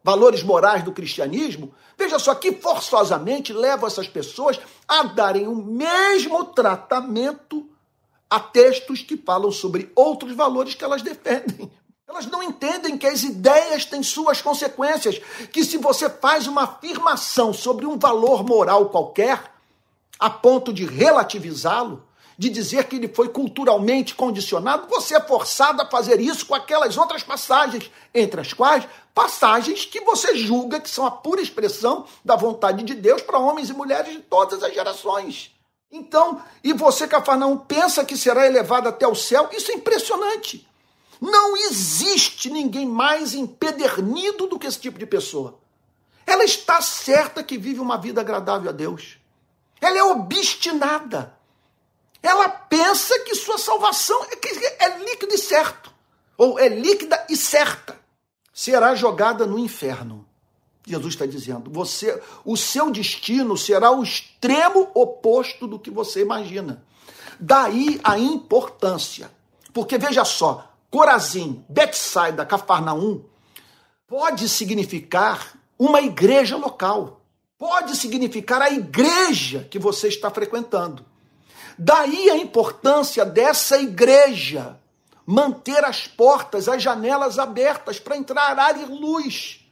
valores 0.03 0.43
morais 0.43 0.83
do 0.83 0.91
cristianismo, 0.91 1.73
veja 1.97 2.19
só 2.19 2.35
que 2.35 2.51
forçosamente 2.51 3.51
levam 3.51 3.87
essas 3.87 4.07
pessoas 4.07 4.59
a 4.87 5.03
darem 5.03 5.47
o 5.47 5.55
mesmo 5.55 6.45
tratamento 6.45 7.67
a 8.29 8.39
textos 8.39 9.01
que 9.01 9.17
falam 9.17 9.51
sobre 9.51 9.91
outros 9.95 10.35
valores 10.35 10.75
que 10.75 10.83
elas 10.83 11.01
defendem. 11.01 11.71
Elas 12.07 12.27
não 12.27 12.43
entendem 12.43 12.97
que 12.97 13.07
as 13.07 13.23
ideias 13.23 13.83
têm 13.83 14.03
suas 14.03 14.41
consequências, 14.41 15.19
que 15.51 15.63
se 15.63 15.77
você 15.77 16.09
faz 16.09 16.45
uma 16.45 16.63
afirmação 16.63 17.51
sobre 17.51 17.85
um 17.85 17.97
valor 17.97 18.45
moral 18.45 18.89
qualquer, 18.89 19.51
a 20.19 20.29
ponto 20.29 20.71
de 20.71 20.85
relativizá-lo, 20.85 22.03
de 22.37 22.49
dizer 22.49 22.85
que 22.85 22.97
ele 22.97 23.07
foi 23.07 23.29
culturalmente 23.29 24.15
condicionado, 24.15 24.87
você 24.87 25.15
é 25.15 25.21
forçado 25.21 25.81
a 25.81 25.89
fazer 25.89 26.19
isso 26.19 26.45
com 26.45 26.55
aquelas 26.55 26.97
outras 26.97 27.23
passagens, 27.23 27.89
entre 28.13 28.41
as 28.41 28.53
quais 28.53 28.85
passagens 29.13 29.85
que 29.85 30.01
você 30.01 30.35
julga 30.35 30.79
que 30.79 30.89
são 30.89 31.05
a 31.05 31.11
pura 31.11 31.41
expressão 31.41 32.05
da 32.23 32.35
vontade 32.35 32.83
de 32.83 32.93
Deus 32.93 33.21
para 33.21 33.39
homens 33.39 33.69
e 33.69 33.73
mulheres 33.73 34.11
de 34.11 34.19
todas 34.19 34.61
as 34.61 34.73
gerações. 34.73 35.55
Então, 35.89 36.41
e 36.61 36.73
você, 36.73 37.07
Cafarnaum, 37.07 37.57
pensa 37.57 38.03
que 38.03 38.17
será 38.17 38.45
elevado 38.45 38.89
até 38.89 39.07
o 39.07 39.15
céu? 39.15 39.49
Isso 39.53 39.71
é 39.71 39.75
impressionante. 39.75 40.67
Não 41.21 41.55
existe 41.55 42.49
ninguém 42.49 42.85
mais 42.85 43.33
empedernido 43.33 44.47
do 44.47 44.59
que 44.59 44.67
esse 44.67 44.79
tipo 44.79 44.99
de 44.99 45.05
pessoa. 45.05 45.57
Ela 46.27 46.43
está 46.43 46.81
certa 46.81 47.41
que 47.43 47.57
vive 47.57 47.79
uma 47.79 47.97
vida 47.97 48.19
agradável 48.19 48.69
a 48.69 48.73
Deus. 48.73 49.17
Ela 49.79 49.97
é 49.97 50.03
obstinada. 50.03 51.34
Ela 52.21 52.49
pensa 52.49 53.19
que 53.19 53.35
sua 53.35 53.57
salvação 53.57 54.25
é, 54.25 54.85
é 54.85 54.97
líquida 54.99 55.35
e 55.35 55.37
certo. 55.37 55.93
Ou 56.37 56.59
é 56.59 56.67
líquida 56.67 57.25
e 57.29 57.35
certa. 57.37 57.99
Será 58.53 58.95
jogada 58.95 59.45
no 59.45 59.59
inferno. 59.59 60.27
Jesus 60.85 61.13
está 61.15 61.25
dizendo, 61.25 61.71
você, 61.71 62.21
o 62.43 62.55
seu 62.55 62.91
destino 62.91 63.57
será 63.57 63.91
o 63.91 64.03
extremo 64.03 64.89
oposto 64.93 65.65
do 65.65 65.79
que 65.79 65.89
você 65.89 66.21
imagina. 66.21 66.83
Daí 67.39 67.99
a 68.03 68.17
importância. 68.17 69.31
Porque 69.73 69.97
veja 69.97 70.23
só, 70.23 70.71
Corazim, 70.89 71.65
Betsaida, 71.67 72.45
Cafarnaum 72.45 73.21
pode 74.07 74.47
significar 74.47 75.57
uma 75.77 76.01
igreja 76.01 76.55
local. 76.55 77.21
Pode 77.57 77.95
significar 77.95 78.61
a 78.61 78.69
igreja 78.69 79.67
que 79.69 79.79
você 79.79 80.07
está 80.07 80.29
frequentando. 80.29 81.05
Daí 81.77 82.29
a 82.29 82.37
importância 82.37 83.25
dessa 83.25 83.77
igreja 83.77 84.79
manter 85.25 85.83
as 85.83 86.07
portas, 86.07 86.67
as 86.67 86.81
janelas 86.81 87.39
abertas 87.39 87.99
para 87.99 88.17
entrar 88.17 88.57
ar 88.57 88.79
e 88.79 88.85
luz 88.85 89.65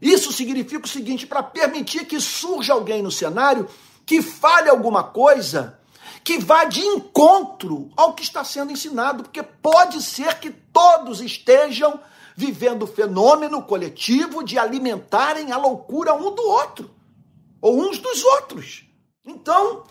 isso 0.00 0.32
significa 0.32 0.84
o 0.84 0.88
seguinte: 0.88 1.26
para 1.26 1.42
permitir 1.42 2.06
que 2.06 2.20
surja 2.20 2.72
alguém 2.72 3.02
no 3.02 3.10
cenário 3.10 3.68
que 4.06 4.22
fale 4.22 4.70
alguma 4.70 5.04
coisa 5.04 5.78
que 6.24 6.38
vá 6.38 6.64
de 6.64 6.80
encontro 6.80 7.90
ao 7.96 8.14
que 8.14 8.22
está 8.22 8.44
sendo 8.44 8.72
ensinado, 8.72 9.24
porque 9.24 9.42
pode 9.42 10.02
ser 10.02 10.38
que 10.38 10.50
todos 10.50 11.20
estejam 11.20 12.00
vivendo 12.36 12.82
o 12.82 12.86
fenômeno 12.86 13.62
coletivo 13.62 14.44
de 14.44 14.58
alimentarem 14.58 15.52
a 15.52 15.56
loucura 15.56 16.14
um 16.14 16.34
do 16.34 16.42
outro, 16.42 16.90
ou 17.60 17.80
uns 17.80 17.98
dos 17.98 18.22
outros. 18.24 18.84
Então, 19.24 19.84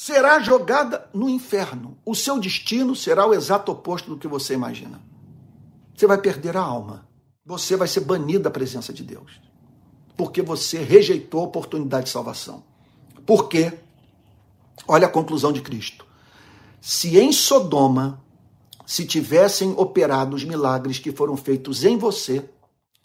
será 0.00 0.38
jogada 0.40 1.10
no 1.12 1.28
inferno. 1.28 1.98
O 2.06 2.14
seu 2.14 2.38
destino 2.38 2.94
será 2.94 3.26
o 3.26 3.34
exato 3.34 3.72
oposto 3.72 4.10
do 4.10 4.18
que 4.18 4.28
você 4.28 4.54
imagina. 4.54 5.00
Você 5.94 6.06
vai 6.06 6.18
perder 6.18 6.56
a 6.56 6.62
alma 6.62 7.08
você 7.48 7.76
vai 7.76 7.88
ser 7.88 8.00
banido 8.00 8.44
da 8.44 8.50
presença 8.50 8.92
de 8.92 9.02
Deus. 9.02 9.40
Porque 10.18 10.42
você 10.42 10.82
rejeitou 10.82 11.40
a 11.40 11.44
oportunidade 11.44 12.04
de 12.04 12.10
salvação. 12.10 12.62
Por 13.24 13.48
quê? 13.48 13.72
Olha 14.86 15.06
a 15.06 15.10
conclusão 15.10 15.50
de 15.50 15.62
Cristo. 15.62 16.04
Se 16.78 17.18
em 17.18 17.32
Sodoma 17.32 18.22
se 18.84 19.06
tivessem 19.06 19.72
operado 19.78 20.36
os 20.36 20.44
milagres 20.44 20.98
que 20.98 21.10
foram 21.10 21.38
feitos 21.38 21.84
em 21.84 21.96
você, 21.96 22.46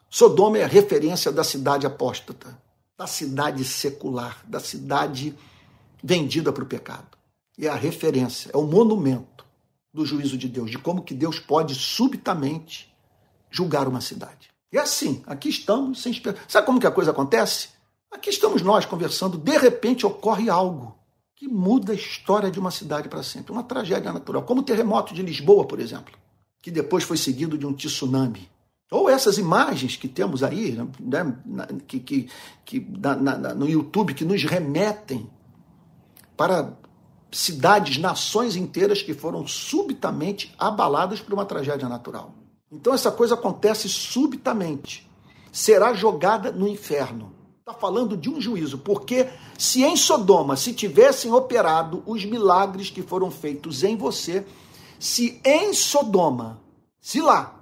Sodoma 0.09 0.57
é 0.57 0.65
a 0.65 0.67
referência 0.67 1.31
da 1.31 1.43
cidade 1.45 1.87
apóstata, 1.87 2.61
da 2.97 3.07
cidade 3.07 3.63
secular, 3.63 4.43
da 4.45 4.59
cidade 4.59 5.33
vendida 6.03 6.51
para 6.51 6.63
o 6.63 6.67
pecado. 6.67 7.17
É 7.57 7.67
a 7.67 7.75
referência, 7.75 8.51
é 8.53 8.57
o 8.57 8.63
monumento 8.63 9.45
do 9.93 10.05
juízo 10.05 10.37
de 10.37 10.49
Deus, 10.49 10.69
de 10.69 10.77
como 10.77 11.03
que 11.03 11.13
Deus 11.13 11.39
pode 11.39 11.75
subitamente 11.75 12.93
julgar 13.49 13.87
uma 13.87 14.01
cidade. 14.01 14.49
E 14.71 14.77
assim, 14.77 15.21
aqui 15.27 15.49
estamos 15.49 16.01
sem 16.01 16.11
esperança. 16.11 16.43
Sabe 16.47 16.65
como 16.65 16.79
que 16.79 16.87
a 16.87 16.91
coisa 16.91 17.11
acontece? 17.11 17.69
Aqui 18.11 18.29
estamos 18.29 18.61
nós 18.61 18.85
conversando, 18.85 19.37
de 19.37 19.57
repente 19.57 20.05
ocorre 20.05 20.49
algo 20.49 20.97
que 21.35 21.47
muda 21.47 21.93
a 21.93 21.95
história 21.95 22.49
de 22.49 22.59
uma 22.59 22.71
cidade 22.71 23.07
para 23.07 23.21
sempre. 23.21 23.51
Uma 23.51 23.63
tragédia 23.63 24.11
natural, 24.11 24.43
como 24.43 24.61
o 24.61 24.63
terremoto 24.63 25.13
de 25.13 25.21
Lisboa, 25.21 25.65
por 25.65 25.79
exemplo, 25.79 26.13
que 26.61 26.71
depois 26.71 27.03
foi 27.03 27.17
seguido 27.17 27.57
de 27.57 27.65
um 27.65 27.73
tsunami. 27.73 28.49
Ou 28.91 29.09
essas 29.09 29.37
imagens 29.37 29.95
que 29.95 30.07
temos 30.07 30.43
aí, 30.43 30.77
né, 30.99 31.35
que, 31.87 31.99
que, 31.99 32.29
que 32.63 32.79
na, 32.79 33.15
na, 33.15 33.53
no 33.55 33.67
YouTube, 33.67 34.13
que 34.13 34.23
nos 34.23 34.43
remetem 34.43 35.29
para 36.35 36.73
cidades, 37.31 37.97
nações 37.97 38.55
inteiras 38.55 39.01
que 39.01 39.13
foram 39.13 39.45
subitamente 39.47 40.53
abaladas 40.57 41.19
por 41.19 41.33
uma 41.33 41.45
tragédia 41.45 41.89
natural. 41.89 42.33
Então 42.71 42.93
essa 42.93 43.11
coisa 43.11 43.35
acontece 43.35 43.89
subitamente. 43.89 45.09
Será 45.51 45.93
jogada 45.93 46.51
no 46.51 46.67
inferno. 46.67 47.33
Está 47.59 47.73
falando 47.73 48.17
de 48.17 48.29
um 48.29 48.41
juízo, 48.41 48.79
porque 48.79 49.29
se 49.57 49.83
em 49.83 49.95
Sodoma 49.95 50.55
se 50.57 50.73
tivessem 50.73 51.31
operado 51.31 52.03
os 52.05 52.25
milagres 52.25 52.89
que 52.89 53.01
foram 53.01 53.31
feitos 53.31 53.83
em 53.83 53.95
você, 53.95 54.45
se 54.99 55.39
em 55.45 55.73
Sodoma, 55.73 56.59
se 56.99 57.21
lá, 57.21 57.59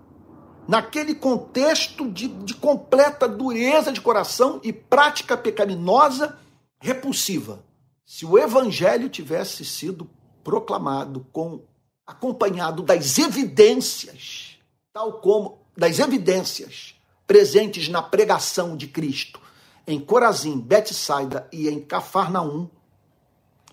naquele 0.67 1.13
contexto 1.13 2.09
de, 2.09 2.27
de 2.27 2.53
completa 2.53 3.27
dureza 3.27 3.91
de 3.91 4.01
coração 4.01 4.59
e 4.63 4.71
prática 4.71 5.37
pecaminosa 5.37 6.37
repulsiva, 6.79 7.63
se 8.11 8.25
o 8.25 8.37
evangelho 8.37 9.07
tivesse 9.07 9.63
sido 9.63 10.05
proclamado 10.43 11.25
com 11.31 11.61
acompanhado 12.05 12.83
das 12.83 13.17
evidências, 13.17 14.57
tal 14.91 15.21
como 15.21 15.59
das 15.77 15.97
evidências 15.97 16.93
presentes 17.25 17.87
na 17.87 18.01
pregação 18.01 18.75
de 18.75 18.85
Cristo 18.85 19.39
em 19.87 19.97
Corazim, 19.97 20.59
Betsaida 20.59 21.47
e 21.53 21.69
em 21.69 21.79
Cafarnaum, 21.79 22.67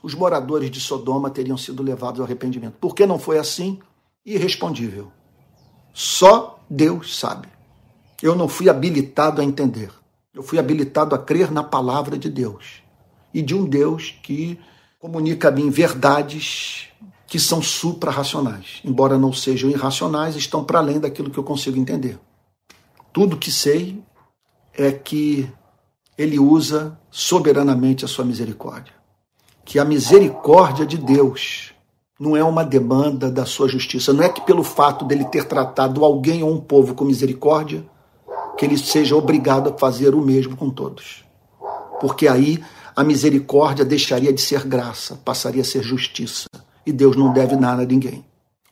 os 0.05 0.15
moradores 0.15 0.71
de 0.71 0.81
Sodoma 0.81 1.31
teriam 1.31 1.59
sido 1.59 1.83
levados 1.83 2.21
ao 2.21 2.25
arrependimento. 2.25 2.77
Por 2.81 2.95
que 2.95 3.07
não 3.07 3.19
foi 3.19 3.41
assim? 3.41 3.81
Irrespondível. 4.25 5.11
Só 5.93 6.61
Deus 6.71 7.19
sabe. 7.19 7.49
Eu 8.23 8.37
não 8.37 8.47
fui 8.47 8.69
habilitado 8.69 9.41
a 9.41 9.45
entender. 9.45 9.91
Eu 10.33 10.45
fui 10.45 10.61
habilitado 10.61 11.13
a 11.13 11.19
crer 11.19 11.51
na 11.51 11.65
palavra 11.65 12.17
de 12.17 12.31
Deus 12.31 12.87
e 13.39 13.43
de 13.43 13.55
um 13.55 13.65
Deus 13.65 14.19
que 14.21 14.59
comunica 14.99 15.47
a 15.47 15.53
mim 15.53 15.71
verdades 15.71 16.89
que 17.25 17.39
são 17.39 17.63
supra-racionais. 17.63 18.81
Embora 18.85 19.17
não 19.17 19.33
sejam 19.33 19.71
irracionais, 19.71 20.35
estão 20.35 20.65
para 20.65 20.81
além 20.81 20.99
daquilo 20.99 21.31
que 21.31 21.39
eu 21.39 21.45
consigo 21.45 21.79
entender. 21.79 22.19
Tudo 23.13 23.37
que 23.37 23.53
sei 23.53 24.03
é 24.75 24.91
que 24.91 25.49
ele 26.17 26.37
usa 26.37 26.99
soberanamente 27.13 28.05
a 28.05 28.09
sua 28.09 28.25
misericórdia. 28.25 28.93
Que 29.65 29.79
a 29.79 29.85
misericórdia 29.85 30.85
de 30.85 30.99
Deus 30.99 31.73
não 32.19 32.37
é 32.37 32.43
uma 32.43 32.65
demanda 32.65 33.31
da 33.31 33.47
sua 33.47 33.69
justiça. 33.69 34.13
Não 34.13 34.25
é 34.25 34.29
que 34.29 34.41
pelo 34.41 34.65
fato 34.65 35.05
dele 35.05 35.27
ter 35.27 35.45
tratado 35.45 36.05
alguém 36.05 36.43
ou 36.43 36.53
um 36.53 36.61
povo 36.61 36.93
com 36.93 37.05
misericórdia, 37.05 37.87
que 38.57 38.65
ele 38.65 38.77
seja 38.77 39.15
obrigado 39.15 39.71
a 39.71 39.79
fazer 39.79 40.13
o 40.13 40.21
mesmo 40.21 40.57
com 40.57 40.69
todos. 40.69 41.25
Porque 42.01 42.27
aí 42.27 42.61
a 42.99 43.05
misericórdia 43.05 43.85
deixaria 43.85 44.33
de 44.33 44.41
ser 44.41 44.67
graça, 44.67 45.15
passaria 45.25 45.63
a 45.63 45.65
ser 45.65 45.85
justiça. 45.85 46.49
E 46.85 46.91
Deus 46.91 47.15
não 47.15 47.33
deve 47.33 47.55
nada 47.55 47.83
a 47.83 47.87
ninguém. 47.87 48.25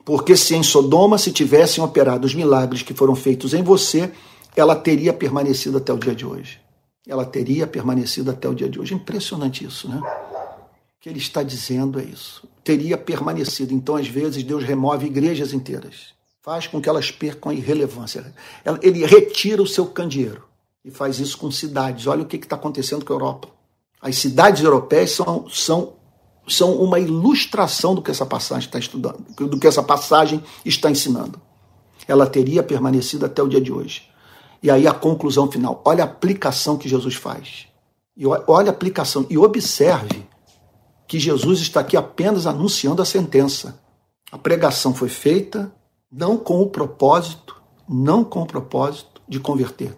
Porque 0.03 0.35
se 0.35 0.53
em 0.53 0.61
Sodoma 0.61 1.17
se 1.17 1.31
tivessem 1.31 1.81
operado 1.81 2.27
os 2.27 2.35
milagres 2.35 2.81
que 2.81 2.93
foram 2.93 3.15
feitos 3.15 3.53
em 3.53 3.63
você, 3.63 4.11
ela 4.53 4.75
teria 4.75 5.13
permanecido 5.13 5.77
até 5.77 5.93
o 5.93 5.97
dia 5.97 6.13
de 6.13 6.25
hoje. 6.25 6.59
Ela 7.07 7.23
teria 7.23 7.65
permanecido 7.65 8.29
até 8.29 8.49
o 8.49 8.53
dia 8.53 8.67
de 8.67 8.77
hoje. 8.77 8.93
Impressionante 8.93 9.63
isso, 9.63 9.87
né? 9.87 9.97
O 9.97 10.99
que 10.99 11.07
ele 11.07 11.19
está 11.19 11.41
dizendo 11.41 11.97
é 11.97 12.03
isso. 12.03 12.45
Teria 12.65 12.97
permanecido. 12.97 13.73
Então, 13.73 13.95
às 13.95 14.09
vezes, 14.09 14.43
Deus 14.43 14.61
remove 14.61 15.05
igrejas 15.05 15.53
inteiras. 15.53 16.07
Faz 16.41 16.67
com 16.67 16.81
que 16.81 16.89
elas 16.89 17.11
percam 17.11 17.49
a 17.49 17.55
irrelevância. 17.55 18.33
Ele 18.81 19.05
retira 19.05 19.61
o 19.61 19.67
seu 19.67 19.85
candeeiro. 19.85 20.43
E 20.83 20.91
faz 20.91 21.17
isso 21.17 21.37
com 21.37 21.49
cidades. 21.49 22.07
Olha 22.07 22.23
o 22.23 22.25
que 22.25 22.35
está 22.35 22.57
acontecendo 22.57 23.05
com 23.05 23.13
a 23.13 23.15
Europa. 23.15 23.56
As 24.01 24.15
cidades 24.17 24.63
europeias 24.63 25.11
são, 25.11 25.49
são, 25.49 25.93
são 26.47 26.75
uma 26.75 26.99
ilustração 26.99 27.95
do 27.95 28.01
que 28.01 28.11
essa 28.11 28.25
passagem 28.25 28.67
está 28.67 28.79
estudando, 28.79 29.25
do 29.35 29.59
que 29.59 29.67
essa 29.67 29.83
passagem 29.83 30.43
está 30.63 30.89
ensinando. 30.89 31.41
Ela 32.07 32.27
teria 32.27 32.63
permanecido 32.63 33.25
até 33.25 33.41
o 33.41 33.47
dia 33.47 33.61
de 33.61 33.71
hoje. 33.71 34.09
E 34.61 34.71
aí 34.71 34.87
a 34.87 34.93
conclusão 34.93 35.51
final. 35.51 35.81
Olha 35.85 36.03
a 36.03 36.07
aplicação 36.07 36.77
que 36.77 36.89
Jesus 36.89 37.15
faz. 37.15 37.67
E 38.15 38.25
olha 38.25 38.69
a 38.69 38.73
aplicação. 38.73 39.25
E 39.29 39.37
observe 39.37 40.25
que 41.07 41.19
Jesus 41.19 41.59
está 41.59 41.81
aqui 41.81 41.95
apenas 41.95 42.45
anunciando 42.45 43.01
a 43.01 43.05
sentença. 43.05 43.79
A 44.31 44.37
pregação 44.37 44.93
foi 44.93 45.09
feita 45.09 45.71
não 46.11 46.37
com 46.37 46.61
o 46.61 46.69
propósito, 46.69 47.61
não 47.87 48.23
com 48.23 48.41
o 48.41 48.45
propósito 48.45 49.21
de 49.27 49.39
converter. 49.39 49.97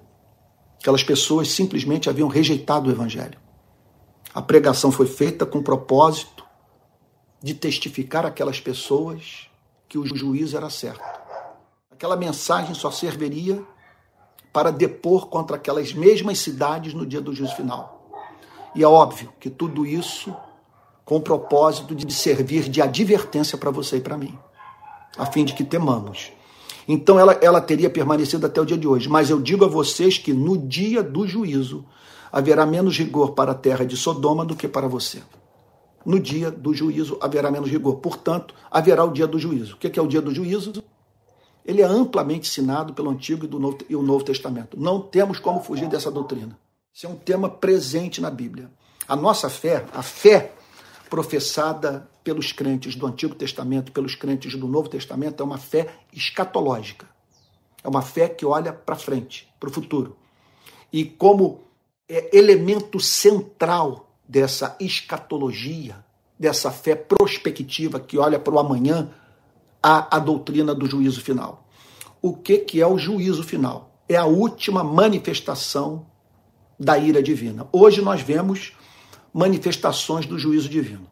Aquelas 0.79 1.03
pessoas 1.03 1.49
simplesmente 1.49 2.09
haviam 2.09 2.27
rejeitado 2.27 2.89
o 2.89 2.91
evangelho. 2.91 3.37
A 4.33 4.41
pregação 4.41 4.91
foi 4.91 5.07
feita 5.07 5.45
com 5.45 5.59
o 5.59 5.63
propósito 5.63 6.45
de 7.41 7.53
testificar 7.53 8.25
aquelas 8.25 8.59
pessoas 8.59 9.49
que 9.87 9.97
o 9.97 10.05
juízo 10.05 10.55
era 10.55 10.69
certo. 10.69 11.03
Aquela 11.91 12.15
mensagem 12.15 12.75
só 12.75 12.91
serviria 12.91 13.63
para 14.53 14.71
depor 14.71 15.27
contra 15.27 15.55
aquelas 15.55 15.93
mesmas 15.93 16.39
cidades 16.39 16.93
no 16.93 17.05
dia 17.05 17.21
do 17.21 17.33
juízo 17.33 17.55
final. 17.55 18.09
E 18.75 18.83
é 18.83 18.87
óbvio 18.87 19.33
que 19.39 19.49
tudo 19.49 19.85
isso 19.85 20.35
com 21.03 21.15
o 21.15 21.21
propósito 21.21 21.95
de 21.95 22.13
servir 22.13 22.69
de 22.69 22.81
advertência 22.81 23.57
para 23.57 23.71
você 23.71 23.97
e 23.97 24.01
para 24.01 24.15
mim, 24.15 24.37
a 25.17 25.25
fim 25.25 25.43
de 25.43 25.53
que 25.53 25.63
temamos. 25.63 26.31
Então 26.87 27.19
ela, 27.19 27.33
ela 27.41 27.61
teria 27.61 27.89
permanecido 27.89 28.45
até 28.45 28.61
o 28.61 28.65
dia 28.65 28.77
de 28.77 28.87
hoje. 28.87 29.09
Mas 29.09 29.29
eu 29.29 29.39
digo 29.39 29.65
a 29.65 29.67
vocês 29.67 30.17
que 30.17 30.33
no 30.33 30.57
dia 30.57 31.01
do 31.01 31.27
juízo, 31.27 31.85
haverá 32.31 32.65
menos 32.65 32.97
rigor 32.97 33.31
para 33.31 33.51
a 33.51 33.55
terra 33.55 33.85
de 33.85 33.97
Sodoma 33.97 34.45
do 34.45 34.55
que 34.55 34.67
para 34.67 34.87
você. 34.87 35.21
No 36.05 36.19
dia 36.19 36.49
do 36.49 36.73
juízo 36.73 37.17
haverá 37.21 37.51
menos 37.51 37.69
rigor. 37.69 37.97
Portanto, 37.97 38.53
haverá 38.71 39.03
o 39.03 39.11
dia 39.11 39.27
do 39.27 39.37
juízo. 39.37 39.75
O 39.75 39.77
que 39.77 39.99
é 39.99 40.01
o 40.01 40.07
dia 40.07 40.21
do 40.21 40.33
juízo? 40.33 40.73
Ele 41.65 41.81
é 41.81 41.85
amplamente 41.85 42.49
ensinado 42.49 42.93
pelo 42.93 43.09
Antigo 43.09 43.45
e, 43.45 43.47
do 43.47 43.59
Novo, 43.59 43.77
e 43.89 43.95
o 43.95 44.01
Novo 44.01 44.23
Testamento. 44.23 44.79
Não 44.79 45.01
temos 45.01 45.39
como 45.39 45.61
fugir 45.61 45.87
dessa 45.87 46.09
doutrina. 46.09 46.57
Isso 46.93 47.05
é 47.05 47.09
um 47.09 47.15
tema 47.15 47.49
presente 47.49 48.21
na 48.21 48.31
Bíblia. 48.31 48.71
A 49.07 49.15
nossa 49.15 49.49
fé, 49.49 49.85
a 49.93 50.01
fé 50.01 50.53
professada 51.09 52.09
pelos 52.23 52.51
crentes 52.51 52.95
do 52.95 53.05
Antigo 53.05 53.35
Testamento, 53.35 53.91
pelos 53.91 54.15
crentes 54.15 54.55
do 54.55 54.67
Novo 54.67 54.89
Testamento, 54.89 55.41
é 55.41 55.45
uma 55.45 55.57
fé 55.57 55.87
escatológica. 56.13 57.07
É 57.83 57.87
uma 57.87 58.01
fé 58.01 58.29
que 58.29 58.45
olha 58.45 58.73
para 58.73 58.95
frente, 58.95 59.47
para 59.59 59.69
o 59.69 59.71
futuro. 59.71 60.15
E 60.91 61.05
como 61.05 61.68
é 62.09 62.35
elemento 62.35 62.99
central 62.99 64.11
dessa 64.27 64.75
escatologia, 64.79 66.03
dessa 66.37 66.71
fé 66.71 66.95
prospectiva 66.95 67.99
que 67.99 68.17
olha 68.17 68.39
para 68.39 68.53
o 68.53 68.59
amanhã, 68.59 69.09
a, 69.81 70.17
a 70.17 70.19
doutrina 70.19 70.73
do 70.73 70.87
juízo 70.87 71.21
final. 71.21 71.67
O 72.21 72.35
que, 72.35 72.57
que 72.57 72.81
é 72.81 72.87
o 72.87 72.97
juízo 72.97 73.43
final? 73.43 73.91
É 74.09 74.15
a 74.15 74.25
última 74.25 74.83
manifestação 74.83 76.07
da 76.79 76.97
ira 76.97 77.21
divina. 77.21 77.67
Hoje 77.71 78.01
nós 78.01 78.21
vemos 78.21 78.73
manifestações 79.31 80.25
do 80.25 80.39
juízo 80.39 80.67
divino. 80.67 81.07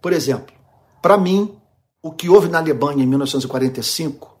Por 0.00 0.12
exemplo, 0.12 0.54
para 1.02 1.18
mim, 1.18 1.54
o 2.02 2.10
que 2.10 2.28
houve 2.28 2.48
na 2.48 2.58
Alemanha 2.58 3.04
em 3.04 3.06
1945 3.06 4.33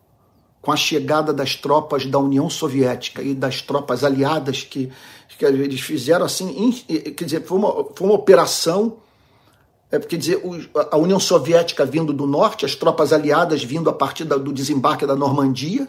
com 0.64 0.72
a 0.72 0.76
chegada 0.76 1.32
das 1.32 1.54
tropas 1.54 2.06
da 2.06 2.18
União 2.18 2.48
Soviética 2.48 3.22
e 3.22 3.34
das 3.34 3.60
tropas 3.60 4.02
aliadas 4.02 4.62
que, 4.62 4.90
que 5.38 5.44
eles 5.44 5.80
fizeram 5.80 6.24
assim, 6.24 6.72
quer 6.72 7.24
dizer, 7.24 7.44
foi 7.44 7.58
uma, 7.58 7.84
foi 7.94 8.06
uma 8.06 8.14
operação, 8.14 8.96
é, 9.90 9.98
quer 9.98 10.16
dizer, 10.16 10.42
a 10.90 10.96
União 10.96 11.20
Soviética 11.20 11.84
vindo 11.84 12.12
do 12.12 12.26
norte, 12.26 12.64
as 12.64 12.74
tropas 12.74 13.12
aliadas 13.12 13.62
vindo 13.62 13.90
a 13.90 13.92
partir 13.92 14.24
do 14.24 14.52
desembarque 14.52 15.06
da 15.06 15.14
Normandia, 15.14 15.88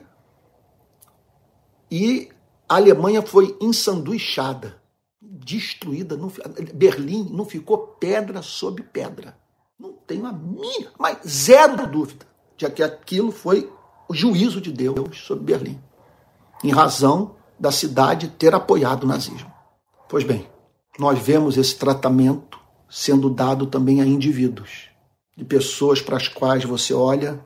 e 1.89 2.29
a 2.67 2.75
Alemanha 2.75 3.21
foi 3.21 3.55
ensanduichada, 3.61 4.81
destruída, 5.21 6.17
não, 6.17 6.31
Berlim 6.73 7.29
não 7.31 7.45
ficou 7.45 7.77
pedra 7.77 8.41
sobre 8.41 8.83
pedra. 8.83 9.37
Não 9.79 9.91
tenho 9.91 10.25
a 10.25 10.31
mínima, 10.31 10.91
mas 10.97 11.17
zero 11.27 11.85
dúvida 11.87 12.25
de 12.57 12.69
que 12.69 12.81
aquilo 12.81 13.31
foi 13.31 13.69
o 14.07 14.13
juízo 14.13 14.61
de 14.61 14.71
Deus 14.71 15.19
sobre 15.25 15.43
Berlim, 15.45 15.79
em 16.63 16.71
razão 16.71 17.35
da 17.59 17.71
cidade 17.71 18.27
ter 18.27 18.53
apoiado 18.53 19.03
o 19.03 19.07
nazismo. 19.07 19.51
Pois 20.07 20.23
bem, 20.23 20.47
nós 20.99 21.19
vemos 21.19 21.57
esse 21.57 21.75
tratamento 21.75 22.59
sendo 22.89 23.29
dado 23.29 23.65
também 23.65 24.01
a 24.01 24.05
indivíduos, 24.05 24.89
de 25.35 25.43
pessoas 25.43 26.01
para 26.01 26.17
as 26.17 26.27
quais 26.27 26.63
você 26.63 26.93
olha 26.93 27.43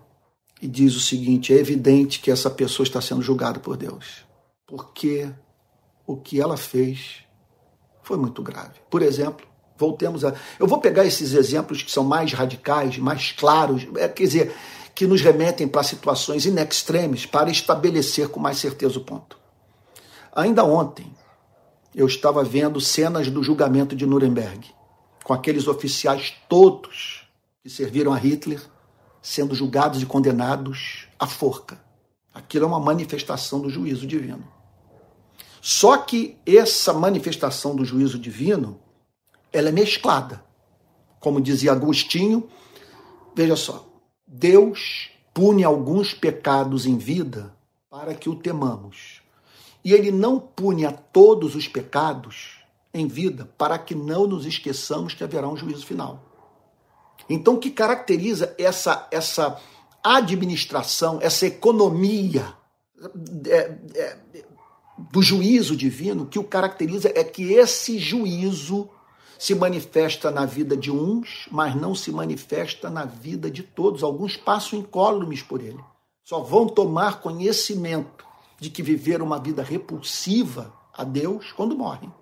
e 0.61 0.67
diz 0.67 0.95
o 0.95 0.99
seguinte: 0.99 1.53
é 1.53 1.57
evidente 1.57 2.19
que 2.19 2.31
essa 2.31 2.49
pessoa 2.49 2.85
está 2.85 3.01
sendo 3.01 3.21
julgada 3.21 3.59
por 3.59 3.77
Deus, 3.77 4.25
porque 4.67 5.29
o 6.05 6.17
que 6.17 6.41
ela 6.41 6.57
fez 6.57 7.23
foi 8.03 8.17
muito 8.17 8.41
grave. 8.41 8.79
Por 8.89 9.01
exemplo, 9.01 9.47
voltemos 9.77 10.25
a. 10.25 10.33
Eu 10.59 10.67
vou 10.67 10.79
pegar 10.79 11.05
esses 11.05 11.33
exemplos 11.33 11.81
que 11.81 11.91
são 11.91 12.03
mais 12.03 12.33
radicais, 12.33 12.97
mais 12.97 13.31
claros, 13.31 13.87
é, 13.95 14.07
quer 14.07 14.23
dizer, 14.23 14.55
que 14.99 15.07
nos 15.07 15.21
remetem 15.21 15.65
para 15.65 15.81
situações 15.81 16.45
in 16.45 16.57
extremis 16.59 17.25
para 17.25 17.49
estabelecer 17.49 18.27
com 18.27 18.37
mais 18.37 18.57
certeza 18.57 18.99
o 18.99 19.01
ponto. 19.05 19.39
Ainda 20.35 20.65
ontem, 20.65 21.15
eu 21.95 22.05
estava 22.05 22.43
vendo 22.43 22.81
cenas 22.81 23.31
do 23.31 23.41
julgamento 23.41 23.95
de 23.95 24.05
Nuremberg, 24.05 24.69
com 25.23 25.33
aqueles 25.33 25.69
oficiais 25.69 26.33
todos 26.49 27.25
que 27.63 27.69
serviram 27.69 28.11
a 28.11 28.17
Hitler 28.17 28.61
sendo 29.21 29.55
julgados 29.55 30.01
e 30.01 30.05
condenados 30.05 31.07
à 31.17 31.25
forca. 31.25 31.79
Aquilo 32.33 32.65
é 32.65 32.67
uma 32.67 32.81
manifestação 32.81 33.61
do 33.61 33.69
juízo 33.69 34.05
divino. 34.05 34.45
Só 35.61 35.95
que 35.95 36.37
essa 36.45 36.91
manifestação 36.91 37.73
do 37.73 37.85
juízo 37.85 38.19
divino, 38.19 38.81
ela 39.53 39.69
é 39.69 39.71
mesclada. 39.71 40.43
Como 41.21 41.39
dizia 41.39 41.71
Agostinho, 41.71 42.49
veja 43.33 43.55
só, 43.55 43.88
Deus 44.31 45.09
pune 45.33 45.63
alguns 45.63 46.13
pecados 46.13 46.85
em 46.85 46.97
vida 46.97 47.51
para 47.89 48.13
que 48.13 48.29
o 48.29 48.35
temamos. 48.35 49.21
E 49.83 49.91
ele 49.91 50.11
não 50.11 50.39
pune 50.39 50.85
a 50.85 50.91
todos 50.91 51.55
os 51.55 51.67
pecados 51.67 52.59
em 52.93 53.07
vida 53.07 53.49
para 53.57 53.79
que 53.79 53.95
não 53.95 54.27
nos 54.27 54.45
esqueçamos 54.45 55.15
que 55.15 55.23
haverá 55.23 55.49
um 55.49 55.57
juízo 55.57 55.83
final. 55.85 56.23
Então, 57.27 57.55
o 57.55 57.59
que 57.59 57.71
caracteriza 57.71 58.53
essa, 58.57 59.07
essa 59.11 59.59
administração, 60.03 61.17
essa 61.21 61.47
economia 61.47 62.53
é, 63.47 63.77
é, 63.95 64.17
do 65.11 65.23
juízo 65.23 65.75
divino, 65.75 66.27
que 66.27 66.37
o 66.37 66.43
caracteriza 66.43 67.11
é 67.15 67.23
que 67.23 67.53
esse 67.53 67.97
juízo 67.97 68.89
se 69.39 69.55
manifesta 69.55 70.29
na 70.29 70.45
vida 70.45 70.75
de 70.75 70.91
uns, 70.91 71.47
mas 71.49 71.73
não 71.73 71.95
se 71.95 72.11
manifesta 72.11 72.89
na 72.89 73.05
vida 73.05 73.49
de 73.49 73.63
todos. 73.63 74.03
Alguns 74.03 74.35
passam 74.35 74.77
incólumes 74.77 75.41
por 75.41 75.61
ele. 75.61 75.79
Só 76.25 76.41
vão 76.41 76.67
tomar 76.67 77.21
conhecimento 77.21 78.25
de 78.59 78.69
que 78.69 78.83
viveram 78.83 79.25
uma 79.25 79.39
vida 79.39 79.63
repulsiva 79.63 80.73
a 80.93 81.05
Deus 81.05 81.53
quando 81.53 81.73
morrem. 81.73 82.13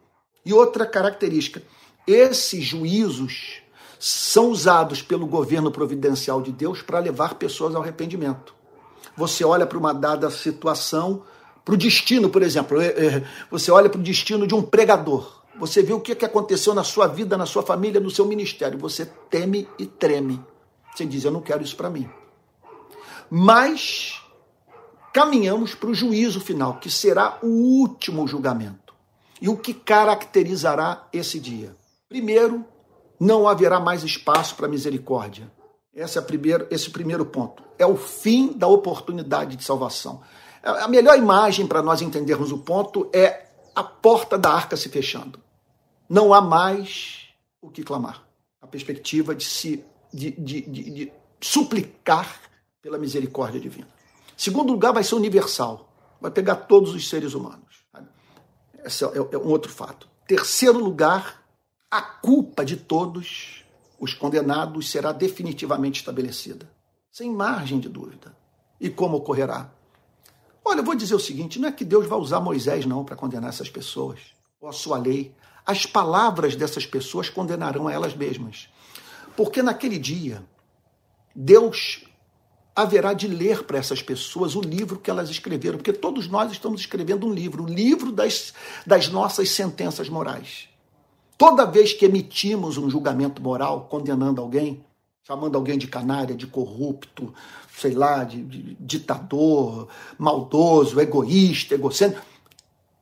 E 0.45 0.53
outra 0.53 0.85
característica, 0.85 1.63
esses 2.05 2.63
juízos 2.63 3.63
são 3.99 4.51
usados 4.51 5.01
pelo 5.01 5.25
governo 5.25 5.71
providencial 5.71 6.39
de 6.39 6.51
Deus 6.51 6.83
para 6.83 6.99
levar 6.99 7.33
pessoas 7.33 7.73
ao 7.73 7.81
arrependimento. 7.81 8.53
Você 9.17 9.43
olha 9.43 9.65
para 9.65 9.79
uma 9.79 9.91
dada 9.91 10.29
situação, 10.29 11.23
para 11.65 11.73
o 11.73 11.77
destino, 11.77 12.29
por 12.29 12.43
exemplo, 12.43 12.79
é, 12.79 12.85
é, 12.85 13.23
você 13.49 13.71
olha 13.71 13.89
para 13.89 13.99
o 13.99 14.03
destino 14.03 14.45
de 14.45 14.53
um 14.53 14.61
pregador. 14.61 15.36
Você 15.59 15.81
vê 15.81 15.93
o 15.93 15.99
que 15.99 16.25
aconteceu 16.25 16.73
na 16.73 16.83
sua 16.83 17.07
vida, 17.07 17.37
na 17.37 17.45
sua 17.45 17.63
família, 17.63 17.99
no 17.99 18.11
seu 18.11 18.25
ministério. 18.25 18.77
Você 18.79 19.05
teme 19.05 19.67
e 19.79 19.85
treme. 19.85 20.43
Você 20.93 21.05
diz: 21.05 21.23
Eu 21.23 21.31
não 21.31 21.41
quero 21.41 21.63
isso 21.63 21.75
para 21.75 21.89
mim. 21.89 22.09
Mas 23.29 24.21
caminhamos 25.13 25.73
para 25.73 25.89
o 25.89 25.95
juízo 25.95 26.39
final, 26.39 26.79
que 26.79 26.89
será 26.89 27.39
o 27.41 27.47
último 27.47 28.27
julgamento. 28.27 28.93
E 29.41 29.49
o 29.49 29.57
que 29.57 29.73
caracterizará 29.73 31.07
esse 31.11 31.39
dia? 31.39 31.75
Primeiro, 32.07 32.65
não 33.19 33.47
haverá 33.47 33.79
mais 33.79 34.03
espaço 34.03 34.55
para 34.55 34.67
misericórdia. 34.67 35.51
Esse 35.93 36.19
é, 36.19 36.21
primeiro, 36.21 36.67
esse 36.69 36.89
primeiro 36.91 37.25
ponto. 37.25 37.63
É 37.77 37.85
o 37.85 37.97
fim 37.97 38.53
da 38.53 38.67
oportunidade 38.67 39.55
de 39.55 39.63
salvação. 39.63 40.21
A 40.63 40.87
melhor 40.87 41.17
imagem 41.17 41.65
para 41.65 41.81
nós 41.81 42.01
entendermos 42.01 42.51
o 42.51 42.59
ponto 42.59 43.09
é 43.11 43.47
a 43.73 43.83
porta 43.83 44.37
da 44.37 44.51
arca 44.51 44.77
se 44.77 44.89
fechando. 44.89 45.39
Não 46.09 46.33
há 46.33 46.41
mais 46.41 47.27
o 47.61 47.69
que 47.69 47.83
clamar. 47.83 48.23
A 48.61 48.67
perspectiva 48.67 49.35
de 49.35 49.43
se 49.43 49.83
de, 50.13 50.31
de, 50.31 50.61
de, 50.61 50.89
de 50.91 51.11
suplicar 51.41 52.41
pela 52.81 52.97
misericórdia 52.97 53.59
divina. 53.59 53.87
Segundo 54.35 54.71
lugar, 54.71 54.93
vai 54.93 55.03
ser 55.03 55.15
universal. 55.15 55.89
Vai 56.19 56.31
pegar 56.31 56.55
todos 56.55 56.93
os 56.93 57.07
seres 57.07 57.33
humanos. 57.33 57.85
Esse 58.83 59.03
é, 59.03 59.07
é 59.07 59.37
um 59.37 59.49
outro 59.49 59.71
fato. 59.71 60.07
Terceiro 60.25 60.79
lugar, 60.79 61.43
a 61.89 62.01
culpa 62.01 62.63
de 62.63 62.77
todos 62.77 63.63
os 63.99 64.13
condenados 64.13 64.89
será 64.89 65.11
definitivamente 65.11 65.99
estabelecida, 65.99 66.69
sem 67.11 67.31
margem 67.31 67.79
de 67.79 67.89
dúvida. 67.89 68.35
E 68.79 68.89
como 68.89 69.17
ocorrerá? 69.17 69.71
Olha, 70.63 70.79
eu 70.79 70.83
vou 70.83 70.95
dizer 70.95 71.15
o 71.15 71.19
seguinte: 71.19 71.59
não 71.59 71.69
é 71.69 71.71
que 71.71 71.85
Deus 71.85 72.05
vai 72.07 72.19
usar 72.19 72.39
Moisés, 72.39 72.85
não, 72.85 73.03
para 73.03 73.15
condenar 73.15 73.49
essas 73.49 73.69
pessoas, 73.69 74.19
ou 74.59 74.69
a 74.69 74.73
sua 74.73 74.97
lei. 74.97 75.33
As 75.67 75.85
palavras 75.85 76.55
dessas 76.55 76.85
pessoas 76.85 77.29
condenarão 77.29 77.89
a 77.89 77.93
elas 77.93 78.15
mesmas. 78.15 78.69
Porque 79.35 79.61
naquele 79.61 79.99
dia, 79.99 80.41
Deus 81.35 82.05
haverá 82.73 83.11
de 83.11 83.27
ler 83.27 83.63
para 83.63 83.77
essas 83.77 84.01
pessoas 84.01 84.55
o 84.55 84.61
livro 84.61 84.97
que 84.97 85.09
elas 85.09 85.29
escreveram, 85.29 85.77
porque 85.77 85.91
todos 85.91 86.27
nós 86.27 86.51
estamos 86.51 86.79
escrevendo 86.81 87.27
um 87.27 87.33
livro, 87.33 87.63
o 87.63 87.67
livro 87.67 88.11
das, 88.11 88.53
das 88.85 89.09
nossas 89.09 89.49
sentenças 89.49 90.07
morais. 90.07 90.69
Toda 91.37 91.65
vez 91.65 91.91
que 91.91 92.05
emitimos 92.05 92.77
um 92.77 92.89
julgamento 92.89 93.41
moral 93.41 93.87
condenando 93.89 94.41
alguém, 94.41 94.85
chamando 95.23 95.57
alguém 95.57 95.77
de 95.77 95.87
canária, 95.87 96.35
de 96.35 96.47
corrupto, 96.47 97.33
sei 97.75 97.93
lá, 97.93 98.23
de, 98.23 98.41
de 98.41 98.75
ditador, 98.79 99.89
maldoso, 100.17 100.99
egoísta, 101.01 101.75
egocêntrico, 101.75 102.25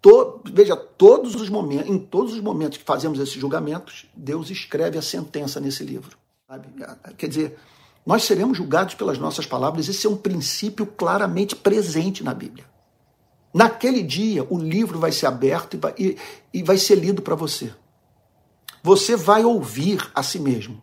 to, 0.10 0.42
veja, 0.52 0.76
todos 0.76 1.34
os 1.36 1.50
momentos, 1.50 1.90
em 1.90 1.98
todos 1.98 2.34
os 2.34 2.42
momentos 2.42 2.78
que 2.78 2.84
fazemos 2.84 3.20
esses 3.20 3.36
julgamentos, 3.36 4.06
Deus 4.16 4.50
escreve 4.50 4.98
a 4.98 5.02
sentença 5.02 5.60
nesse 5.60 5.84
livro. 5.84 6.18
Sabe? 6.48 6.68
Quer 7.18 7.28
dizer, 7.28 7.58
nós 8.06 8.24
seremos 8.24 8.58
julgados 8.58 8.94
pelas 8.94 9.18
nossas 9.18 9.46
palavras, 9.46 9.90
esse 9.90 10.06
é 10.06 10.10
um 10.10 10.18
princípio 10.18 10.86
claramente 10.86 11.56
presente 11.56 12.24
na 12.24 12.34
Bíblia. 12.34 12.66
Naquele 13.54 14.04
dia, 14.04 14.46
o 14.50 14.58
livro 14.60 15.00
vai 15.00 15.12
ser 15.12 15.26
aberto 15.26 15.76
e 15.76 15.78
vai, 15.78 15.94
e, 15.98 16.18
e 16.54 16.62
vai 16.62 16.78
ser 16.78 16.96
lido 16.96 17.22
para 17.22 17.36
você 17.36 17.74
você 18.86 19.16
vai 19.16 19.44
ouvir 19.44 20.12
a 20.14 20.22
si 20.22 20.38
mesmo. 20.38 20.80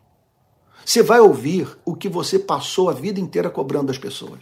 Você 0.85 1.01
vai 1.01 1.21
ouvir 1.21 1.77
o 1.85 1.95
que 1.95 2.09
você 2.09 2.37
passou 2.37 2.89
a 2.89 2.93
vida 2.93 3.17
inteira 3.17 3.49
cobrando 3.49 3.87
das 3.87 3.97
pessoas. 3.97 4.41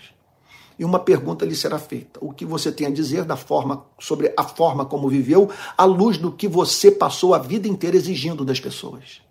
E 0.82 0.84
uma 0.84 0.98
pergunta 0.98 1.46
lhe 1.46 1.56
será 1.56 1.78
feita: 1.78 2.20
o 2.24 2.34
que 2.34 2.44
você 2.44 2.72
tem 2.72 2.88
a 2.88 2.90
dizer 2.90 3.24
da 3.24 3.38
forma 3.38 3.86
sobre 4.00 4.34
a 4.36 4.44
forma 4.44 4.84
como 4.84 5.08
viveu, 5.08 5.48
à 5.78 5.86
luz 5.86 6.18
do 6.18 6.32
que 6.32 6.48
você 6.48 6.90
passou 6.90 7.36
a 7.36 7.38
vida 7.38 7.68
inteira 7.68 7.96
exigindo 7.96 8.44
das 8.44 8.60
pessoas. 8.60 9.22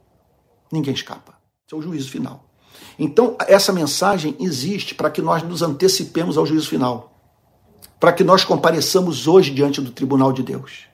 Ninguém 0.70 0.94
escapa. 0.94 1.34
Esse 1.66 1.74
é 1.74 1.76
o 1.76 1.82
juízo 1.82 2.08
final. 2.08 2.44
Então, 2.96 3.36
essa 3.48 3.72
mensagem 3.72 4.36
existe 4.38 4.94
para 4.94 5.10
que 5.10 5.20
nós 5.20 5.42
nos 5.42 5.60
antecipemos 5.60 6.38
ao 6.38 6.46
juízo 6.46 6.68
final. 6.68 7.20
Para 7.98 8.12
que 8.12 8.22
nós 8.22 8.44
compareçamos 8.44 9.26
hoje 9.26 9.50
diante 9.50 9.80
do 9.80 9.90
tribunal 9.90 10.32
de 10.32 10.44
Deus, 10.44 10.84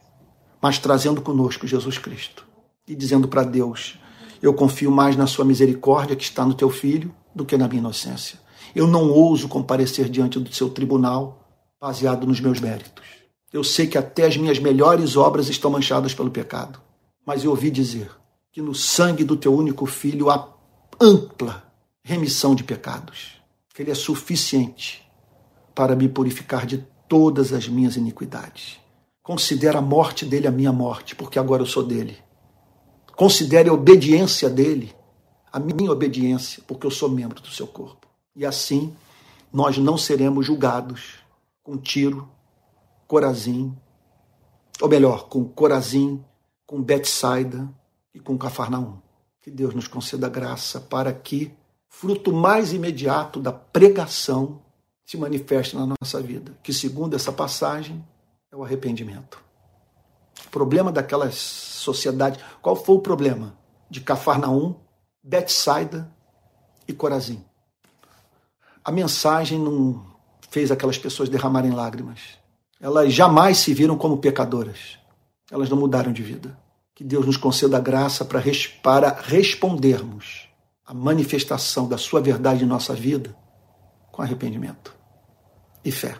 mas 0.59 0.79
trazendo 0.79 1.21
conosco 1.21 1.67
Jesus 1.67 1.99
Cristo 1.99 2.47
e 2.89 2.95
dizendo 2.95 3.29
para 3.29 3.43
Deus: 3.43 3.99
Eu 4.41 4.55
confio 4.55 4.91
mais 4.91 5.17
na 5.19 5.27
Sua 5.27 5.45
misericórdia 5.45 6.17
que 6.17 6.25
está 6.25 6.47
no 6.47 6.55
teu 6.55 6.71
filho 6.71 7.15
do 7.35 7.45
que 7.45 7.59
na 7.59 7.69
minha 7.69 7.81
inocência. 7.81 8.46
Eu 8.77 8.87
não 8.87 9.11
ouso 9.11 9.49
comparecer 9.49 10.09
diante 10.09 10.39
do 10.39 10.53
seu 10.53 10.69
tribunal 10.69 11.43
baseado 11.81 12.27
nos 12.27 12.41
meus 12.41 12.61
méritos. 12.61 13.05
Eu 13.53 13.65
sei 13.65 13.87
que 13.87 13.97
até 13.97 14.27
as 14.27 14.37
minhas 14.37 14.59
melhores 14.59 15.17
obras 15.17 15.49
estão 15.49 15.71
manchadas 15.71 16.15
pelo 16.15 16.31
pecado, 16.31 16.81
mas 17.25 17.43
eu 17.43 17.51
ouvi 17.51 17.71
dizer 17.71 18.11
que 18.53 18.61
no 18.61 18.75
sangue 18.75 19.25
do 19.25 19.37
teu 19.37 19.55
único 19.55 19.87
filho 19.87 20.31
há 20.31 20.55
ampla 21.01 21.65
remissão 22.05 22.55
de 22.55 22.63
pecados, 22.63 23.41
que 23.75 23.83
ele 23.83 23.91
é 23.91 23.95
suficiente 23.95 25.03
para 25.75 25.97
me 25.97 26.09
purificar 26.09 26.67
de 26.67 26.87
todas 27.09 27.53
as 27.53 27.67
minhas 27.67 27.97
iniquidades. 27.97 28.79
Considera 29.23 29.79
a 29.79 29.83
morte 29.83 30.25
dele 30.25 30.47
a 30.47 30.53
minha 30.53 30.73
morte, 30.73 31.17
porque 31.17 31.39
agora 31.39 31.63
eu 31.63 31.67
sou 31.67 31.83
dele 31.83 32.17
Considere 33.17 33.71
a 33.71 33.73
obediência 33.73 34.51
dele 34.51 34.95
a 35.51 35.59
minha 35.59 35.91
obediência, 35.91 36.63
porque 36.67 36.87
eu 36.87 36.91
sou 36.91 37.09
membro 37.09 37.41
do 37.41 37.49
seu 37.49 37.67
corpo. 37.67 38.06
E 38.37 38.45
assim 38.45 38.95
nós 39.53 39.79
não 39.79 39.97
seremos 39.97 40.45
julgados 40.45 41.15
com 41.63 41.79
Tiro, 41.79 42.29
Corazim, 43.09 43.75
ou 44.81 44.89
melhor, 44.89 45.29
com 45.29 45.45
Corazim, 45.45 46.23
com 46.67 46.83
Betsaida 46.83 47.67
e 48.15 48.21
com 48.21 48.37
Cafarnaum. 48.37 48.99
Que 49.41 49.51
Deus 49.51 49.75
nos 49.75 49.89
conceda 49.89 50.29
graça 50.29 50.81
para 50.81 51.13
que 51.13 51.53
fruto 51.89 52.33
mais 52.33 52.73
imediato 52.73 53.41
da 53.41 53.53
pregação 53.53 54.61
se 55.07 55.17
manifeste 55.17 55.77
na 55.77 55.87
nossa 55.87 56.21
vida, 56.21 56.53
que 56.63 56.73
segundo 56.73 57.17
essa 57.17 57.33
passagem 57.33 58.05
é 58.53 58.57
o 58.57 58.63
arrependimento. 58.63 59.43
O 60.47 60.51
problema 60.51 60.93
daquelas 60.93 61.37
sociedades, 61.37 62.45
qual 62.61 62.77
foi 62.77 62.97
o 62.97 63.01
problema 63.01 63.57
de 63.89 64.01
Cafarnaum, 64.01 64.75
Betsaida 65.23 66.13
e 66.87 66.93
Corazim? 66.93 67.43
A 68.87 68.93
mensagem 68.93 69.59
não 69.59 70.07
fez 70.49 70.71
aquelas 70.71 70.97
pessoas 70.97 71.29
derramarem 71.29 71.73
lágrimas. 71.73 72.21
Elas 72.81 73.13
jamais 73.13 73.59
se 73.59 73.75
viram 73.75 73.99
como 73.99 74.19
pecadoras. 74.19 74.97
Elas 75.51 75.69
não 75.69 75.77
mudaram 75.77 76.13
de 76.13 76.23
vida. 76.23 76.57
Que 76.95 77.03
Deus 77.03 77.27
nos 77.27 77.37
conceda 77.37 77.79
a 77.79 77.81
graça 77.81 78.25
para, 78.25 78.41
para 78.85 79.21
respondermos 79.23 80.49
à 80.87 80.95
manifestação 80.95 81.89
da 81.89 81.99
sua 81.99 82.21
verdade 82.21 82.63
em 82.63 82.69
nossa 82.69 82.95
vida 82.95 83.37
com 84.13 84.23
arrependimento 84.23 84.95
e 85.85 85.91
fé. 85.91 86.17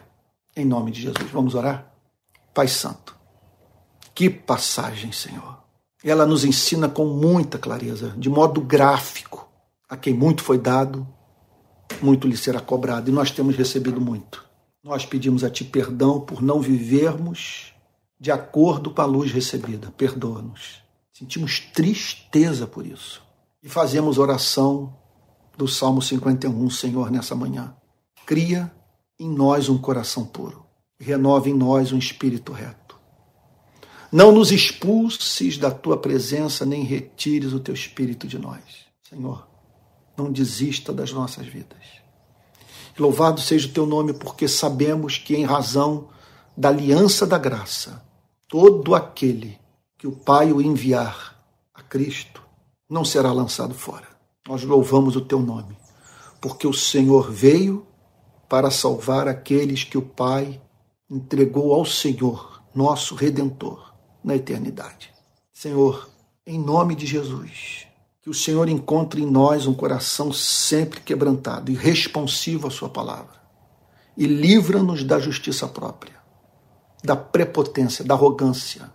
Em 0.53 0.65
nome 0.65 0.91
de 0.91 1.03
Jesus. 1.03 1.31
Vamos 1.31 1.55
orar? 1.55 1.89
Pai 2.53 2.67
Santo, 2.67 3.15
que 4.13 4.29
passagem, 4.29 5.13
Senhor. 5.13 5.57
Ela 6.03 6.25
nos 6.25 6.43
ensina 6.43 6.89
com 6.89 7.05
muita 7.05 7.57
clareza, 7.57 8.13
de 8.17 8.29
modo 8.29 8.59
gráfico. 8.59 9.47
A 9.87 9.95
quem 9.95 10.13
muito 10.13 10.43
foi 10.43 10.57
dado, 10.57 11.07
muito 12.01 12.27
lhe 12.27 12.37
será 12.37 12.59
cobrado. 12.59 13.09
E 13.09 13.13
nós 13.13 13.31
temos 13.31 13.55
recebido 13.55 13.99
muito. 14.01 14.45
Nós 14.83 15.05
pedimos 15.05 15.43
a 15.43 15.49
Ti 15.49 15.63
perdão 15.63 16.19
por 16.21 16.41
não 16.41 16.61
vivermos 16.61 17.73
de 18.19 18.31
acordo 18.31 18.91
com 18.91 19.01
a 19.01 19.05
luz 19.05 19.31
recebida. 19.31 19.91
Perdoa-nos. 19.97 20.81
Sentimos 21.13 21.59
tristeza 21.59 22.67
por 22.67 22.85
isso. 22.85 23.21
E 23.61 23.69
fazemos 23.69 24.17
oração 24.17 24.95
do 25.57 25.67
Salmo 25.67 26.01
51, 26.01 26.69
Senhor, 26.69 27.11
nessa 27.11 27.35
manhã. 27.35 27.75
Cria 28.25 28.71
em 29.19 29.29
nós 29.29 29.67
um 29.67 29.77
coração 29.77 30.25
puro. 30.25 30.65
Renova 30.99 31.49
em 31.49 31.53
nós 31.53 31.91
um 31.91 31.97
espírito 31.97 32.51
reto. 32.51 32.87
Não 34.11 34.31
nos 34.31 34.51
expulses 34.51 35.57
da 35.57 35.69
tua 35.69 35.97
presença, 35.97 36.65
nem 36.65 36.83
retires 36.83 37.51
o 37.53 37.59
teu 37.59 37.73
espírito 37.73 38.27
de 38.27 38.37
nós. 38.37 38.87
Senhor, 39.07 39.46
não 40.17 40.31
desista 40.31 40.91
das 40.91 41.13
nossas 41.13 41.45
vidas. 41.45 41.77
Louvado 42.97 43.39
seja 43.39 43.67
o 43.67 43.71
teu 43.71 43.85
nome, 43.85 44.13
porque 44.13 44.47
sabemos 44.47 45.17
que, 45.17 45.35
em 45.35 45.45
razão 45.45 46.09
da 46.55 46.69
aliança 46.69 47.27
da 47.27 47.37
graça, 47.37 48.03
todo 48.47 48.95
aquele 48.95 49.59
que 49.97 50.07
o 50.07 50.11
Pai 50.11 50.51
o 50.51 50.61
enviar 50.61 51.39
a 51.73 51.83
Cristo 51.83 52.41
não 52.89 53.05
será 53.05 53.31
lançado 53.31 53.75
fora. 53.75 54.07
Nós 54.47 54.63
louvamos 54.63 55.15
o 55.15 55.21
teu 55.21 55.39
nome, 55.39 55.77
porque 56.41 56.65
o 56.65 56.73
Senhor 56.73 57.31
veio 57.31 57.85
para 58.49 58.71
salvar 58.71 59.27
aqueles 59.27 59.83
que 59.83 59.97
o 59.97 60.01
Pai 60.01 60.59
entregou 61.09 61.73
ao 61.73 61.85
Senhor, 61.85 62.63
nosso 62.73 63.13
redentor, 63.13 63.93
na 64.23 64.35
eternidade. 64.35 65.13
Senhor, 65.53 66.09
em 66.45 66.59
nome 66.59 66.95
de 66.95 67.05
Jesus, 67.05 67.86
que 68.27 68.31
o 68.31 68.33
Senhor 68.33 68.67
encontre 68.67 69.21
em 69.21 69.25
nós 69.25 69.67
um 69.67 69.73
coração 69.73 70.33
sempre 70.33 70.99
quebrantado 70.99 71.71
e 71.71 71.75
responsivo 71.75 72.67
à 72.67 72.69
Sua 72.69 72.89
palavra. 72.89 73.37
E 74.17 74.27
livra-nos 74.27 75.01
da 75.01 75.17
justiça 75.17 75.65
própria, 75.65 76.13
da 77.01 77.15
prepotência, 77.15 78.03
da 78.03 78.15
arrogância, 78.15 78.91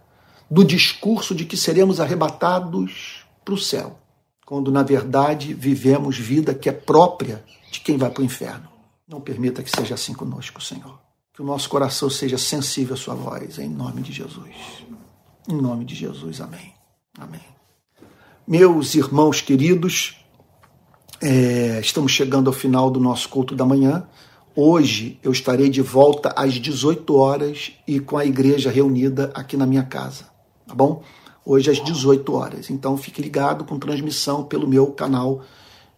do 0.51 0.63
discurso 0.63 1.35
de 1.35 1.47
que 1.47 1.57
seremos 1.57 1.99
arrebatados 1.99 3.25
para 3.43 3.55
o 3.55 3.59
céu, 3.59 3.99
quando 4.45 4.71
na 4.71 4.83
verdade 4.83 5.55
vivemos 5.55 6.19
vida 6.19 6.55
que 6.55 6.69
é 6.69 6.73
própria 6.73 7.43
de 7.71 7.81
quem 7.81 7.97
vai 7.97 8.11
para 8.11 8.21
o 8.21 8.27
inferno. 8.27 8.69
Não 9.09 9.19
permita 9.19 9.63
que 9.63 9.71
seja 9.75 9.95
assim 9.95 10.13
conosco, 10.13 10.63
Senhor. 10.63 11.01
Que 11.33 11.41
o 11.41 11.47
nosso 11.47 11.71
coração 11.71 12.11
seja 12.11 12.37
sensível 12.37 12.93
à 12.93 12.99
Sua 12.99 13.15
voz, 13.15 13.59
em 13.59 13.71
nome 13.71 14.03
de 14.03 14.13
Jesus. 14.13 14.85
Em 15.49 15.57
nome 15.57 15.87
de 15.87 15.95
Jesus, 15.95 16.39
amém. 16.39 16.75
Amém. 17.19 17.62
Meus 18.47 18.97
irmãos 18.97 19.41
queridos, 19.41 20.17
é, 21.21 21.79
estamos 21.79 22.11
chegando 22.11 22.49
ao 22.49 22.53
final 22.53 22.91
do 22.91 22.99
nosso 22.99 23.29
culto 23.29 23.55
da 23.55 23.65
manhã. 23.65 24.05
Hoje 24.57 25.17
eu 25.23 25.31
estarei 25.31 25.71
de 25.71 25.81
volta 25.81 26.35
às 26.37 26.55
18 26.55 27.15
horas 27.15 27.73
e 27.87 28.01
com 28.01 28.19
a 28.19 28.27
igreja 28.27 28.69
reunida 28.69 29.31
aqui 29.33 29.57
na 29.57 29.65
minha 29.65 29.85
casa, 29.85 30.25
tá 30.67 30.75
bom? 30.75 31.05
Hoje 31.47 31.71
às 31.71 31.83
18 31.85 32.35
horas. 32.35 32.69
Então 32.69 32.97
fique 32.97 33.23
ligado 33.23 33.65
com 33.65 33.79
transmissão 33.79 34.43
pelo 34.43 34.67
meu 34.67 34.89
canal 34.89 35.43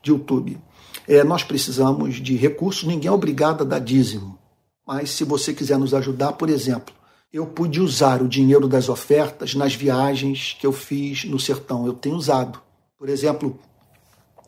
de 0.03 0.11
YouTube. 0.11 0.61
É, 1.09 1.24
nós 1.24 1.42
precisamos 1.42 2.16
de 2.16 2.36
recursos, 2.36 2.84
ninguém 2.84 3.09
é 3.09 3.12
obrigado 3.12 3.62
a 3.62 3.64
dar 3.64 3.78
dízimo. 3.78 4.38
Mas 4.86 5.12
se 5.12 5.24
você 5.24 5.55
quiser 5.55 5.78
nos 5.78 5.95
ajudar, 5.95 6.32
por 6.32 6.51
exemplo, 6.51 6.95
eu 7.35 7.45
pude 7.45 7.80
usar 7.80 8.22
o 8.22 8.28
dinheiro 8.28 8.68
das 8.68 8.89
ofertas 8.89 9.57
nas 9.57 9.74
viagens 9.74 10.57
que 10.57 10.64
eu 10.64 10.70
fiz 10.70 11.24
no 11.24 11.41
sertão. 11.41 11.85
Eu 11.85 11.93
tenho 11.93 12.14
usado. 12.14 12.62
Por 12.97 13.09
exemplo, 13.09 13.59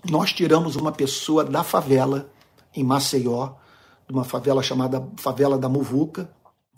nós 0.08 0.32
tiramos 0.32 0.76
uma 0.76 0.92
pessoa 0.92 1.42
da 1.42 1.64
favela, 1.64 2.30
em 2.72 2.84
Maceió, 2.84 3.54
de 4.06 4.14
uma 4.14 4.22
favela 4.22 4.62
chamada 4.62 5.04
Favela 5.16 5.58
da 5.58 5.68
Muvuca, 5.68 6.30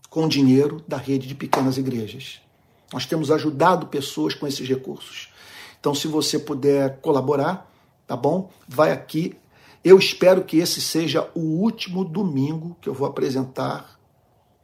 com 0.09 0.27
dinheiro 0.27 0.83
da 0.89 0.97
rede 0.97 1.29
de 1.29 1.35
pequenas 1.35 1.77
igrejas. 1.77 2.41
Nós 2.91 3.05
temos 3.05 3.31
ajudado 3.31 3.89
pessoas 3.89 4.33
com 4.33 4.47
esses 4.47 4.67
recursos. 4.67 5.29
Então, 5.79 5.95
se 5.95 6.09
você 6.09 6.39
puder 6.39 7.03
colaborar, 7.03 7.71
tá 8.07 8.17
bom? 8.17 8.51
Vai 8.67 8.93
aqui. 8.93 9.37
Eu 9.85 9.99
espero 9.99 10.43
que 10.43 10.57
esse 10.57 10.81
seja 10.81 11.29
o 11.35 11.41
último 11.41 12.03
domingo 12.03 12.79
que 12.81 12.89
eu 12.89 12.95
vou 12.95 13.07
apresentar 13.07 13.98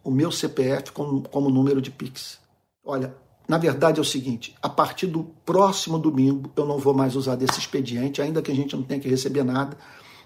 o 0.04 0.10
meu 0.10 0.30
CPF 0.30 0.92
como, 0.92 1.22
como 1.22 1.48
número 1.48 1.80
de 1.80 1.90
Pix. 1.90 2.38
Olha, 2.84 3.16
na 3.48 3.56
verdade 3.58 3.98
é 3.98 4.02
o 4.02 4.04
seguinte: 4.04 4.54
a 4.62 4.68
partir 4.68 5.06
do 5.06 5.24
próximo 5.44 5.98
domingo 5.98 6.52
eu 6.54 6.66
não 6.66 6.78
vou 6.78 6.94
mais 6.94 7.16
usar 7.16 7.34
desse 7.36 7.58
expediente, 7.58 8.22
ainda 8.22 8.42
que 8.42 8.52
a 8.52 8.54
gente 8.54 8.76
não 8.76 8.82
tenha 8.82 9.00
que 9.00 9.08
receber 9.08 9.42
nada. 9.42 9.76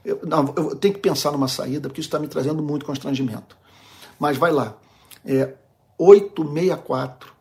Eu, 0.04 0.20
não, 0.24 0.52
eu 0.56 0.76
tenho 0.76 0.94
que 0.94 1.00
pensar 1.00 1.32
numa 1.32 1.48
saída, 1.48 1.88
porque 1.88 2.00
isso 2.00 2.08
está 2.08 2.18
me 2.18 2.28
trazendo 2.28 2.62
muito 2.62 2.84
constrangimento. 2.84 3.56
Mas 4.18 4.36
vai 4.36 4.50
lá. 4.50 4.76
É 5.24 5.54
864 5.96 7.32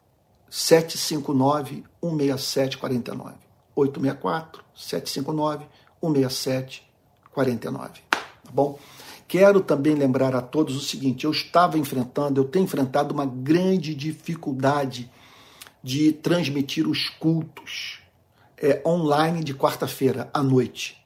759 0.49 1.83
16749. 2.01 3.35
864 3.75 4.63
759 4.75 5.65
16749. 6.01 8.01
Tá 8.09 8.51
bom? 8.51 8.79
Quero 9.27 9.59
também 9.59 9.93
lembrar 9.93 10.35
a 10.35 10.41
todos 10.41 10.75
o 10.75 10.79
seguinte: 10.79 11.25
eu 11.25 11.31
estava 11.31 11.77
enfrentando, 11.77 12.39
eu 12.39 12.45
tenho 12.45 12.63
enfrentado 12.63 13.13
uma 13.13 13.25
grande 13.25 13.93
dificuldade 13.93 15.11
de 15.83 16.11
transmitir 16.11 16.87
os 16.87 17.09
cultos 17.09 17.99
é, 18.57 18.81
online 18.85 19.43
de 19.43 19.53
quarta-feira 19.53 20.29
à 20.33 20.41
noite. 20.41 20.97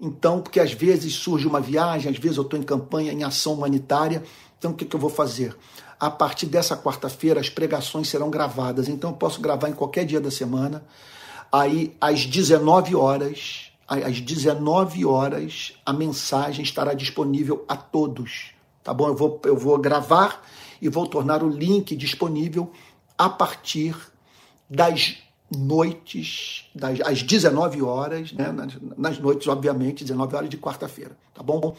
Então, 0.00 0.42
porque 0.42 0.60
às 0.60 0.72
vezes 0.72 1.14
surge 1.14 1.46
uma 1.46 1.60
viagem, 1.60 2.10
às 2.10 2.18
vezes 2.18 2.36
eu 2.36 2.42
estou 2.42 2.58
em 2.58 2.62
campanha, 2.62 3.12
em 3.12 3.24
ação 3.24 3.54
humanitária, 3.54 4.22
então 4.58 4.72
o 4.72 4.74
que, 4.74 4.84
que 4.84 4.94
eu 4.94 5.00
vou 5.00 5.08
fazer? 5.08 5.56
A 5.98 6.10
partir 6.10 6.46
dessa 6.46 6.76
quarta-feira, 6.76 7.40
as 7.40 7.48
pregações 7.48 8.08
serão 8.08 8.28
gravadas, 8.28 8.88
então 8.88 9.10
eu 9.10 9.16
posso 9.16 9.40
gravar 9.40 9.70
em 9.70 9.72
qualquer 9.72 10.04
dia 10.04 10.20
da 10.20 10.30
semana. 10.30 10.84
Aí, 11.50 11.96
às 11.98 12.26
19 12.26 12.94
horas, 12.94 13.72
às 13.86 14.20
19 14.20 15.04
horas, 15.04 15.74
a 15.84 15.92
mensagem 15.92 16.64
estará 16.64 16.92
disponível 16.92 17.64
a 17.68 17.76
todos. 17.76 18.50
Tá 18.82 18.92
bom? 18.92 19.08
Eu 19.08 19.16
vou, 19.16 19.40
eu 19.44 19.56
vou 19.56 19.78
gravar 19.78 20.42
e 20.80 20.88
vou 20.88 21.06
tornar 21.06 21.42
o 21.42 21.48
link 21.48 21.94
disponível 21.94 22.70
a 23.16 23.28
partir 23.28 23.96
das 24.68 25.16
noites, 25.54 26.68
das, 26.74 27.00
às 27.00 27.22
19 27.22 27.82
horas, 27.82 28.32
né? 28.32 28.50
nas, 28.50 28.76
nas 28.96 29.18
noites, 29.18 29.46
obviamente, 29.46 30.04
19 30.04 30.36
horas 30.36 30.50
de 30.50 30.58
quarta-feira. 30.58 31.16
Tá 31.32 31.42
bom? 31.42 31.76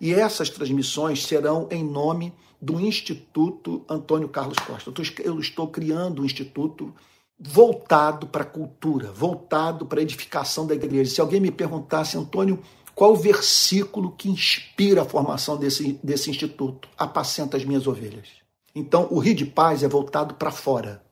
E 0.00 0.12
essas 0.12 0.50
transmissões 0.50 1.24
serão 1.24 1.66
em 1.70 1.82
nome 1.82 2.32
do 2.60 2.80
Instituto 2.80 3.84
Antônio 3.88 4.28
Carlos 4.28 4.58
Costa. 4.58 4.92
Eu 5.24 5.40
estou 5.40 5.68
criando 5.68 6.22
um 6.22 6.24
instituto 6.24 6.94
voltado 7.38 8.26
para 8.26 8.42
a 8.42 8.46
cultura, 8.46 9.12
voltado 9.12 9.84
para 9.86 10.00
a 10.00 10.02
edificação 10.02 10.66
da 10.66 10.74
igreja. 10.74 11.10
Se 11.10 11.20
alguém 11.20 11.40
me 11.40 11.50
perguntasse, 11.50 12.16
Antônio, 12.16 12.62
qual 12.94 13.12
o 13.12 13.16
versículo 13.16 14.12
que 14.12 14.30
inspira 14.30 15.02
a 15.02 15.04
formação 15.04 15.56
desse, 15.56 16.00
desse 16.02 16.30
instituto? 16.30 16.88
Apacenta 16.96 17.56
as 17.56 17.64
minhas 17.64 17.86
ovelhas. 17.86 18.28
Então, 18.74 19.06
o 19.10 19.18
Rio 19.18 19.34
de 19.34 19.44
Paz 19.44 19.82
é 19.82 19.88
voltado 19.88 20.34
para 20.34 20.50
fora, 20.50 21.02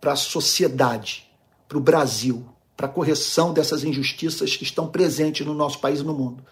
para 0.00 0.12
a 0.12 0.16
sociedade, 0.16 1.26
para 1.68 1.78
o 1.78 1.80
Brasil, 1.80 2.46
para 2.76 2.86
a 2.86 2.90
correção 2.90 3.52
dessas 3.52 3.84
injustiças 3.84 4.56
que 4.56 4.64
estão 4.64 4.86
presentes 4.86 5.46
no 5.46 5.54
nosso 5.54 5.78
país 5.78 6.00
e 6.00 6.04
no 6.04 6.14
mundo. 6.14 6.44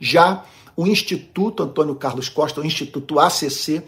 Já 0.00 0.44
o 0.76 0.86
Instituto 0.86 1.62
Antônio 1.62 1.96
Carlos 1.96 2.28
Costa, 2.28 2.60
o 2.60 2.64
Instituto 2.64 3.18
ACC, 3.18 3.82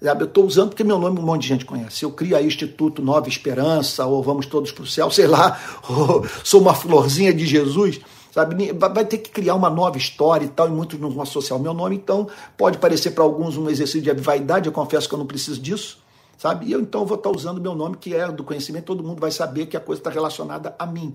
eu 0.00 0.24
estou 0.24 0.46
usando 0.46 0.70
porque 0.70 0.82
meu 0.82 0.98
nome 0.98 1.18
um 1.18 1.22
monte 1.22 1.42
de 1.42 1.48
gente 1.48 1.64
conhece. 1.64 2.04
Eu 2.04 2.10
crio 2.10 2.36
aí 2.36 2.46
Instituto 2.46 3.02
Nova 3.02 3.28
Esperança, 3.28 4.06
ou 4.06 4.22
Vamos 4.22 4.46
Todos 4.46 4.72
para 4.72 4.84
o 4.84 4.86
Céu, 4.86 5.10
sei 5.12 5.26
lá, 5.26 5.60
ou 5.88 6.26
sou 6.42 6.60
uma 6.60 6.74
florzinha 6.74 7.34
de 7.34 7.44
Jesus, 7.46 8.00
sabe? 8.32 8.72
Vai 8.72 9.04
ter 9.04 9.18
que 9.18 9.30
criar 9.30 9.54
uma 9.54 9.68
nova 9.68 9.98
história 9.98 10.46
e 10.46 10.48
tal, 10.48 10.68
e 10.68 10.70
muitos 10.70 10.98
não 10.98 11.10
vão 11.10 11.22
associar 11.22 11.58
o 11.58 11.62
meu 11.62 11.74
nome, 11.74 11.96
então 11.96 12.28
pode 12.56 12.78
parecer 12.78 13.10
para 13.10 13.22
alguns 13.22 13.56
um 13.56 13.68
exercício 13.68 14.00
de 14.00 14.12
vaidade, 14.22 14.66
eu 14.66 14.72
confesso 14.72 15.08
que 15.08 15.14
eu 15.14 15.18
não 15.18 15.26
preciso 15.26 15.60
disso, 15.60 15.98
sabe? 16.38 16.66
E 16.66 16.72
eu 16.72 16.80
então 16.80 17.04
vou 17.04 17.18
estar 17.18 17.30
usando 17.30 17.60
meu 17.60 17.74
nome, 17.74 17.96
que 17.96 18.14
é 18.14 18.30
do 18.32 18.42
conhecimento, 18.42 18.84
todo 18.84 19.04
mundo 19.04 19.20
vai 19.20 19.30
saber 19.30 19.66
que 19.66 19.76
a 19.76 19.80
coisa 19.80 20.00
está 20.00 20.10
relacionada 20.10 20.74
a 20.78 20.86
mim. 20.86 21.14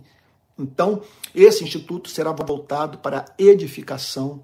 Então, 0.57 1.01
esse 1.33 1.63
instituto 1.63 2.09
será 2.09 2.31
voltado 2.31 2.99
para 2.99 3.19
a 3.19 3.25
edificação 3.37 4.41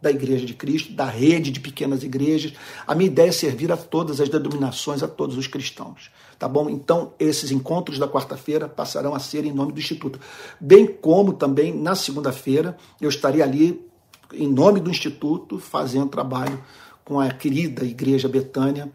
da 0.00 0.10
Igreja 0.10 0.44
de 0.44 0.54
Cristo, 0.54 0.92
da 0.92 1.06
rede 1.06 1.50
de 1.50 1.60
pequenas 1.60 2.02
igrejas. 2.02 2.52
A 2.86 2.94
minha 2.94 3.08
ideia 3.08 3.28
é 3.28 3.32
servir 3.32 3.72
a 3.72 3.76
todas 3.76 4.20
as 4.20 4.28
denominações, 4.28 5.02
a 5.02 5.08
todos 5.08 5.36
os 5.36 5.46
cristãos. 5.46 6.10
Tá 6.38 6.46
bom? 6.46 6.68
Então, 6.68 7.12
esses 7.18 7.50
encontros 7.50 7.98
da 7.98 8.06
quarta-feira 8.06 8.68
passarão 8.68 9.14
a 9.14 9.18
ser 9.18 9.44
em 9.44 9.52
nome 9.52 9.72
do 9.72 9.80
Instituto. 9.80 10.20
Bem 10.60 10.86
como 10.86 11.32
também 11.32 11.74
na 11.74 11.94
segunda-feira 11.94 12.76
eu 13.00 13.08
estarei 13.08 13.42
ali 13.42 13.84
em 14.32 14.48
nome 14.48 14.80
do 14.80 14.90
Instituto, 14.90 15.58
fazendo 15.58 16.08
trabalho 16.08 16.62
com 17.04 17.20
a 17.20 17.30
querida 17.30 17.84
Igreja 17.84 18.28
Betânia, 18.28 18.90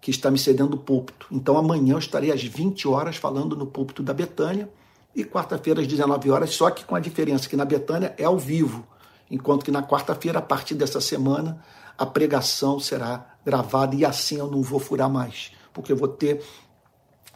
que 0.00 0.10
está 0.10 0.30
me 0.30 0.38
cedendo 0.38 0.74
o 0.74 0.78
púlpito. 0.78 1.26
Então 1.32 1.56
amanhã 1.56 1.94
eu 1.94 1.98
estarei 1.98 2.30
às 2.30 2.42
20 2.42 2.86
horas 2.86 3.16
falando 3.16 3.56
no 3.56 3.66
púlpito 3.66 4.02
da 4.02 4.14
Betânia 4.14 4.68
e 5.14 5.24
quarta-feira 5.24 5.80
às 5.80 5.86
19 5.86 6.30
horas, 6.30 6.50
só 6.50 6.70
que 6.70 6.84
com 6.84 6.94
a 6.94 7.00
diferença 7.00 7.48
que 7.48 7.56
na 7.56 7.64
Betânia 7.64 8.14
é 8.18 8.24
ao 8.24 8.38
vivo, 8.38 8.86
enquanto 9.30 9.64
que 9.64 9.70
na 9.70 9.82
quarta-feira, 9.82 10.38
a 10.38 10.42
partir 10.42 10.74
dessa 10.74 11.00
semana, 11.00 11.62
a 11.98 12.04
pregação 12.04 12.78
será 12.78 13.26
gravada 13.44 13.94
e 13.94 14.04
assim 14.04 14.36
eu 14.36 14.50
não 14.50 14.62
vou 14.62 14.78
furar 14.78 15.08
mais, 15.08 15.52
porque 15.72 15.92
eu 15.92 15.96
vou 15.96 16.08
ter 16.08 16.42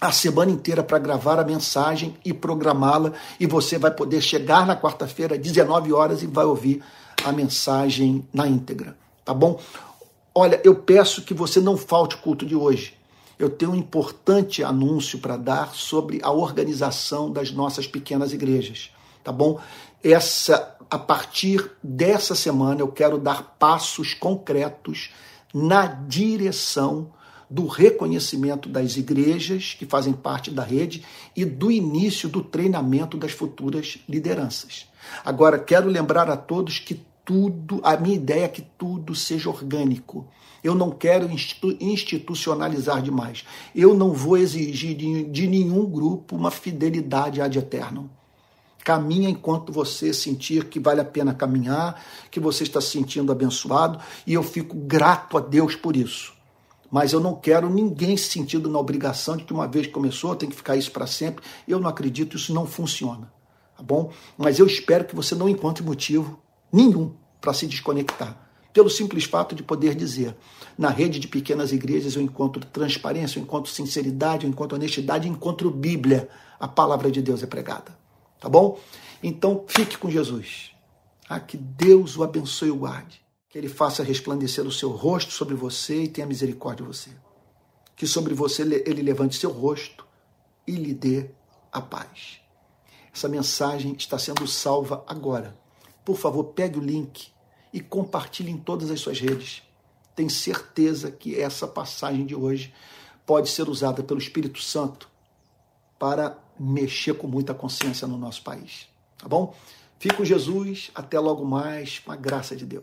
a 0.01 0.11
semana 0.11 0.51
inteira 0.51 0.82
para 0.82 0.99
gravar 0.99 1.38
a 1.38 1.45
mensagem 1.45 2.16
e 2.24 2.32
programá-la 2.32 3.12
e 3.38 3.47
você 3.47 3.78
vai 3.78 3.91
poder 3.91 4.20
chegar 4.22 4.66
na 4.66 4.74
quarta-feira 4.74 5.34
às 5.34 5.41
19 5.41 5.93
horas 5.93 6.22
e 6.22 6.26
vai 6.26 6.45
ouvir 6.45 6.82
a 7.22 7.30
mensagem 7.32 8.26
na 8.32 8.47
íntegra, 8.47 8.97
tá 9.24 9.34
bom? 9.34 9.61
Olha, 10.34 10.61
eu 10.64 10.74
peço 10.74 11.22
que 11.22 11.34
você 11.34 11.61
não 11.61 11.76
falte 11.76 12.14
o 12.14 12.18
culto 12.18 12.47
de 12.47 12.57
hoje. 12.57 12.97
Eu 13.38 13.51
tenho 13.51 13.72
um 13.72 13.76
importante 13.76 14.62
anúncio 14.62 15.18
para 15.18 15.36
dar 15.36 15.74
sobre 15.74 16.20
a 16.22 16.30
organização 16.30 17.30
das 17.30 17.51
nossas 17.51 17.86
pequenas 17.86 18.32
igrejas, 18.32 18.91
tá 19.24 19.32
bom? 19.32 19.59
Essa 20.03 20.76
a 20.91 20.99
partir 20.99 21.70
dessa 21.82 22.34
semana 22.34 22.80
eu 22.80 22.88
quero 22.88 23.16
dar 23.16 23.57
passos 23.59 24.12
concretos 24.12 25.11
na 25.55 25.86
direção 25.86 27.12
do 27.49 27.66
reconhecimento 27.66 28.68
das 28.68 28.97
igrejas 28.97 29.74
que 29.78 29.86
fazem 29.86 30.12
parte 30.12 30.51
da 30.51 30.62
rede 30.62 31.05
e 31.34 31.45
do 31.45 31.70
início 31.70 32.28
do 32.28 32.43
treinamento 32.43 33.16
das 33.16 33.32
futuras 33.32 33.99
lideranças. 34.09 34.86
Agora, 35.24 35.59
quero 35.59 35.88
lembrar 35.88 36.28
a 36.30 36.36
todos 36.36 36.78
que 36.78 37.03
tudo, 37.24 37.80
a 37.82 37.97
minha 37.97 38.16
ideia 38.16 38.45
é 38.45 38.49
que 38.49 38.62
tudo 38.62 39.14
seja 39.14 39.49
orgânico. 39.49 40.28
Eu 40.62 40.74
não 40.74 40.91
quero 40.91 41.28
institucionalizar 41.80 43.03
demais. 43.03 43.45
Eu 43.74 43.95
não 43.95 44.12
vou 44.12 44.36
exigir 44.36 44.95
de 44.97 45.47
nenhum 45.47 45.86
grupo 45.86 46.36
uma 46.36 46.51
fidelidade 46.51 47.41
ad 47.41 47.59
eternum. 47.59 48.09
Caminha 48.85 49.28
enquanto 49.28 49.72
você 49.72 50.12
sentir 50.12 50.64
que 50.64 50.81
vale 50.81 51.01
a 51.01 51.05
pena 51.05 51.35
caminhar, 51.35 52.03
que 52.31 52.41
você 52.41 52.62
está 52.62 52.81
se 52.81 52.89
sentindo 52.89 53.31
abençoado, 53.31 53.99
e 54.26 54.35
eu 54.35 54.43
fico 54.43 54.76
grato 54.76 55.37
a 55.37 55.41
Deus 55.41 55.74
por 55.76 55.97
isso. 55.97 56.33
Mas 56.91 57.12
eu 57.12 57.20
não 57.20 57.35
quero 57.35 57.70
ninguém 57.70 58.16
se 58.16 58.31
sentindo 58.31 58.68
na 58.68 58.78
obrigação 58.78 59.37
de 59.37 59.45
que 59.45 59.53
uma 59.53 59.68
vez 59.68 59.87
começou, 59.87 60.35
tem 60.35 60.49
que 60.49 60.57
ficar 60.57 60.76
isso 60.76 60.91
para 60.91 61.07
sempre. 61.07 61.45
Eu 61.68 61.78
não 61.78 61.89
acredito, 61.89 62.37
isso 62.37 62.53
não 62.53 62.66
funciona. 62.66 63.33
Tá 63.76 63.83
bom? 63.83 64.11
Mas 64.37 64.59
eu 64.59 64.66
espero 64.66 65.05
que 65.05 65.14
você 65.14 65.35
não 65.35 65.49
encontre 65.49 65.85
motivo 65.85 66.41
nenhum 66.72 67.14
para 67.41 67.55
se 67.55 67.66
desconectar. 67.66 68.37
Pelo 68.72 68.91
simples 68.91 69.24
fato 69.24 69.55
de 69.55 69.62
poder 69.62 69.95
dizer, 69.95 70.37
na 70.78 70.91
rede 70.91 71.18
de 71.18 71.28
pequenas 71.28 71.72
igrejas 71.72 72.14
eu 72.14 72.22
encontro 72.22 72.64
transparência, 72.64 73.39
eu 73.39 73.43
encontro 73.43 73.70
sinceridade, 73.70 74.45
eu 74.45 74.51
encontro 74.51 74.76
honestidade, 74.76 75.26
eu 75.26 75.33
encontro 75.33 75.70
Bíblia. 75.70 76.28
A 76.59 76.68
palavra 76.68 77.11
de 77.11 77.22
Deus 77.22 77.43
é 77.43 77.47
pregada. 77.47 78.00
Tá 78.41 78.49
bom? 78.49 78.80
Então 79.22 79.64
fique 79.68 79.97
com 79.97 80.11
Jesus. 80.11 80.72
Ah, 81.28 81.38
que 81.38 81.57
Deus 81.57 82.16
o 82.16 82.24
abençoe 82.24 82.68
e 82.68 82.72
o 82.72 82.76
guarde. 82.76 83.20
Que 83.49 83.59
ele 83.59 83.68
faça 83.68 84.03
resplandecer 84.03 84.66
o 84.66 84.72
seu 84.72 84.91
rosto 84.91 85.32
sobre 85.32 85.55
você 85.55 86.05
e 86.05 86.09
tenha 86.09 86.26
misericórdia 86.26 86.84
de 86.84 86.93
você. 86.93 87.11
Que 87.95 88.07
sobre 88.07 88.34
você 88.34 88.62
ele 88.62 89.03
levante 89.03 89.36
seu 89.36 89.51
rosto 89.51 90.07
e 90.66 90.72
lhe 90.72 90.95
dê 90.95 91.30
a 91.70 91.80
paz. 91.80 92.41
Essa 93.14 93.28
mensagem 93.28 93.95
está 93.97 94.18
sendo 94.18 94.47
salva 94.47 95.05
agora 95.07 95.61
por 96.11 96.16
favor, 96.16 96.43
pegue 96.43 96.78
o 96.78 96.82
link 96.82 97.28
e 97.72 97.80
compartilhe 97.80 98.51
em 98.51 98.57
todas 98.57 98.91
as 98.91 99.01
suas 99.01 99.20
redes. 99.20 99.62
Tenho 100.16 100.30
certeza 100.30 101.11
que 101.11 101.41
essa 101.41 101.68
passagem 101.68 102.26
de 102.26 102.34
hoje 102.34 102.74
pode 103.24 103.49
ser 103.49 103.68
usada 103.68 104.03
pelo 104.03 104.18
Espírito 104.18 104.61
Santo 104.61 105.09
para 105.99 106.36
mexer 106.61 107.15
com 107.15 107.27
muita 107.27 107.55
consciência 107.55 108.07
no 108.07 108.19
nosso 108.19 108.43
país. 108.43 108.87
Tá 109.17 109.27
bom? 109.27 109.55
Fico 109.99 110.25
Jesus. 110.25 110.91
Até 110.95 111.19
logo 111.19 111.45
mais, 111.45 111.99
com 111.99 112.13
a 112.13 112.17
graça 112.17 112.55
de 112.55 112.67
Deus. 112.67 112.79